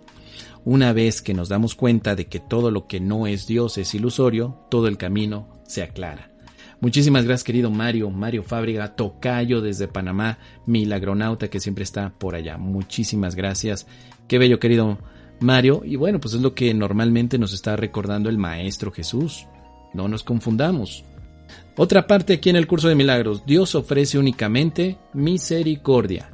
Una 0.71 0.93
vez 0.93 1.23
que 1.23 1.33
nos 1.33 1.49
damos 1.49 1.75
cuenta 1.75 2.15
de 2.15 2.27
que 2.27 2.41
todo 2.41 2.71
lo 2.71 2.87
que 2.87 3.01
no 3.01 3.27
es 3.27 3.47
Dios 3.47 3.79
es 3.79 3.95
ilusorio, 3.95 4.67
todo 4.69 4.87
el 4.87 4.99
camino 4.99 5.49
se 5.67 5.83
aclara. 5.83 6.31
Muchísimas 6.83 7.25
gracias 7.25 7.45
querido 7.45 7.71
Mario, 7.71 8.11
Mario 8.11 8.43
Fábriga, 8.43 8.95
Tocayo 8.95 9.63
desde 9.63 9.89
Panamá, 9.89 10.37
milagronauta 10.67 11.49
que 11.49 11.59
siempre 11.59 11.85
está 11.85 12.11
por 12.11 12.35
allá. 12.35 12.59
Muchísimas 12.59 13.35
gracias. 13.35 13.87
Qué 14.29 14.37
bello 14.37 14.61
querido 14.61 14.99
Mario. 15.41 15.81
Y 15.87 15.97
bueno, 15.97 16.21
pues 16.21 16.35
es 16.35 16.43
lo 16.43 16.55
que 16.55 16.75
normalmente 16.75 17.39
nos 17.39 17.55
está 17.55 17.75
recordando 17.75 18.29
el 18.29 18.37
Maestro 18.37 18.93
Jesús. 18.93 19.47
No 19.95 20.07
nos 20.07 20.23
confundamos. 20.23 21.03
Otra 21.79 22.07
parte 22.07 22.35
aquí 22.35 22.51
en 22.51 22.57
el 22.57 22.67
curso 22.67 22.89
de 22.89 22.95
milagros, 22.95 23.47
Dios 23.47 23.75
ofrece 23.75 24.19
únicamente 24.19 24.99
misericordia. 25.15 26.29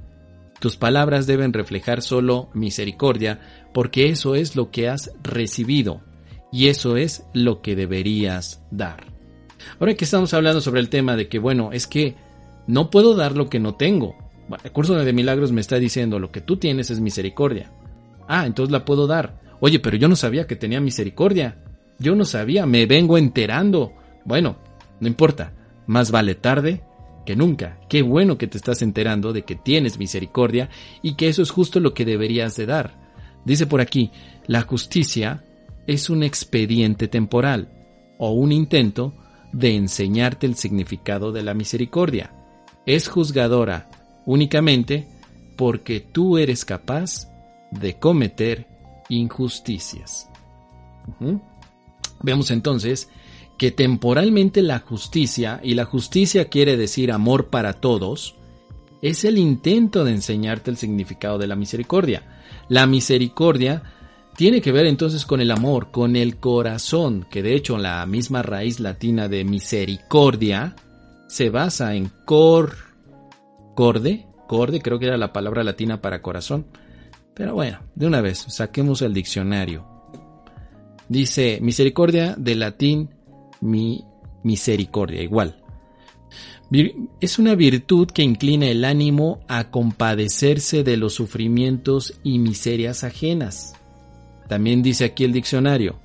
Tus 0.64 0.78
palabras 0.78 1.26
deben 1.26 1.52
reflejar 1.52 2.00
solo 2.00 2.48
misericordia, 2.54 3.38
porque 3.74 4.08
eso 4.08 4.34
es 4.34 4.56
lo 4.56 4.70
que 4.70 4.88
has 4.88 5.10
recibido 5.22 6.00
y 6.50 6.68
eso 6.68 6.96
es 6.96 7.26
lo 7.34 7.60
que 7.60 7.76
deberías 7.76 8.62
dar. 8.70 9.12
Ahora 9.78 9.92
que 9.92 10.06
estamos 10.06 10.32
hablando 10.32 10.62
sobre 10.62 10.80
el 10.80 10.88
tema 10.88 11.16
de 11.16 11.28
que, 11.28 11.38
bueno, 11.38 11.72
es 11.72 11.86
que 11.86 12.14
no 12.66 12.88
puedo 12.88 13.14
dar 13.14 13.36
lo 13.36 13.50
que 13.50 13.60
no 13.60 13.74
tengo. 13.74 14.16
el 14.64 14.72
curso 14.72 14.94
de 14.94 15.12
milagros 15.12 15.52
me 15.52 15.60
está 15.60 15.78
diciendo 15.78 16.18
lo 16.18 16.32
que 16.32 16.40
tú 16.40 16.56
tienes 16.56 16.90
es 16.90 16.98
misericordia. 16.98 17.70
Ah, 18.26 18.46
entonces 18.46 18.72
la 18.72 18.86
puedo 18.86 19.06
dar. 19.06 19.42
Oye, 19.60 19.80
pero 19.80 19.98
yo 19.98 20.08
no 20.08 20.16
sabía 20.16 20.46
que 20.46 20.56
tenía 20.56 20.80
misericordia. 20.80 21.62
Yo 21.98 22.14
no 22.14 22.24
sabía, 22.24 22.64
me 22.64 22.86
vengo 22.86 23.18
enterando. 23.18 23.92
Bueno, 24.24 24.56
no 24.98 25.08
importa, 25.08 25.52
más 25.86 26.10
vale 26.10 26.34
tarde 26.36 26.82
que 27.24 27.36
nunca. 27.36 27.78
Qué 27.88 28.02
bueno 28.02 28.38
que 28.38 28.46
te 28.46 28.56
estás 28.56 28.82
enterando 28.82 29.32
de 29.32 29.42
que 29.42 29.54
tienes 29.54 29.98
misericordia 29.98 30.68
y 31.02 31.14
que 31.14 31.28
eso 31.28 31.42
es 31.42 31.50
justo 31.50 31.80
lo 31.80 31.94
que 31.94 32.04
deberías 32.04 32.56
de 32.56 32.66
dar. 32.66 32.94
Dice 33.44 33.66
por 33.66 33.80
aquí, 33.80 34.10
la 34.46 34.62
justicia 34.62 35.44
es 35.86 36.10
un 36.10 36.22
expediente 36.22 37.08
temporal 37.08 37.68
o 38.18 38.30
un 38.30 38.52
intento 38.52 39.14
de 39.52 39.74
enseñarte 39.76 40.46
el 40.46 40.56
significado 40.56 41.32
de 41.32 41.42
la 41.42 41.54
misericordia. 41.54 42.32
Es 42.86 43.08
juzgadora 43.08 43.88
únicamente 44.26 45.06
porque 45.56 46.00
tú 46.00 46.38
eres 46.38 46.64
capaz 46.64 47.28
de 47.70 47.94
cometer 47.98 48.66
injusticias. 49.08 50.28
Vemos 52.22 52.50
entonces 52.50 53.08
que 53.58 53.70
temporalmente 53.70 54.62
la 54.62 54.80
justicia, 54.80 55.60
y 55.62 55.74
la 55.74 55.84
justicia 55.84 56.48
quiere 56.48 56.76
decir 56.76 57.12
amor 57.12 57.46
para 57.46 57.74
todos, 57.74 58.34
es 59.02 59.24
el 59.24 59.38
intento 59.38 60.04
de 60.04 60.12
enseñarte 60.12 60.70
el 60.70 60.76
significado 60.76 61.38
de 61.38 61.46
la 61.46 61.56
misericordia. 61.56 62.22
La 62.68 62.86
misericordia 62.86 63.82
tiene 64.36 64.60
que 64.60 64.72
ver 64.72 64.86
entonces 64.86 65.26
con 65.26 65.40
el 65.40 65.50
amor, 65.50 65.90
con 65.90 66.16
el 66.16 66.38
corazón, 66.38 67.26
que 67.30 67.42
de 67.42 67.54
hecho 67.54 67.78
la 67.78 68.04
misma 68.06 68.42
raíz 68.42 68.80
latina 68.80 69.28
de 69.28 69.44
misericordia 69.44 70.74
se 71.28 71.50
basa 71.50 71.94
en 71.94 72.10
cor, 72.24 72.74
corde, 73.74 74.26
corde 74.48 74.80
creo 74.80 74.98
que 74.98 75.06
era 75.06 75.16
la 75.16 75.32
palabra 75.32 75.62
latina 75.62 76.00
para 76.00 76.22
corazón. 76.22 76.66
Pero 77.34 77.54
bueno, 77.54 77.80
de 77.94 78.06
una 78.06 78.20
vez, 78.20 78.38
saquemos 78.48 79.02
el 79.02 79.12
diccionario. 79.12 79.86
Dice 81.08 81.58
misericordia 81.60 82.34
de 82.38 82.54
latín 82.54 83.10
mi 83.64 84.04
misericordia, 84.42 85.22
igual. 85.22 85.56
Es 87.20 87.38
una 87.38 87.54
virtud 87.54 88.08
que 88.08 88.22
inclina 88.22 88.66
el 88.66 88.84
ánimo 88.84 89.40
a 89.48 89.70
compadecerse 89.70 90.82
de 90.82 90.96
los 90.96 91.14
sufrimientos 91.14 92.14
y 92.22 92.38
miserias 92.38 93.04
ajenas. 93.04 93.74
También 94.48 94.82
dice 94.82 95.04
aquí 95.04 95.24
el 95.24 95.32
diccionario, 95.32 96.00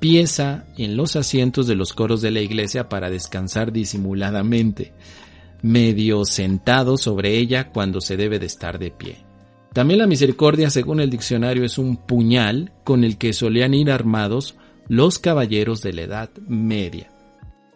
pieza 0.00 0.66
en 0.76 0.96
los 0.96 1.16
asientos 1.16 1.66
de 1.66 1.74
los 1.74 1.92
coros 1.92 2.22
de 2.22 2.30
la 2.30 2.40
iglesia 2.40 2.88
para 2.88 3.10
descansar 3.10 3.72
disimuladamente, 3.72 4.92
medio 5.62 6.24
sentado 6.24 6.96
sobre 6.96 7.36
ella 7.36 7.70
cuando 7.70 8.00
se 8.00 8.16
debe 8.16 8.38
de 8.38 8.46
estar 8.46 8.78
de 8.78 8.90
pie. 8.90 9.18
También 9.72 9.98
la 9.98 10.06
misericordia, 10.06 10.70
según 10.70 11.00
el 11.00 11.10
diccionario, 11.10 11.64
es 11.64 11.78
un 11.78 11.96
puñal 11.96 12.72
con 12.84 13.04
el 13.04 13.18
que 13.18 13.32
solían 13.32 13.74
ir 13.74 13.90
armados 13.90 14.56
los 14.88 15.18
caballeros 15.18 15.82
de 15.82 15.92
la 15.92 16.02
Edad 16.02 16.30
Media. 16.46 17.10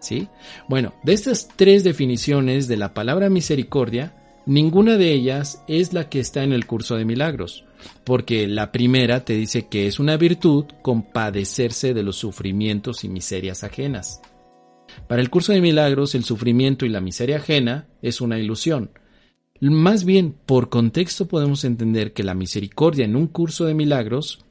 ¿Sí? 0.01 0.29
Bueno, 0.69 0.95
de 1.05 1.13
estas 1.13 1.49
tres 1.55 1.85
definiciones 1.85 2.67
de 2.67 2.77
la 2.77 2.93
palabra 2.93 3.31
misericordia, 3.31 4.17
ninguna 4.47 4.97
de 4.97 5.13
ellas 5.13 5.63
es 5.69 5.93
la 5.93 6.09
que 6.09 6.19
está 6.19 6.43
en 6.43 6.53
el 6.53 6.67
curso 6.67 6.97
de 6.97 7.05
milagros, 7.05 7.65
porque 8.05 8.49
la 8.49 8.73
primera 8.73 9.25
te 9.25 9.35
dice 9.35 9.69
que 9.69 9.87
es 9.87 10.01
una 10.01 10.17
virtud 10.17 10.65
compadecerse 10.83 11.95
de 11.95 12.03
los 12.03 12.17
sufrimientos 12.17 13.05
y 13.05 13.09
miserias 13.09 13.63
ajenas. 13.63 14.21
Para 15.07 15.23
el 15.23 15.31
curso 15.31 15.53
de 15.53 15.61
milagros, 15.61 16.15
el 16.15 16.25
sufrimiento 16.25 16.85
y 16.85 16.89
la 16.89 17.01
miseria 17.01 17.37
ajena 17.37 17.87
es 18.03 18.21
una 18.21 18.39
ilusión. 18.39 18.91
Más 19.61 20.05
bien, 20.05 20.35
por 20.45 20.69
contexto 20.69 21.29
podemos 21.29 21.65
entender 21.65 22.13
que 22.13 22.25
la 22.25 22.35
misericordia 22.35 23.05
en 23.05 23.15
un 23.15 23.29
curso 23.29 23.65
de 23.65 23.75
milagros 23.75 24.45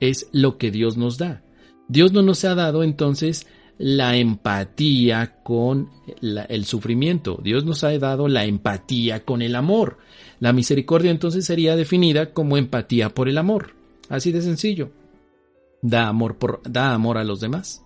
es 0.00 0.28
lo 0.32 0.58
que 0.58 0.70
Dios 0.70 0.98
nos 0.98 1.16
da. 1.16 1.42
Dios 1.88 2.12
no 2.12 2.22
nos 2.22 2.44
ha 2.44 2.54
dado 2.54 2.82
entonces 2.82 3.46
la 3.78 4.16
empatía 4.16 5.42
con 5.42 5.90
el 6.20 6.64
sufrimiento. 6.64 7.40
Dios 7.42 7.64
nos 7.64 7.84
ha 7.84 7.96
dado 7.98 8.28
la 8.28 8.44
empatía 8.44 9.24
con 9.24 9.40
el 9.40 9.54
amor. 9.54 9.98
La 10.40 10.52
misericordia 10.52 11.10
entonces 11.10 11.46
sería 11.46 11.76
definida 11.76 12.32
como 12.32 12.56
empatía 12.56 13.14
por 13.14 13.28
el 13.28 13.38
amor. 13.38 13.74
Así 14.08 14.32
de 14.32 14.42
sencillo. 14.42 14.90
Da 15.80 16.08
amor, 16.08 16.38
por, 16.38 16.60
da 16.68 16.92
amor 16.92 17.18
a 17.18 17.24
los 17.24 17.40
demás. 17.40 17.84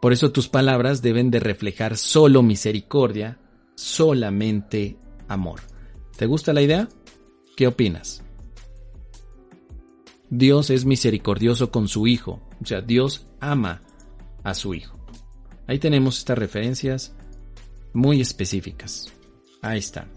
Por 0.00 0.12
eso 0.12 0.30
tus 0.30 0.48
palabras 0.48 1.02
deben 1.02 1.30
de 1.30 1.40
reflejar 1.40 1.96
solo 1.96 2.42
misericordia, 2.42 3.38
solamente 3.74 4.96
amor. 5.26 5.60
¿Te 6.16 6.26
gusta 6.26 6.52
la 6.52 6.62
idea? 6.62 6.88
¿Qué 7.56 7.66
opinas? 7.66 8.22
Dios 10.30 10.70
es 10.70 10.84
misericordioso 10.84 11.70
con 11.70 11.88
su 11.88 12.06
Hijo, 12.06 12.40
o 12.60 12.66
sea, 12.66 12.80
Dios 12.80 13.26
ama 13.40 13.82
a 14.42 14.54
su 14.54 14.74
Hijo. 14.74 14.98
Ahí 15.66 15.78
tenemos 15.78 16.18
estas 16.18 16.38
referencias 16.38 17.14
muy 17.92 18.20
específicas. 18.20 19.12
Ahí 19.62 19.78
están, 19.78 20.08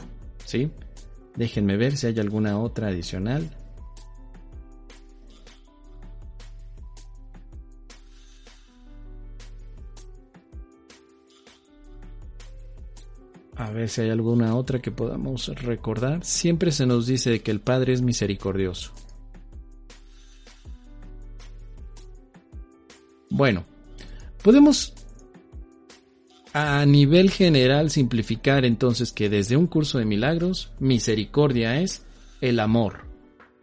¿sí? 0.46 0.72
Déjenme 1.36 1.78
ver 1.78 1.98
si 1.98 2.08
hay 2.08 2.20
alguna 2.20 2.60
otra 2.60 2.88
adicional. 2.88 3.50
A 13.56 13.72
ver 13.72 13.90
si 13.90 14.02
hay 14.02 14.10
alguna 14.10 14.56
otra 14.56 14.80
que 14.80 14.92
podamos 14.92 15.48
recordar. 15.62 16.24
Siempre 16.24 16.72
se 16.72 16.86
nos 16.86 17.08
dice 17.08 17.42
que 17.42 17.52
el 17.52 17.60
Padre 17.60 17.94
es 17.94 18.02
misericordioso. 18.02 18.94
Bueno, 23.30 23.66
podemos 24.44 24.94
a 26.54 26.86
nivel 26.86 27.30
general 27.30 27.92
simplificar 27.92 28.66
entonces 28.66 29.12
que 29.12 29.30
desde 29.30 29.56
un 29.56 29.68
curso 29.68 30.00
de 30.00 30.06
milagros, 30.06 30.72
misericordia 30.80 31.80
es 31.82 32.06
el 32.42 32.60
amor. 32.60 33.06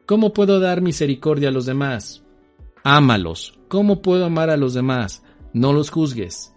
¿Cómo 0.07 0.33
puedo 0.33 0.61
dar 0.61 0.83
misericordia 0.83 1.49
a 1.49 1.53
los 1.53 1.67
demás? 1.67 2.23
Ámalos. 2.85 3.59
¿Cómo 3.69 4.03
puedo 4.03 4.25
amar 4.25 4.51
a 4.51 4.57
los 4.57 4.73
demás? 4.75 5.25
No 5.53 5.73
los 5.73 5.91
juzgues. 5.91 6.55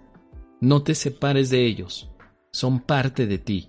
No 0.62 0.84
te 0.84 0.94
separes 0.94 1.50
de 1.50 1.66
ellos. 1.66 2.12
Son 2.52 2.80
parte 2.80 3.26
de 3.26 3.40
ti. 3.40 3.68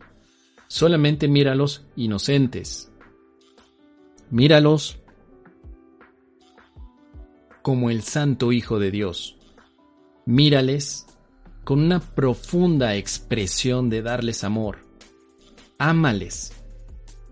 Solamente 0.69 1.29
míralos 1.29 1.87
inocentes. 1.97 2.93
Míralos 4.31 5.00
como 7.63 7.91
el 7.91 8.03
Santo 8.03 8.53
Hijo 8.53 8.79
de 8.79 8.91
Dios. 8.91 9.37
Mírales 10.27 11.07
con 11.65 11.81
una 11.81 12.01
profunda 12.01 12.97
expresión 12.97 13.91
de 13.91 14.03
darles 14.03 14.45
amor. 14.45 14.79
Ámales, 15.79 16.53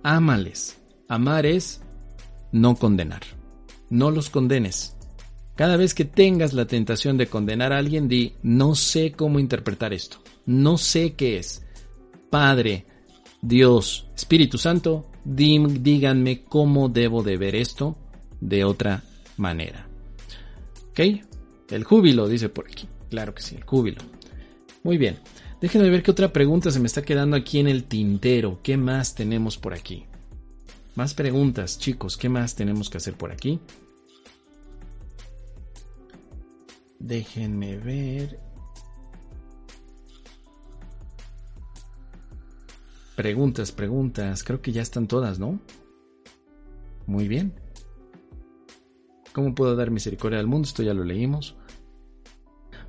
ámales. 0.02 0.80
Amar 1.08 1.46
es 1.46 1.82
no 2.52 2.76
condenar. 2.76 3.22
No 3.90 4.10
los 4.10 4.30
condenes. 4.30 4.96
Cada 5.54 5.76
vez 5.76 5.94
que 5.94 6.04
tengas 6.04 6.52
la 6.52 6.66
tentación 6.66 7.16
de 7.16 7.26
condenar 7.26 7.72
a 7.72 7.78
alguien, 7.78 8.08
di, 8.08 8.34
no 8.42 8.74
sé 8.74 9.12
cómo 9.12 9.38
interpretar 9.38 9.92
esto. 9.92 10.18
No 10.46 10.78
sé 10.78 11.14
qué 11.14 11.38
es. 11.38 11.66
Padre, 12.30 12.86
Dios, 13.42 14.08
Espíritu 14.14 14.58
Santo, 14.58 15.10
díganme 15.24 16.44
cómo 16.44 16.88
debo 16.88 17.22
de 17.22 17.36
ver 17.36 17.56
esto 17.56 17.96
de 18.40 18.64
otra 18.64 19.02
manera. 19.36 19.87
El 20.98 21.84
júbilo, 21.84 22.26
dice 22.26 22.48
por 22.48 22.66
aquí. 22.66 22.88
Claro 23.08 23.32
que 23.34 23.42
sí, 23.42 23.54
el 23.54 23.62
júbilo. 23.62 24.02
Muy 24.82 24.98
bien. 24.98 25.18
Déjenme 25.60 25.90
ver 25.90 26.02
qué 26.02 26.10
otra 26.10 26.32
pregunta 26.32 26.70
se 26.72 26.80
me 26.80 26.86
está 26.86 27.02
quedando 27.02 27.36
aquí 27.36 27.60
en 27.60 27.68
el 27.68 27.84
tintero. 27.84 28.58
¿Qué 28.62 28.76
más 28.76 29.14
tenemos 29.14 29.58
por 29.58 29.74
aquí? 29.74 30.06
Más 30.96 31.14
preguntas, 31.14 31.78
chicos. 31.78 32.16
¿Qué 32.16 32.28
más 32.28 32.56
tenemos 32.56 32.90
que 32.90 32.98
hacer 32.98 33.14
por 33.14 33.30
aquí? 33.30 33.60
Déjenme 36.98 37.78
ver. 37.78 38.40
Preguntas, 43.14 43.70
preguntas. 43.70 44.42
Creo 44.42 44.60
que 44.60 44.72
ya 44.72 44.82
están 44.82 45.06
todas, 45.06 45.38
¿no? 45.38 45.60
Muy 47.06 47.28
bien. 47.28 47.52
¿Cómo 49.38 49.54
puedo 49.54 49.76
dar 49.76 49.92
misericordia 49.92 50.40
al 50.40 50.48
mundo? 50.48 50.66
Esto 50.66 50.82
ya 50.82 50.92
lo 50.92 51.04
leímos. 51.04 51.54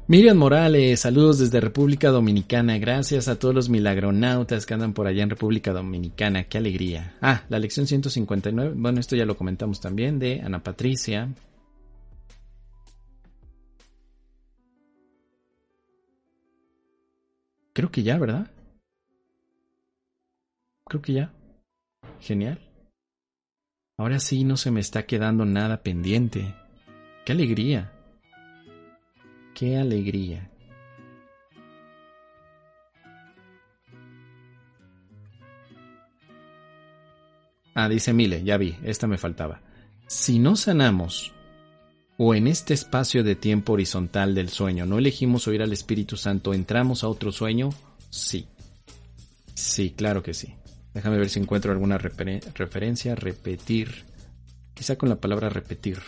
Miriam 0.08 0.36
Morales, 0.36 1.00
saludos 1.00 1.38
desde 1.38 1.62
República 1.62 2.10
Dominicana. 2.10 2.80
Gracias 2.80 3.28
a 3.28 3.38
todos 3.38 3.54
los 3.54 3.70
milagronautas 3.70 4.66
que 4.66 4.74
andan 4.74 4.94
por 4.94 5.06
allá 5.06 5.22
en 5.22 5.30
República 5.30 5.74
Dominicana. 5.74 6.46
Qué 6.46 6.58
alegría. 6.58 7.16
Ah, 7.22 7.44
la 7.50 7.60
lección 7.60 7.86
159. 7.86 8.74
Bueno, 8.76 9.00
esto 9.00 9.16
ya 9.16 9.28
lo 9.28 9.38
comentamos 9.38 9.80
también 9.80 10.18
de 10.18 10.42
Ana 10.42 10.64
Patricia. 10.64 11.30
Creo 17.74 17.92
que 17.92 18.02
ya, 18.02 18.18
¿verdad? 18.18 18.50
Creo 20.86 21.04
que 21.04 21.14
ya. 21.14 21.32
Genial. 22.20 22.69
Ahora 24.00 24.22
sí 24.22 24.46
no 24.46 24.56
se 24.56 24.72
me 24.72 24.80
está 24.80 25.06
quedando 25.06 25.44
nada 25.44 25.84
pendiente. 25.84 26.56
Qué 27.26 27.34
alegría. 27.34 27.92
Qué 29.54 29.76
alegría. 29.76 30.50
Ah, 37.74 37.90
dice 37.90 38.14
Mile, 38.14 38.42
ya 38.42 38.56
vi, 38.56 38.78
esta 38.86 39.06
me 39.06 39.18
faltaba. 39.18 39.60
Si 40.08 40.40
no 40.40 40.56
sanamos, 40.56 41.34
o 42.18 42.34
en 42.34 42.48
este 42.48 42.74
espacio 42.74 43.22
de 43.26 43.36
tiempo 43.36 43.74
horizontal 43.74 44.34
del 44.34 44.48
sueño, 44.48 44.86
no 44.86 44.98
elegimos 44.98 45.46
oír 45.50 45.62
al 45.62 45.74
Espíritu 45.74 46.16
Santo, 46.16 46.54
¿entramos 46.54 47.04
a 47.04 47.10
otro 47.10 47.34
sueño? 47.34 47.68
Sí. 48.10 48.48
Sí, 49.56 49.90
claro 49.92 50.24
que 50.24 50.34
sí. 50.34 50.56
Déjame 50.94 51.18
ver 51.18 51.30
si 51.30 51.40
encuentro 51.40 51.72
alguna 51.72 51.98
referencia. 51.98 53.16
Repetir. 53.16 54.06
Quizá 54.74 54.98
con 54.98 55.10
la 55.10 55.20
palabra 55.20 55.50
repetir. 55.50 56.00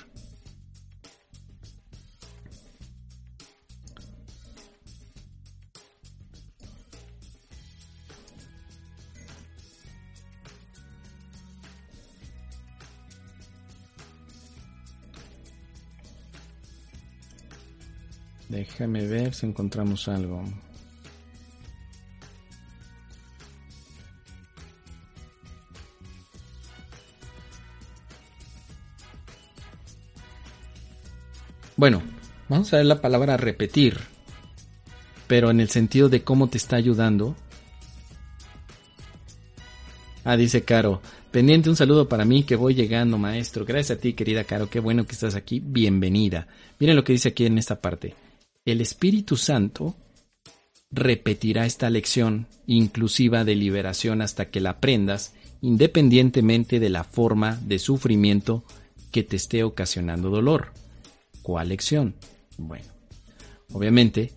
Déjame 18.49 19.07
ver 19.07 19.33
si 19.33 19.45
encontramos 19.45 20.09
algo. 20.09 20.43
Bueno, 31.81 32.03
vamos 32.47 32.71
a 32.71 32.77
ver 32.77 32.85
la 32.85 33.01
palabra 33.01 33.37
repetir, 33.37 33.97
pero 35.25 35.49
en 35.49 35.59
el 35.59 35.69
sentido 35.69 36.09
de 36.09 36.23
cómo 36.23 36.47
te 36.47 36.59
está 36.59 36.75
ayudando. 36.75 37.35
Ah, 40.23 40.37
dice 40.37 40.61
Caro, 40.61 41.01
pendiente 41.31 41.71
un 41.71 41.75
saludo 41.75 42.07
para 42.07 42.23
mí 42.23 42.43
que 42.43 42.55
voy 42.55 42.75
llegando, 42.75 43.17
maestro. 43.17 43.65
Gracias 43.65 43.97
a 43.97 43.99
ti, 43.99 44.13
querida 44.13 44.43
Caro, 44.43 44.69
qué 44.69 44.79
bueno 44.79 45.07
que 45.07 45.13
estás 45.13 45.33
aquí. 45.33 45.59
Bienvenida. 45.59 46.45
Miren 46.77 46.95
lo 46.95 47.03
que 47.03 47.13
dice 47.13 47.29
aquí 47.29 47.47
en 47.47 47.57
esta 47.57 47.81
parte 47.81 48.13
el 48.63 48.79
Espíritu 48.79 49.35
Santo 49.35 49.95
repetirá 50.91 51.65
esta 51.65 51.89
lección 51.89 52.45
inclusiva 52.67 53.43
de 53.43 53.55
liberación 53.55 54.21
hasta 54.21 54.51
que 54.51 54.61
la 54.61 54.69
aprendas 54.69 55.33
independientemente 55.61 56.79
de 56.79 56.91
la 56.91 57.03
forma 57.03 57.55
de 57.55 57.79
sufrimiento 57.79 58.63
que 59.11 59.23
te 59.23 59.35
esté 59.35 59.63
ocasionando 59.63 60.29
dolor. 60.29 60.73
¿Cuál 61.41 61.69
lección? 61.69 62.15
Bueno, 62.57 62.85
obviamente, 63.73 64.31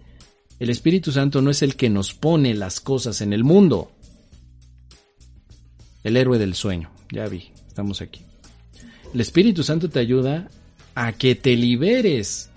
el 0.58 0.70
Espíritu 0.70 1.12
Santo 1.12 1.42
no 1.42 1.50
es 1.50 1.62
el 1.62 1.76
que 1.76 1.90
nos 1.90 2.14
pone 2.14 2.54
las 2.54 2.80
cosas 2.80 3.20
en 3.20 3.32
el 3.32 3.44
mundo. 3.44 3.90
El 6.02 6.16
héroe 6.16 6.38
del 6.38 6.54
sueño, 6.54 6.90
ya 7.10 7.26
vi, 7.26 7.50
estamos 7.66 8.00
aquí. 8.00 8.20
El 9.12 9.20
Espíritu 9.20 9.62
Santo 9.62 9.88
te 9.88 10.00
ayuda 10.00 10.48
a 10.94 11.12
que 11.12 11.34
te 11.34 11.56
liberes 11.56 12.50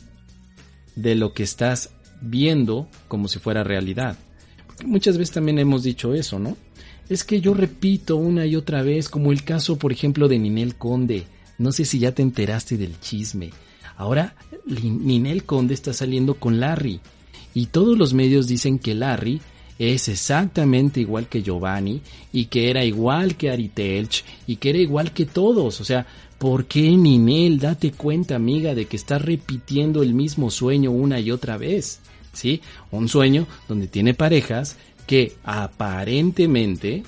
de 0.95 1.15
lo 1.15 1.33
que 1.33 1.43
estás 1.43 1.91
viendo 2.21 2.87
como 3.07 3.27
si 3.27 3.39
fuera 3.39 3.63
realidad. 3.63 4.17
Muchas 4.85 5.17
veces 5.17 5.33
también 5.33 5.59
hemos 5.59 5.83
dicho 5.83 6.13
eso, 6.13 6.39
¿no? 6.39 6.57
Es 7.09 7.23
que 7.23 7.41
yo 7.41 7.53
repito 7.53 8.17
una 8.17 8.45
y 8.45 8.55
otra 8.55 8.83
vez, 8.83 9.09
como 9.09 9.31
el 9.31 9.43
caso, 9.43 9.77
por 9.77 9.91
ejemplo, 9.91 10.27
de 10.27 10.39
Ninel 10.39 10.75
Conde. 10.75 11.25
No 11.57 11.71
sé 11.71 11.85
si 11.85 11.99
ya 11.99 12.11
te 12.11 12.21
enteraste 12.21 12.77
del 12.77 12.99
chisme. 12.99 13.51
Ahora 13.97 14.35
Ninel 14.65 15.43
Conde 15.43 15.73
está 15.73 15.91
saliendo 15.93 16.35
con 16.35 16.59
Larry. 16.59 17.01
Y 17.53 17.67
todos 17.67 17.97
los 17.97 18.13
medios 18.13 18.47
dicen 18.47 18.79
que 18.79 18.93
Larry 18.93 19.41
es 19.79 20.07
exactamente 20.07 20.99
igual 20.99 21.27
que 21.27 21.43
Giovanni 21.43 22.01
y 22.31 22.45
que 22.45 22.69
era 22.69 22.83
igual 22.83 23.35
que 23.35 23.49
Ari 23.49 23.69
Telch 23.69 24.23
y 24.45 24.55
que 24.55 24.69
era 24.69 24.79
igual 24.79 25.11
que 25.11 25.25
todos. 25.25 25.81
O 25.81 25.83
sea, 25.83 26.05
¿Por 26.37 26.65
qué, 26.65 26.91
Ninel? 26.91 27.59
Date 27.59 27.91
cuenta, 27.91 28.35
amiga, 28.35 28.75
de 28.75 28.85
que 28.85 28.95
estás 28.95 29.21
repitiendo 29.21 30.03
el 30.03 30.13
mismo 30.13 30.51
sueño 30.51 30.91
una 30.91 31.19
y 31.19 31.31
otra 31.31 31.57
vez. 31.57 31.99
¿Sí? 32.31 32.61
Un 32.91 33.09
sueño 33.09 33.47
donde 33.67 33.87
tiene 33.87 34.13
parejas 34.13 34.77
que 35.07 35.33
aparentemente 35.43 37.01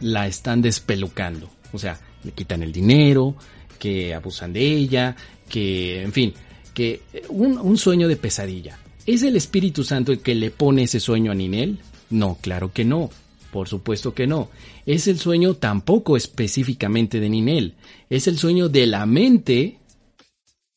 la 0.00 0.26
están 0.26 0.62
despelucando. 0.62 1.50
O 1.72 1.78
sea, 1.78 2.00
le 2.24 2.32
quitan 2.32 2.62
el 2.62 2.72
dinero, 2.72 3.36
que 3.78 4.14
abusan 4.14 4.54
de 4.54 4.64
ella, 4.64 5.16
que, 5.52 6.00
en 6.00 6.12
fin, 6.12 6.32
que 6.72 7.02
un, 7.28 7.58
un 7.58 7.76
sueño 7.76 8.08
de 8.08 8.16
pesadilla. 8.16 8.78
¿Es 9.04 9.22
el 9.22 9.36
Espíritu 9.36 9.84
Santo 9.84 10.10
el 10.10 10.20
que 10.20 10.34
le 10.34 10.50
pone 10.50 10.84
ese 10.84 10.98
sueño 10.98 11.30
a 11.30 11.34
Ninel? 11.34 11.78
No, 12.08 12.38
claro 12.40 12.72
que 12.72 12.86
no. 12.86 13.10
Por 13.50 13.68
supuesto 13.68 14.14
que 14.14 14.26
no. 14.26 14.48
Es 14.86 15.08
el 15.08 15.18
sueño 15.18 15.52
tampoco 15.54 16.16
específicamente 16.16 17.20
de 17.20 17.28
Ninel. 17.28 17.74
Es 18.08 18.28
el 18.28 18.38
sueño 18.38 18.70
de 18.70 18.86
la 18.86 19.04
mente 19.04 19.76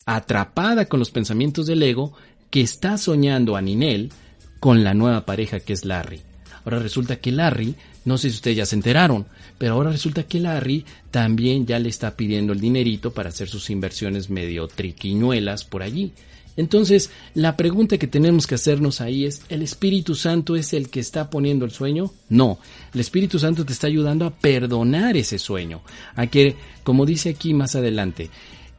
atrapada 0.05 0.87
con 0.87 0.99
los 0.99 1.09
pensamientos 1.09 1.67
del 1.67 1.81
ego 1.81 2.11
que 2.49 2.59
está 2.59 2.97
soñando 2.97 3.55
a 3.55 3.61
Ninel 3.61 4.11
con 4.59 4.83
la 4.83 4.93
nueva 4.93 5.25
pareja 5.25 5.61
que 5.61 5.71
es 5.71 5.85
Larry. 5.85 6.19
Ahora 6.65 6.79
resulta 6.79 7.15
que 7.15 7.31
Larry, 7.31 7.75
no 8.05 8.17
sé 8.17 8.29
si 8.29 8.35
ustedes 8.35 8.57
ya 8.57 8.65
se 8.65 8.75
enteraron, 8.75 9.25
pero 9.57 9.73
ahora 9.73 9.91
resulta 9.91 10.23
que 10.23 10.39
Larry 10.39 10.85
también 11.11 11.65
ya 11.65 11.79
le 11.79 11.89
está 11.89 12.15
pidiendo 12.15 12.53
el 12.53 12.59
dinerito 12.59 13.11
para 13.11 13.29
hacer 13.29 13.49
sus 13.49 13.69
inversiones 13.69 14.29
medio 14.29 14.67
triquiñuelas 14.67 15.63
por 15.65 15.83
allí. 15.83 16.13
Entonces, 16.57 17.09
la 17.33 17.57
pregunta 17.57 17.97
que 17.97 18.07
tenemos 18.07 18.47
que 18.47 18.55
hacernos 18.55 19.01
ahí 19.01 19.25
es, 19.25 19.41
¿el 19.49 19.61
Espíritu 19.61 20.15
Santo 20.15 20.55
es 20.55 20.73
el 20.73 20.89
que 20.89 21.01
está 21.01 21.29
poniendo 21.29 21.65
el 21.65 21.71
sueño? 21.71 22.11
No, 22.29 22.59
el 22.93 22.99
Espíritu 23.01 23.39
Santo 23.39 23.65
te 23.65 23.73
está 23.73 23.87
ayudando 23.87 24.25
a 24.25 24.33
perdonar 24.33 25.17
ese 25.17 25.37
sueño, 25.37 25.81
a 26.15 26.27
que, 26.27 26.55
como 26.83 27.05
dice 27.05 27.29
aquí 27.29 27.53
más 27.53 27.75
adelante, 27.75 28.29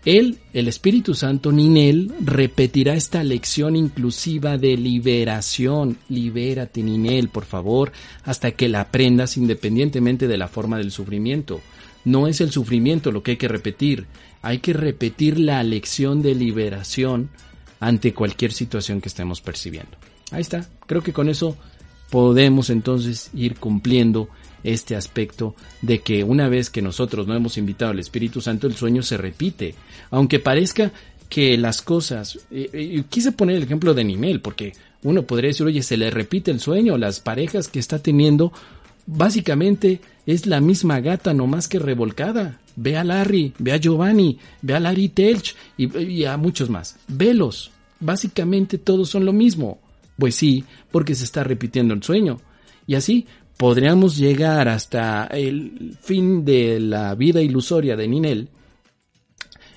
él, 0.07 0.39
el 0.53 0.69
Espíritu 0.69 1.15
Santo, 1.15 1.51
Ninel, 1.51 2.13
repetirá 2.21 2.95
esta 2.95 3.25
lección 3.25 3.75
inclusiva 3.75 4.57
de 4.57 4.77
liberación. 4.77 5.99
Libérate, 6.09 6.81
Ninel, 6.85 7.29
por 7.29 7.45
favor, 7.45 7.91
hasta 8.23 8.53
que 8.53 8.69
la 8.69 8.83
aprendas 8.83 9.37
independientemente 9.37 10.29
de 10.29 10.39
la 10.39 10.47
forma 10.47 10.79
del 10.79 10.93
sufrimiento. 10.93 11.61
No 12.05 12.29
es 12.29 12.41
el 12.41 12.53
sufrimiento 12.53 13.11
lo 13.11 13.25
que 13.25 13.33
hay 13.33 13.37
que 13.37 13.49
repetir, 13.49 14.07
hay 14.43 14.61
que 14.61 14.73
repetir 14.73 15.41
la 15.41 15.61
lección 15.65 16.23
de 16.23 16.37
liberación 16.37 17.29
ante 17.81 18.15
cualquier 18.15 18.53
situación 18.53 19.01
que 19.01 19.09
estemos 19.09 19.41
percibiendo. 19.41 19.99
Ahí 20.31 20.41
está, 20.41 20.69
creo 20.87 21.03
que 21.03 21.13
con 21.13 21.29
eso 21.29 21.57
podemos 22.11 22.71
entonces 22.71 23.31
ir 23.35 23.57
cumpliendo 23.57 24.29
este 24.67 24.97
aspecto 24.97 25.55
de 25.81 26.01
que 26.01 26.25
una 26.25 26.49
vez 26.49 26.71
que 26.71 26.83
nosotros 26.83 27.27
no 27.27 27.35
hemos 27.35 27.57
invitado 27.57 27.93
al 27.93 27.99
Espíritu 27.99 28.41
Santo, 28.41 28.67
el 28.67 28.75
sueño 28.75 29.03
se 29.03 29.17
repite. 29.17 29.75
Aunque 30.11 30.41
parezca 30.41 30.93
que 31.29 31.57
las 31.57 31.83
cosas, 31.83 32.39
y, 32.51 33.03
quise 33.05 33.33
poner 33.33 33.57
el 33.57 33.63
ejemplo 33.63 33.95
de 33.95 34.05
Nimel, 34.05 34.41
porque 34.41 34.75
uno 35.03 35.23
podría 35.23 35.49
decir, 35.49 35.67
oye, 35.67 35.83
se 35.83 35.97
le 35.97 36.11
repite 36.11 36.51
el 36.51 36.61
sueño, 36.61 36.99
las 36.99 37.21
parejas 37.21 37.69
que 37.69 37.79
está 37.79 38.01
teniendo, 38.01 38.53
básicamente 39.07 40.01
es 40.27 40.47
la 40.47 40.61
misma 40.61 41.01
gata, 41.01 41.33
no 41.33 41.47
más 41.47 41.69
que 41.69 41.79
revolcada. 41.79 42.61
Ve 42.75 42.97
a 42.97 43.05
Larry, 43.05 43.55
ve 43.59 43.73
a 43.73 43.77
Giovanni, 43.77 44.39
ve 44.63 44.75
a 44.75 44.81
Larry 44.81 45.09
Telch 45.09 45.55
y, 45.77 46.25
a 46.25 46.37
muchos 46.37 46.69
más. 46.69 46.97
Velos. 47.09 47.71
Básicamente 48.01 48.77
todos 48.79 49.09
son 49.09 49.25
lo 49.25 49.33
mismo. 49.33 49.79
Pues 50.19 50.35
sí, 50.35 50.65
porque 50.91 51.15
se 51.15 51.25
está 51.25 51.45
repitiendo 51.45 51.95
el 51.95 52.03
sueño. 52.03 52.41
Y 52.87 52.95
así 52.95 53.27
podríamos 53.57 54.17
llegar 54.17 54.69
hasta 54.69 55.27
el 55.27 55.97
fin 56.01 56.45
de 56.45 56.81
la 56.81 57.15
vida 57.15 57.41
ilusoria 57.41 57.97
de 57.97 58.09
Ninel 58.09 58.49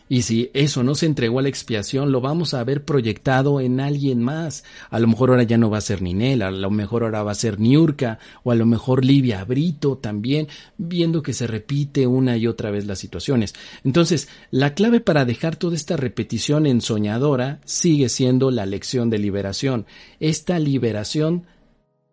Y 0.09 0.23
si 0.23 0.49
eso 0.53 0.83
no 0.83 0.95
se 0.95 1.05
entregó 1.05 1.39
a 1.39 1.43
la 1.43 1.49
expiación, 1.49 2.11
lo 2.11 2.19
vamos 2.19 2.53
a 2.53 2.63
ver 2.63 2.83
proyectado 2.83 3.61
en 3.61 3.79
alguien 3.79 4.21
más. 4.21 4.63
A 4.89 4.99
lo 4.99 5.07
mejor 5.07 5.29
ahora 5.29 5.43
ya 5.43 5.57
no 5.57 5.69
va 5.69 5.77
a 5.77 5.81
ser 5.81 6.01
Ninel, 6.01 6.41
a 6.41 6.51
lo 6.51 6.71
mejor 6.71 7.03
ahora 7.03 7.23
va 7.23 7.31
a 7.31 7.35
ser 7.35 7.59
Niurka, 7.59 8.19
o 8.43 8.51
a 8.51 8.55
lo 8.55 8.65
mejor 8.65 9.05
Livia 9.05 9.45
Brito 9.45 9.97
también, 9.97 10.47
viendo 10.77 11.21
que 11.21 11.33
se 11.33 11.47
repite 11.47 12.07
una 12.07 12.37
y 12.37 12.47
otra 12.47 12.71
vez 12.71 12.87
las 12.87 12.99
situaciones. 12.99 13.53
Entonces, 13.83 14.27
la 14.49 14.73
clave 14.73 14.99
para 14.99 15.25
dejar 15.25 15.55
toda 15.55 15.75
esta 15.75 15.95
repetición 15.95 16.65
ensoñadora 16.65 17.61
sigue 17.63 18.09
siendo 18.09 18.49
la 18.49 18.65
lección 18.65 19.11
de 19.11 19.19
liberación. 19.19 19.85
Esta 20.19 20.57
liberación 20.57 21.45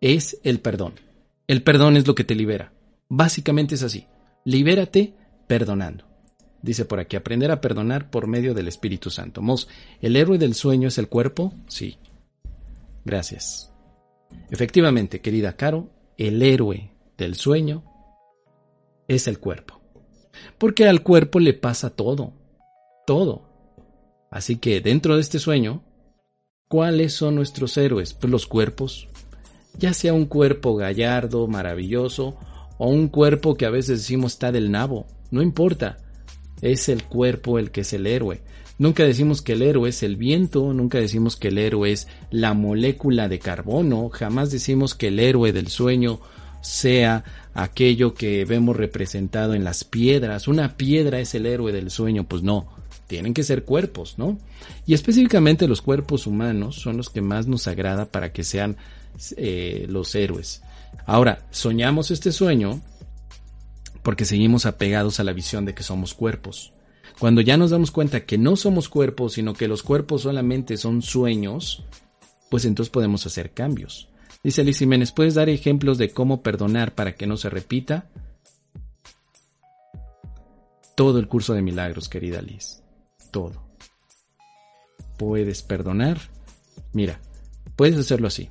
es 0.01 0.39
el 0.43 0.59
perdón. 0.59 1.06
El 1.47 1.63
perdón 1.63 1.95
es 1.95 2.05
lo 2.05 2.13
que 2.13 2.25
te 2.25 2.35
libera. 2.35 2.73
Básicamente 3.09 3.75
es 3.75 3.83
así. 3.83 4.07
Libérate 4.43 5.13
perdonando. 5.47 6.05
Dice 6.61 6.85
por 6.85 6.99
aquí, 6.99 7.15
aprender 7.15 7.51
a 7.51 7.61
perdonar 7.61 8.09
por 8.09 8.27
medio 8.27 8.53
del 8.53 8.67
Espíritu 8.67 9.09
Santo. 9.09 9.41
Mos, 9.41 9.69
¿el 10.01 10.15
héroe 10.15 10.37
del 10.37 10.55
sueño 10.55 10.89
es 10.89 10.97
el 10.97 11.07
cuerpo? 11.07 11.53
Sí. 11.67 11.97
Gracias. 13.05 13.71
Efectivamente, 14.49 15.21
querida 15.21 15.55
Caro, 15.55 15.89
el 16.17 16.41
héroe 16.41 16.91
del 17.17 17.35
sueño 17.35 17.83
es 19.07 19.27
el 19.27 19.39
cuerpo. 19.39 19.79
Porque 20.57 20.87
al 20.87 21.03
cuerpo 21.03 21.39
le 21.39 21.53
pasa 21.53 21.91
todo. 21.91 22.33
Todo. 23.05 23.47
Así 24.29 24.57
que 24.57 24.81
dentro 24.81 25.15
de 25.15 25.21
este 25.21 25.39
sueño, 25.39 25.83
¿cuáles 26.67 27.13
son 27.13 27.35
nuestros 27.35 27.77
héroes? 27.77 28.13
Pues 28.13 28.29
los 28.29 28.47
cuerpos. 28.47 29.07
Ya 29.77 29.93
sea 29.93 30.13
un 30.13 30.25
cuerpo 30.25 30.75
gallardo, 30.75 31.47
maravilloso, 31.47 32.37
o 32.77 32.89
un 32.89 33.07
cuerpo 33.07 33.55
que 33.55 33.65
a 33.65 33.69
veces 33.69 33.99
decimos 33.99 34.33
está 34.33 34.51
del 34.51 34.71
nabo. 34.71 35.07
No 35.31 35.41
importa 35.41 35.97
es 36.61 36.89
el 36.89 37.03
cuerpo 37.03 37.59
el 37.59 37.71
que 37.71 37.81
es 37.81 37.93
el 37.93 38.07
héroe. 38.07 38.41
Nunca 38.79 39.03
decimos 39.03 39.41
que 39.41 39.53
el 39.53 39.63
héroe 39.63 39.89
es 39.89 40.03
el 40.03 40.17
viento, 40.17 40.71
nunca 40.73 40.99
decimos 40.99 41.35
que 41.35 41.47
el 41.47 41.57
héroe 41.57 41.91
es 41.91 42.07
la 42.29 42.53
molécula 42.53 43.27
de 43.27 43.39
carbono, 43.39 44.09
jamás 44.09 44.51
decimos 44.51 44.93
que 44.93 45.07
el 45.07 45.19
héroe 45.19 45.51
del 45.51 45.67
sueño 45.67 46.19
sea 46.61 47.23
aquello 47.55 48.13
que 48.13 48.45
vemos 48.45 48.75
representado 48.75 49.55
en 49.55 49.63
las 49.63 49.83
piedras. 49.83 50.47
Una 50.47 50.77
piedra 50.77 51.19
es 51.19 51.33
el 51.33 51.47
héroe 51.47 51.71
del 51.71 51.89
sueño, 51.89 52.25
pues 52.25 52.43
no, 52.43 52.67
tienen 53.07 53.33
que 53.33 53.43
ser 53.43 53.63
cuerpos, 53.63 54.15
¿no? 54.17 54.37
Y 54.85 54.93
específicamente 54.93 55.67
los 55.67 55.81
cuerpos 55.81 56.27
humanos 56.27 56.75
son 56.75 56.97
los 56.97 57.09
que 57.09 57.21
más 57.21 57.47
nos 57.47 57.67
agrada 57.67 58.05
para 58.05 58.31
que 58.31 58.43
sean 58.43 58.77
eh, 59.35 59.85
los 59.89 60.13
héroes. 60.15 60.61
Ahora, 61.05 61.45
soñamos 61.51 62.11
este 62.11 62.31
sueño 62.31 62.81
porque 64.03 64.25
seguimos 64.25 64.65
apegados 64.65 65.19
a 65.19 65.23
la 65.23 65.33
visión 65.33 65.65
de 65.65 65.75
que 65.75 65.83
somos 65.83 66.13
cuerpos. 66.13 66.73
Cuando 67.19 67.41
ya 67.41 67.57
nos 67.57 67.71
damos 67.71 67.91
cuenta 67.91 68.25
que 68.25 68.37
no 68.37 68.55
somos 68.55 68.89
cuerpos, 68.89 69.33
sino 69.33 69.53
que 69.53 69.67
los 69.67 69.83
cuerpos 69.83 70.21
solamente 70.21 70.77
son 70.77 71.01
sueños, 71.01 71.83
pues 72.49 72.65
entonces 72.65 72.91
podemos 72.91 73.25
hacer 73.25 73.51
cambios. 73.51 74.09
Dice 74.43 74.63
Liz 74.63 74.79
Jiménez, 74.79 75.11
¿puedes 75.11 75.33
dar 75.33 75.49
ejemplos 75.49 75.97
de 75.97 76.11
cómo 76.11 76.41
perdonar 76.41 76.93
para 76.95 77.15
que 77.15 77.27
no 77.27 77.37
se 77.37 77.49
repita? 77.49 78.09
Todo 80.95 81.19
el 81.19 81.27
curso 81.27 81.53
de 81.53 81.61
milagros, 81.61 82.07
querida 82.07 82.41
Liz. 82.41 82.81
Todo. 83.31 83.67
¿Puedes 85.17 85.63
perdonar? 85.63 86.19
Mira, 86.93 87.19
puedes 87.75 87.97
hacerlo 87.97 88.27
así. 88.27 88.49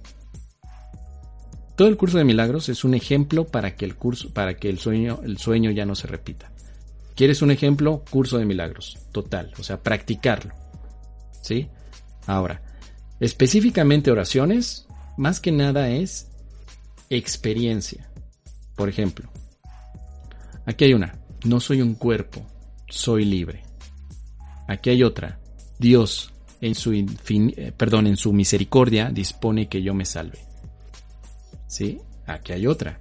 Todo 1.77 1.89
el 1.89 1.99
curso 1.99 2.16
de 2.16 2.24
milagros 2.24 2.70
es 2.70 2.85
un 2.85 2.95
ejemplo 2.95 3.47
para 3.47 3.77
que 3.77 3.85
el 3.85 3.97
curso, 3.97 4.31
para 4.33 4.57
que 4.57 4.70
el 4.70 4.79
sueño, 4.79 5.20
el 5.22 5.37
sueño 5.37 5.70
ya 5.70 5.85
no 5.85 5.95
se 5.95 6.07
repita. 6.07 6.51
¿Quieres 7.14 7.43
un 7.43 7.51
ejemplo? 7.51 8.03
Curso 8.11 8.39
de 8.39 8.47
milagros, 8.47 8.99
total, 9.12 9.53
o 9.59 9.62
sea, 9.62 9.83
practicarlo. 9.83 10.55
¿Sí? 11.43 11.68
Ahora, 12.27 12.62
específicamente 13.20 14.11
oraciones, 14.11 14.87
más 15.18 15.39
que 15.39 15.53
nada 15.53 15.91
es 15.91 16.31
experiencia. 17.11 18.11
Por 18.74 18.89
ejemplo, 18.89 19.31
aquí 20.64 20.85
hay 20.85 20.95
una, 20.95 21.18
no 21.45 21.61
soy 21.61 21.83
un 21.83 21.95
cuerpo, 21.95 22.47
soy 22.89 23.27
libre. 23.27 23.62
Aquí 24.66 24.91
hay 24.91 25.03
otra, 25.03 25.39
Dios 25.79 26.33
en 26.61 26.74
su, 26.74 26.93
eh, 26.93 27.72
perdón, 27.77 28.07
en 28.07 28.16
su 28.16 28.33
misericordia 28.33 29.11
dispone 29.11 29.68
que 29.68 29.83
yo 29.83 29.95
me 29.95 30.05
salve. 30.05 30.39
¿Sí? 31.67 32.01
Aquí 32.27 32.53
hay 32.53 32.67
otra. 32.67 32.99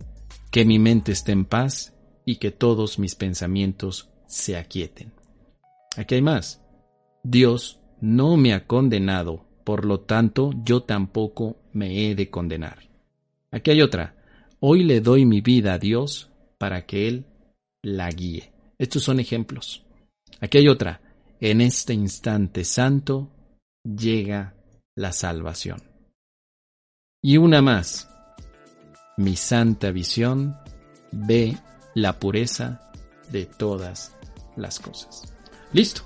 Que 0.52 0.66
mi 0.66 0.80
mente 0.80 1.12
esté 1.12 1.32
en 1.32 1.46
paz 1.46 1.94
y 2.26 2.38
que 2.38 2.52
todos 2.52 3.00
mis 3.00 3.16
pensamientos 3.16 4.10
se 4.28 4.58
aquieten. 4.58 5.12
Aquí 5.98 6.16
hay 6.16 6.22
más. 6.22 6.62
Dios 7.24 7.80
no 8.02 8.38
me 8.38 8.54
ha 8.54 8.68
condenado, 8.68 9.46
por 9.64 9.86
lo 9.86 10.02
tanto 10.02 10.52
yo 10.64 10.84
tampoco 10.84 11.58
me 11.74 12.06
he 12.06 12.16
de 12.16 12.30
condenar. 12.30 12.90
Aquí 13.52 13.72
hay 13.72 13.82
otra. 13.82 14.16
Hoy 14.60 14.84
le 14.84 15.02
doy 15.02 15.26
mi 15.26 15.42
vida 15.42 15.74
a 15.74 15.80
Dios 15.80 16.30
para 16.58 16.86
que 16.86 17.08
Él 17.08 17.26
la 17.82 18.10
guíe. 18.10 18.52
Estos 18.78 19.04
son 19.04 19.20
ejemplos. 19.20 19.84
Aquí 20.42 20.58
hay 20.58 20.68
otra. 20.68 21.02
En 21.40 21.62
este 21.62 21.94
instante 21.94 22.64
santo 22.64 23.30
llega 23.84 24.56
la 24.96 25.12
salvación. 25.12 25.82
Y 27.22 27.38
una 27.38 27.62
más 27.62 28.10
mi 29.18 29.36
santa 29.36 29.92
visión 29.92 30.56
ve 31.12 31.58
la 31.94 32.20
pureza 32.20 32.82
de 33.32 33.46
todas 33.46 34.14
las 34.56 34.80
cosas. 34.80 35.34
Listo. 35.74 36.04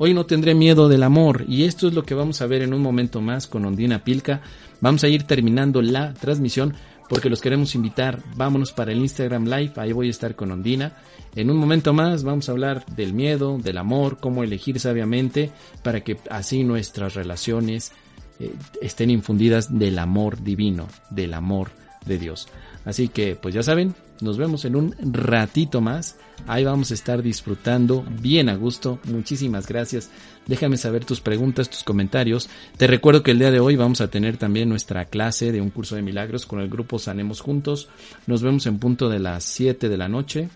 Hoy 0.00 0.14
no 0.14 0.26
tendré 0.26 0.54
miedo 0.54 0.88
del 0.88 1.02
amor 1.02 1.44
y 1.48 1.64
esto 1.64 1.88
es 1.88 1.94
lo 1.94 2.04
que 2.04 2.14
vamos 2.14 2.40
a 2.40 2.46
ver 2.46 2.62
en 2.62 2.72
un 2.72 2.80
momento 2.80 3.20
más 3.20 3.48
con 3.48 3.64
Ondina 3.64 4.04
Pilca. 4.04 4.42
Vamos 4.80 5.02
a 5.02 5.08
ir 5.08 5.24
terminando 5.24 5.82
la 5.82 6.14
transmisión 6.14 6.74
porque 7.08 7.28
los 7.28 7.40
queremos 7.40 7.74
invitar. 7.74 8.22
Vámonos 8.36 8.72
para 8.72 8.92
el 8.92 8.98
Instagram 8.98 9.46
Live, 9.46 9.72
ahí 9.74 9.92
voy 9.92 10.06
a 10.06 10.10
estar 10.10 10.36
con 10.36 10.52
Ondina. 10.52 10.98
En 11.34 11.50
un 11.50 11.56
momento 11.56 11.92
más 11.92 12.22
vamos 12.22 12.48
a 12.48 12.52
hablar 12.52 12.86
del 12.86 13.12
miedo, 13.12 13.58
del 13.58 13.76
amor, 13.76 14.18
cómo 14.20 14.44
elegir 14.44 14.78
sabiamente 14.78 15.50
para 15.82 16.04
que 16.04 16.16
así 16.30 16.62
nuestras 16.62 17.14
relaciones 17.14 17.90
eh, 18.38 18.54
estén 18.80 19.10
infundidas 19.10 19.76
del 19.80 19.98
amor 19.98 20.44
divino, 20.44 20.86
del 21.10 21.34
amor 21.34 21.70
de 22.06 22.18
Dios. 22.18 22.48
Así 22.84 23.08
que, 23.08 23.36
pues 23.36 23.54
ya 23.54 23.62
saben, 23.62 23.94
nos 24.20 24.38
vemos 24.38 24.64
en 24.64 24.76
un 24.76 24.94
ratito 25.12 25.80
más. 25.80 26.16
Ahí 26.46 26.64
vamos 26.64 26.90
a 26.90 26.94
estar 26.94 27.22
disfrutando 27.22 28.04
bien 28.20 28.48
a 28.48 28.56
gusto. 28.56 28.98
Muchísimas 29.04 29.66
gracias. 29.66 30.10
Déjame 30.46 30.76
saber 30.76 31.04
tus 31.04 31.20
preguntas, 31.20 31.68
tus 31.68 31.84
comentarios. 31.84 32.48
Te 32.76 32.86
recuerdo 32.86 33.22
que 33.22 33.32
el 33.32 33.38
día 33.38 33.50
de 33.50 33.60
hoy 33.60 33.76
vamos 33.76 34.00
a 34.00 34.08
tener 34.08 34.36
también 34.36 34.68
nuestra 34.68 35.04
clase 35.04 35.52
de 35.52 35.60
un 35.60 35.70
curso 35.70 35.96
de 35.96 36.02
milagros 36.02 36.46
con 36.46 36.60
el 36.60 36.68
grupo 36.68 36.98
Sanemos 36.98 37.40
Juntos. 37.40 37.88
Nos 38.26 38.42
vemos 38.42 38.66
en 38.66 38.78
punto 38.78 39.08
de 39.08 39.18
las 39.18 39.44
7 39.44 39.88
de 39.88 39.96
la 39.96 40.08
noche. 40.08 40.48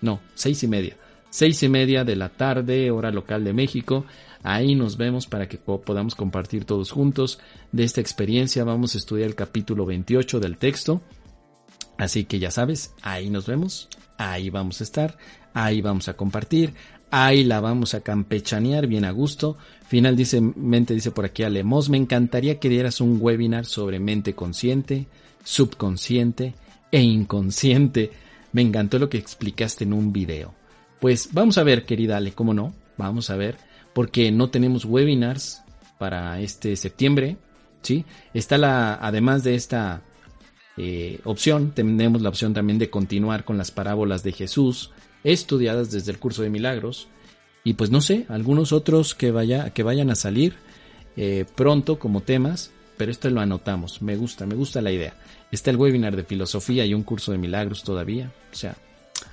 No, 0.00 0.20
seis 0.34 0.62
y 0.62 0.68
media. 0.68 0.96
Seis 1.38 1.62
y 1.62 1.68
media 1.68 2.02
de 2.02 2.16
la 2.16 2.30
tarde, 2.30 2.90
hora 2.90 3.12
local 3.12 3.44
de 3.44 3.52
México. 3.52 4.04
Ahí 4.42 4.74
nos 4.74 4.96
vemos 4.96 5.28
para 5.28 5.48
que 5.48 5.56
podamos 5.56 6.16
compartir 6.16 6.64
todos 6.64 6.90
juntos 6.90 7.38
de 7.70 7.84
esta 7.84 8.00
experiencia. 8.00 8.64
Vamos 8.64 8.96
a 8.96 8.98
estudiar 8.98 9.28
el 9.28 9.36
capítulo 9.36 9.86
28 9.86 10.40
del 10.40 10.56
texto. 10.56 11.00
Así 11.96 12.24
que 12.24 12.40
ya 12.40 12.50
sabes, 12.50 12.92
ahí 13.02 13.30
nos 13.30 13.46
vemos, 13.46 13.88
ahí 14.16 14.50
vamos 14.50 14.80
a 14.80 14.82
estar, 14.82 15.16
ahí 15.54 15.80
vamos 15.80 16.08
a 16.08 16.14
compartir, 16.14 16.74
ahí 17.08 17.44
la 17.44 17.60
vamos 17.60 17.94
a 17.94 18.00
campechanear 18.00 18.88
bien 18.88 19.04
a 19.04 19.12
gusto. 19.12 19.56
Final 19.86 20.16
dice, 20.16 20.40
mente 20.40 20.92
dice 20.92 21.12
por 21.12 21.24
aquí 21.24 21.44
Alemos, 21.44 21.88
me 21.88 21.98
encantaría 21.98 22.58
que 22.58 22.68
dieras 22.68 23.00
un 23.00 23.16
webinar 23.20 23.64
sobre 23.64 24.00
mente 24.00 24.34
consciente, 24.34 25.06
subconsciente 25.44 26.54
e 26.90 27.00
inconsciente. 27.00 28.10
Me 28.50 28.62
encantó 28.62 28.98
lo 28.98 29.08
que 29.08 29.18
explicaste 29.18 29.84
en 29.84 29.92
un 29.92 30.12
video. 30.12 30.57
Pues 31.00 31.30
vamos 31.32 31.58
a 31.58 31.62
ver, 31.62 31.84
querida 31.84 32.16
Ale, 32.16 32.32
¿cómo 32.32 32.54
no? 32.54 32.74
Vamos 32.96 33.30
a 33.30 33.36
ver 33.36 33.56
porque 33.98 34.30
no 34.30 34.50
tenemos 34.50 34.84
webinars 34.84 35.62
para 35.98 36.40
este 36.40 36.76
septiembre, 36.76 37.36
¿sí? 37.82 38.04
Está 38.32 38.58
la, 38.58 38.94
además 38.94 39.42
de 39.42 39.56
esta 39.56 40.02
eh, 40.76 41.20
opción, 41.24 41.72
tenemos 41.72 42.22
la 42.22 42.28
opción 42.28 42.54
también 42.54 42.78
de 42.78 42.90
continuar 42.90 43.44
con 43.44 43.58
las 43.58 43.72
parábolas 43.72 44.22
de 44.22 44.30
Jesús, 44.30 44.92
estudiadas 45.24 45.90
desde 45.90 46.12
el 46.12 46.20
curso 46.20 46.42
de 46.42 46.50
milagros, 46.50 47.08
y 47.64 47.74
pues 47.74 47.90
no 47.90 48.00
sé, 48.00 48.24
algunos 48.28 48.72
otros 48.72 49.16
que, 49.16 49.32
vaya, 49.32 49.70
que 49.70 49.82
vayan 49.82 50.10
a 50.10 50.14
salir 50.14 50.54
eh, 51.16 51.44
pronto 51.56 51.98
como 51.98 52.20
temas, 52.20 52.70
pero 52.96 53.10
esto 53.10 53.28
lo 53.30 53.40
anotamos, 53.40 54.00
me 54.00 54.16
gusta, 54.16 54.46
me 54.46 54.54
gusta 54.54 54.80
la 54.80 54.92
idea. 54.92 55.14
Está 55.50 55.70
el 55.70 55.76
webinar 55.76 56.14
de 56.14 56.22
filosofía 56.22 56.86
y 56.86 56.94
un 56.94 57.02
curso 57.02 57.32
de 57.32 57.38
milagros 57.38 57.82
todavía, 57.82 58.32
o 58.52 58.54
sea, 58.54 58.76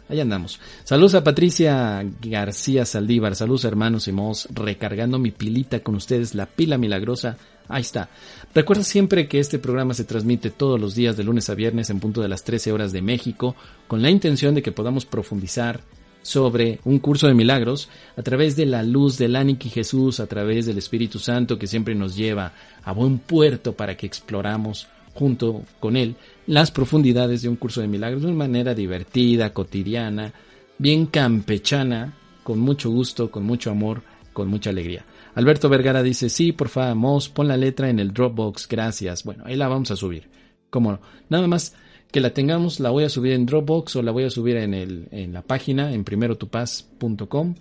Ahí 0.08 0.20
andamos. 0.20 0.60
Saludos 0.84 1.16
a 1.16 1.24
Patricia 1.24 2.06
García 2.22 2.86
Saldívar. 2.86 3.36
Saludos 3.36 3.66
hermanos 3.66 4.08
y 4.08 4.12
mos. 4.12 4.48
Recargando 4.54 5.18
mi 5.18 5.32
pilita 5.32 5.80
con 5.80 5.96
ustedes, 5.96 6.36
la 6.36 6.46
pila 6.46 6.78
milagrosa. 6.78 7.38
Ahí 7.68 7.82
está. 7.82 8.10
Recuerda 8.54 8.84
siempre 8.84 9.28
que 9.28 9.40
este 9.40 9.58
programa 9.58 9.96
se 9.96 10.04
transmite 10.04 10.52
todos 10.52 10.80
los 10.80 10.94
días 10.94 11.18
de 11.18 11.24
lunes 11.24 11.50
a 11.50 11.56
viernes 11.56 11.90
en 11.90 12.00
punto 12.00 12.22
de 12.22 12.28
las 12.28 12.44
13 12.44 12.72
horas 12.72 12.92
de 12.92 13.02
México, 13.02 13.56
con 13.88 14.04
la 14.04 14.12
intención 14.12 14.54
de 14.54 14.62
que 14.62 14.72
podamos 14.72 15.06
profundizar 15.06 15.82
sobre 16.22 16.80
un 16.86 17.00
curso 17.00 17.28
de 17.28 17.34
milagros 17.34 17.90
a 18.16 18.22
través 18.22 18.56
de 18.56 18.66
la 18.68 18.84
luz 18.84 19.18
del 19.18 19.36
Aniki 19.36 19.70
Jesús, 19.70 20.20
a 20.20 20.28
través 20.28 20.68
del 20.68 20.78
Espíritu 20.78 21.18
Santo 21.18 21.58
que 21.58 21.68
siempre 21.68 21.96
nos 21.96 22.16
lleva 22.16 22.54
a 22.84 22.92
buen 22.92 23.18
puerto 23.18 23.74
para 23.74 23.98
que 23.98 24.06
exploramos 24.06 24.88
junto 25.16 25.64
con 25.80 25.96
él 25.96 26.16
las 26.48 26.72
profundidades 26.72 27.42
de 27.42 27.50
un 27.50 27.56
curso 27.56 27.82
de 27.82 27.88
milagros 27.88 28.22
de 28.22 28.28
una 28.28 28.38
manera 28.38 28.74
divertida, 28.74 29.54
cotidiana, 29.54 30.34
bien 30.78 31.08
campechana, 31.08 32.14
con 32.44 32.60
mucho 32.60 32.90
gusto, 32.90 33.32
con 33.32 33.44
mucho 33.44 33.72
amor, 33.72 34.04
con 34.34 34.48
mucha 34.48 34.70
alegría. 34.70 35.06
Alberto 35.34 35.68
Vergara 35.70 36.04
dice, 36.04 36.30
sí, 36.30 36.52
por 36.52 36.70
favor, 36.70 37.22
pon 37.34 37.48
la 37.48 37.58
letra 37.58 37.90
en 37.90 38.00
el 38.00 38.14
Dropbox, 38.14 38.68
gracias. 38.68 39.24
Bueno, 39.24 39.44
ahí 39.46 39.56
la 39.56 39.68
vamos 39.68 39.92
a 39.92 39.96
subir. 39.96 40.30
¿Cómo 40.70 40.92
no? 40.92 41.00
Nada 41.30 41.48
más 41.48 41.76
que 42.12 42.22
la 42.22 42.34
tengamos, 42.34 42.80
la 42.80 42.92
voy 42.92 43.04
a 43.04 43.10
subir 43.10 43.34
en 43.34 43.46
Dropbox 43.46 43.98
o 43.98 44.02
la 44.02 44.12
voy 44.12 44.24
a 44.24 44.30
subir 44.30 44.58
en, 44.58 44.74
el, 44.74 45.08
en 45.12 45.34
la 45.34 45.42
página, 45.42 45.92
en 45.94 46.04
primerotupaz.com, 46.04 47.56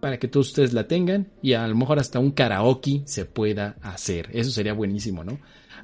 para 0.00 0.18
que 0.18 0.28
todos 0.28 0.48
ustedes 0.48 0.72
la 0.72 0.88
tengan 0.88 1.28
y 1.42 1.52
a 1.52 1.68
lo 1.68 1.76
mejor 1.76 1.98
hasta 1.98 2.18
un 2.18 2.32
karaoke 2.32 3.02
se 3.04 3.26
pueda 3.26 3.76
hacer. 3.82 4.30
Eso 4.32 4.50
sería 4.50 4.72
buenísimo, 4.72 5.22
¿no? 5.22 5.38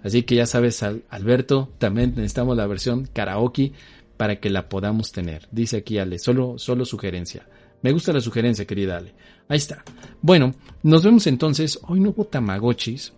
Así 0.07 0.22
que 0.22 0.36
ya 0.36 0.46
sabes, 0.46 0.84
Alberto, 0.84 1.68
también 1.78 2.11
necesitamos 2.11 2.57
la 2.57 2.68
versión 2.68 3.09
karaoke 3.12 3.72
para 4.16 4.38
que 4.38 4.50
la 4.50 4.68
podamos 4.68 5.11
tener. 5.11 5.48
Dice 5.50 5.78
aquí 5.78 5.98
Ale, 5.98 6.20
solo, 6.20 6.61
solo 6.61 6.84
sugerencia. 6.84 7.48
Me 7.82 7.90
gusta 7.90 8.12
la 8.12 8.20
sugerencia, 8.20 8.68
querida 8.68 8.98
Ale. 8.98 9.14
Ahí 9.48 9.57
está. 9.57 9.82
Bueno, 10.22 10.54
nos 10.84 11.02
vemos 11.02 11.26
entonces. 11.26 11.80
Hoy 11.88 11.98
no 11.98 12.11
hubo 12.11 12.24
tamagotchis. 12.24 13.14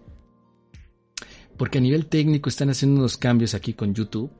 Porque 1.59 1.77
a 1.77 1.83
nivel 1.83 2.07
técnico 2.07 2.49
están 2.49 2.71
haciendo 2.71 3.01
unos 3.01 3.19
cambios 3.19 3.53
aquí 3.53 3.75
con 3.75 3.93
YouTube. 3.93 4.31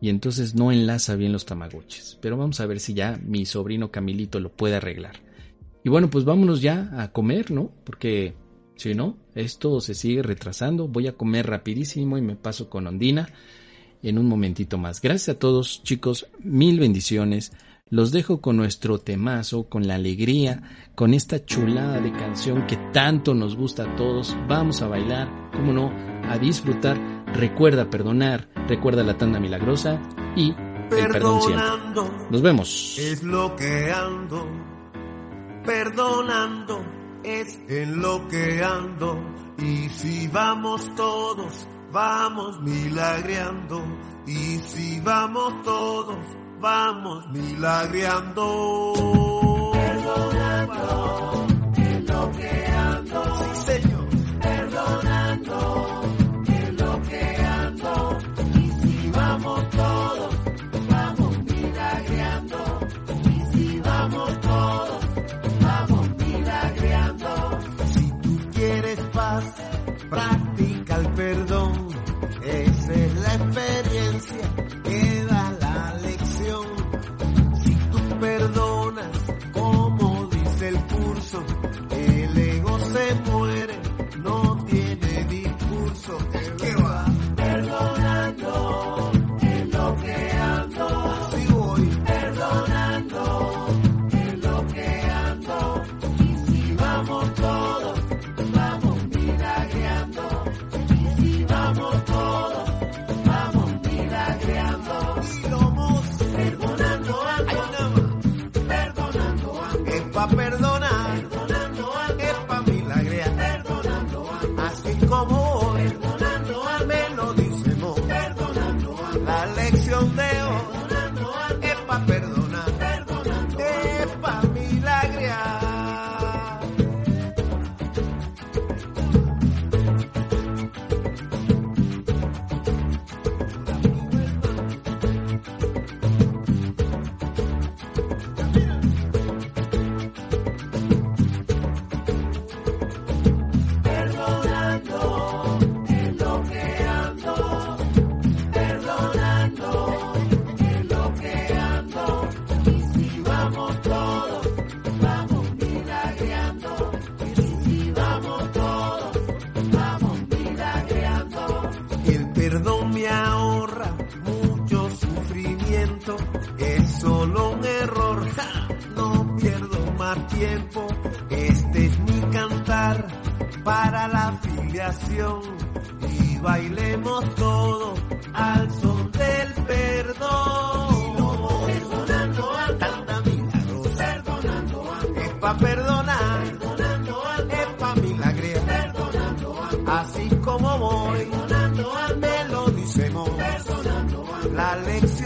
Y 0.00 0.08
entonces 0.08 0.54
no 0.54 0.70
enlaza 0.70 1.16
bien 1.16 1.32
los 1.32 1.44
tamagotchis. 1.44 2.18
Pero 2.20 2.36
vamos 2.36 2.60
a 2.60 2.66
ver 2.66 2.78
si 2.78 2.94
ya 2.94 3.18
mi 3.20 3.46
sobrino 3.46 3.90
Camilito 3.90 4.38
lo 4.38 4.52
puede 4.52 4.76
arreglar. 4.76 5.16
Y 5.82 5.88
bueno, 5.88 6.08
pues 6.08 6.24
vámonos 6.24 6.62
ya 6.62 6.88
a 7.02 7.10
comer, 7.10 7.50
¿no? 7.50 7.72
Porque 7.82 8.34
si 8.76 8.94
no, 8.94 9.16
esto 9.34 9.80
se 9.80 9.94
sigue 9.94 10.22
retrasando. 10.22 10.88
Voy 10.88 11.08
a 11.08 11.16
comer 11.16 11.46
rapidísimo 11.46 12.18
y 12.18 12.22
me 12.22 12.36
paso 12.36 12.70
con 12.70 12.86
Ondina 12.86 13.28
en 14.02 14.18
un 14.18 14.28
momentito 14.28 14.78
más. 14.78 15.00
Gracias 15.00 15.36
a 15.36 15.38
todos, 15.38 15.82
chicos. 15.82 16.26
Mil 16.38 16.78
bendiciones. 16.78 17.52
Los 17.88 18.10
dejo 18.10 18.40
con 18.40 18.56
nuestro 18.56 18.98
temazo, 18.98 19.68
con 19.68 19.86
la 19.86 19.94
alegría, 19.94 20.62
con 20.96 21.14
esta 21.14 21.44
chulada 21.44 22.00
de 22.00 22.10
canción 22.10 22.66
que 22.66 22.76
tanto 22.92 23.32
nos 23.32 23.56
gusta 23.56 23.84
a 23.84 23.96
todos. 23.96 24.36
Vamos 24.48 24.82
a 24.82 24.88
bailar, 24.88 25.50
cómo 25.52 25.72
no, 25.72 25.92
a 26.28 26.36
disfrutar. 26.36 26.98
Recuerda 27.32 27.88
perdonar, 27.88 28.48
recuerda 28.66 29.04
la 29.04 29.16
tanda 29.16 29.38
milagrosa 29.38 30.02
y 30.34 30.50
el 30.50 31.10
perdón 31.10 31.42
siempre. 31.42 32.02
Nos 32.28 32.42
vemos. 32.42 32.98
Es 32.98 33.22
lo 33.22 33.54
que 33.54 33.92
ando, 33.92 34.48
perdonando, 35.64 36.84
es 37.26 37.58
en 37.68 38.00
lo 38.00 38.26
que 38.28 38.62
ando. 38.62 39.18
Y 39.58 39.88
si 39.88 40.28
vamos 40.28 40.94
todos, 40.94 41.66
vamos 41.92 42.60
milagreando. 42.62 43.82
Y 44.26 44.58
si 44.58 45.00
vamos 45.00 45.62
todos, 45.62 46.16
vamos 46.60 47.28
milagreando. 47.30 48.92
Perdonando 49.72 51.35
practica 70.10 70.96
el 70.96 71.08
perdón. 71.10 71.85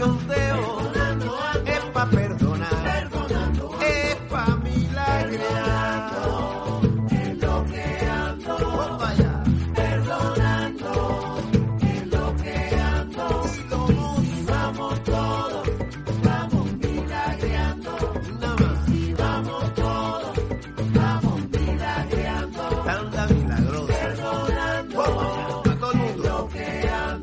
A 0.01 1.63
es 1.65 1.79
pa' 1.93 2.09
perdonar, 2.09 3.09
es 3.81 4.15
pa' 4.29 4.55
ando, 8.09 8.97
vaya, 8.97 9.43
perdonando 9.75 10.91
lo 12.09 12.33
vamos 14.45 15.03
vamos 16.23 16.73
milagreando. 16.73 17.97
Si 18.87 19.13
vamos 19.13 19.73
todos, 19.75 20.33
vamos 20.93 21.41
milagreando. 21.49 22.83
Milagrosa. 23.29 23.93
Perdonando 23.93 25.01
a 25.01 25.05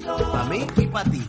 todo. 0.06 0.32
Pa' 0.32 0.44
mí 0.44 0.66
y 0.76 0.86
pa' 0.86 1.04
ti. 1.04 1.28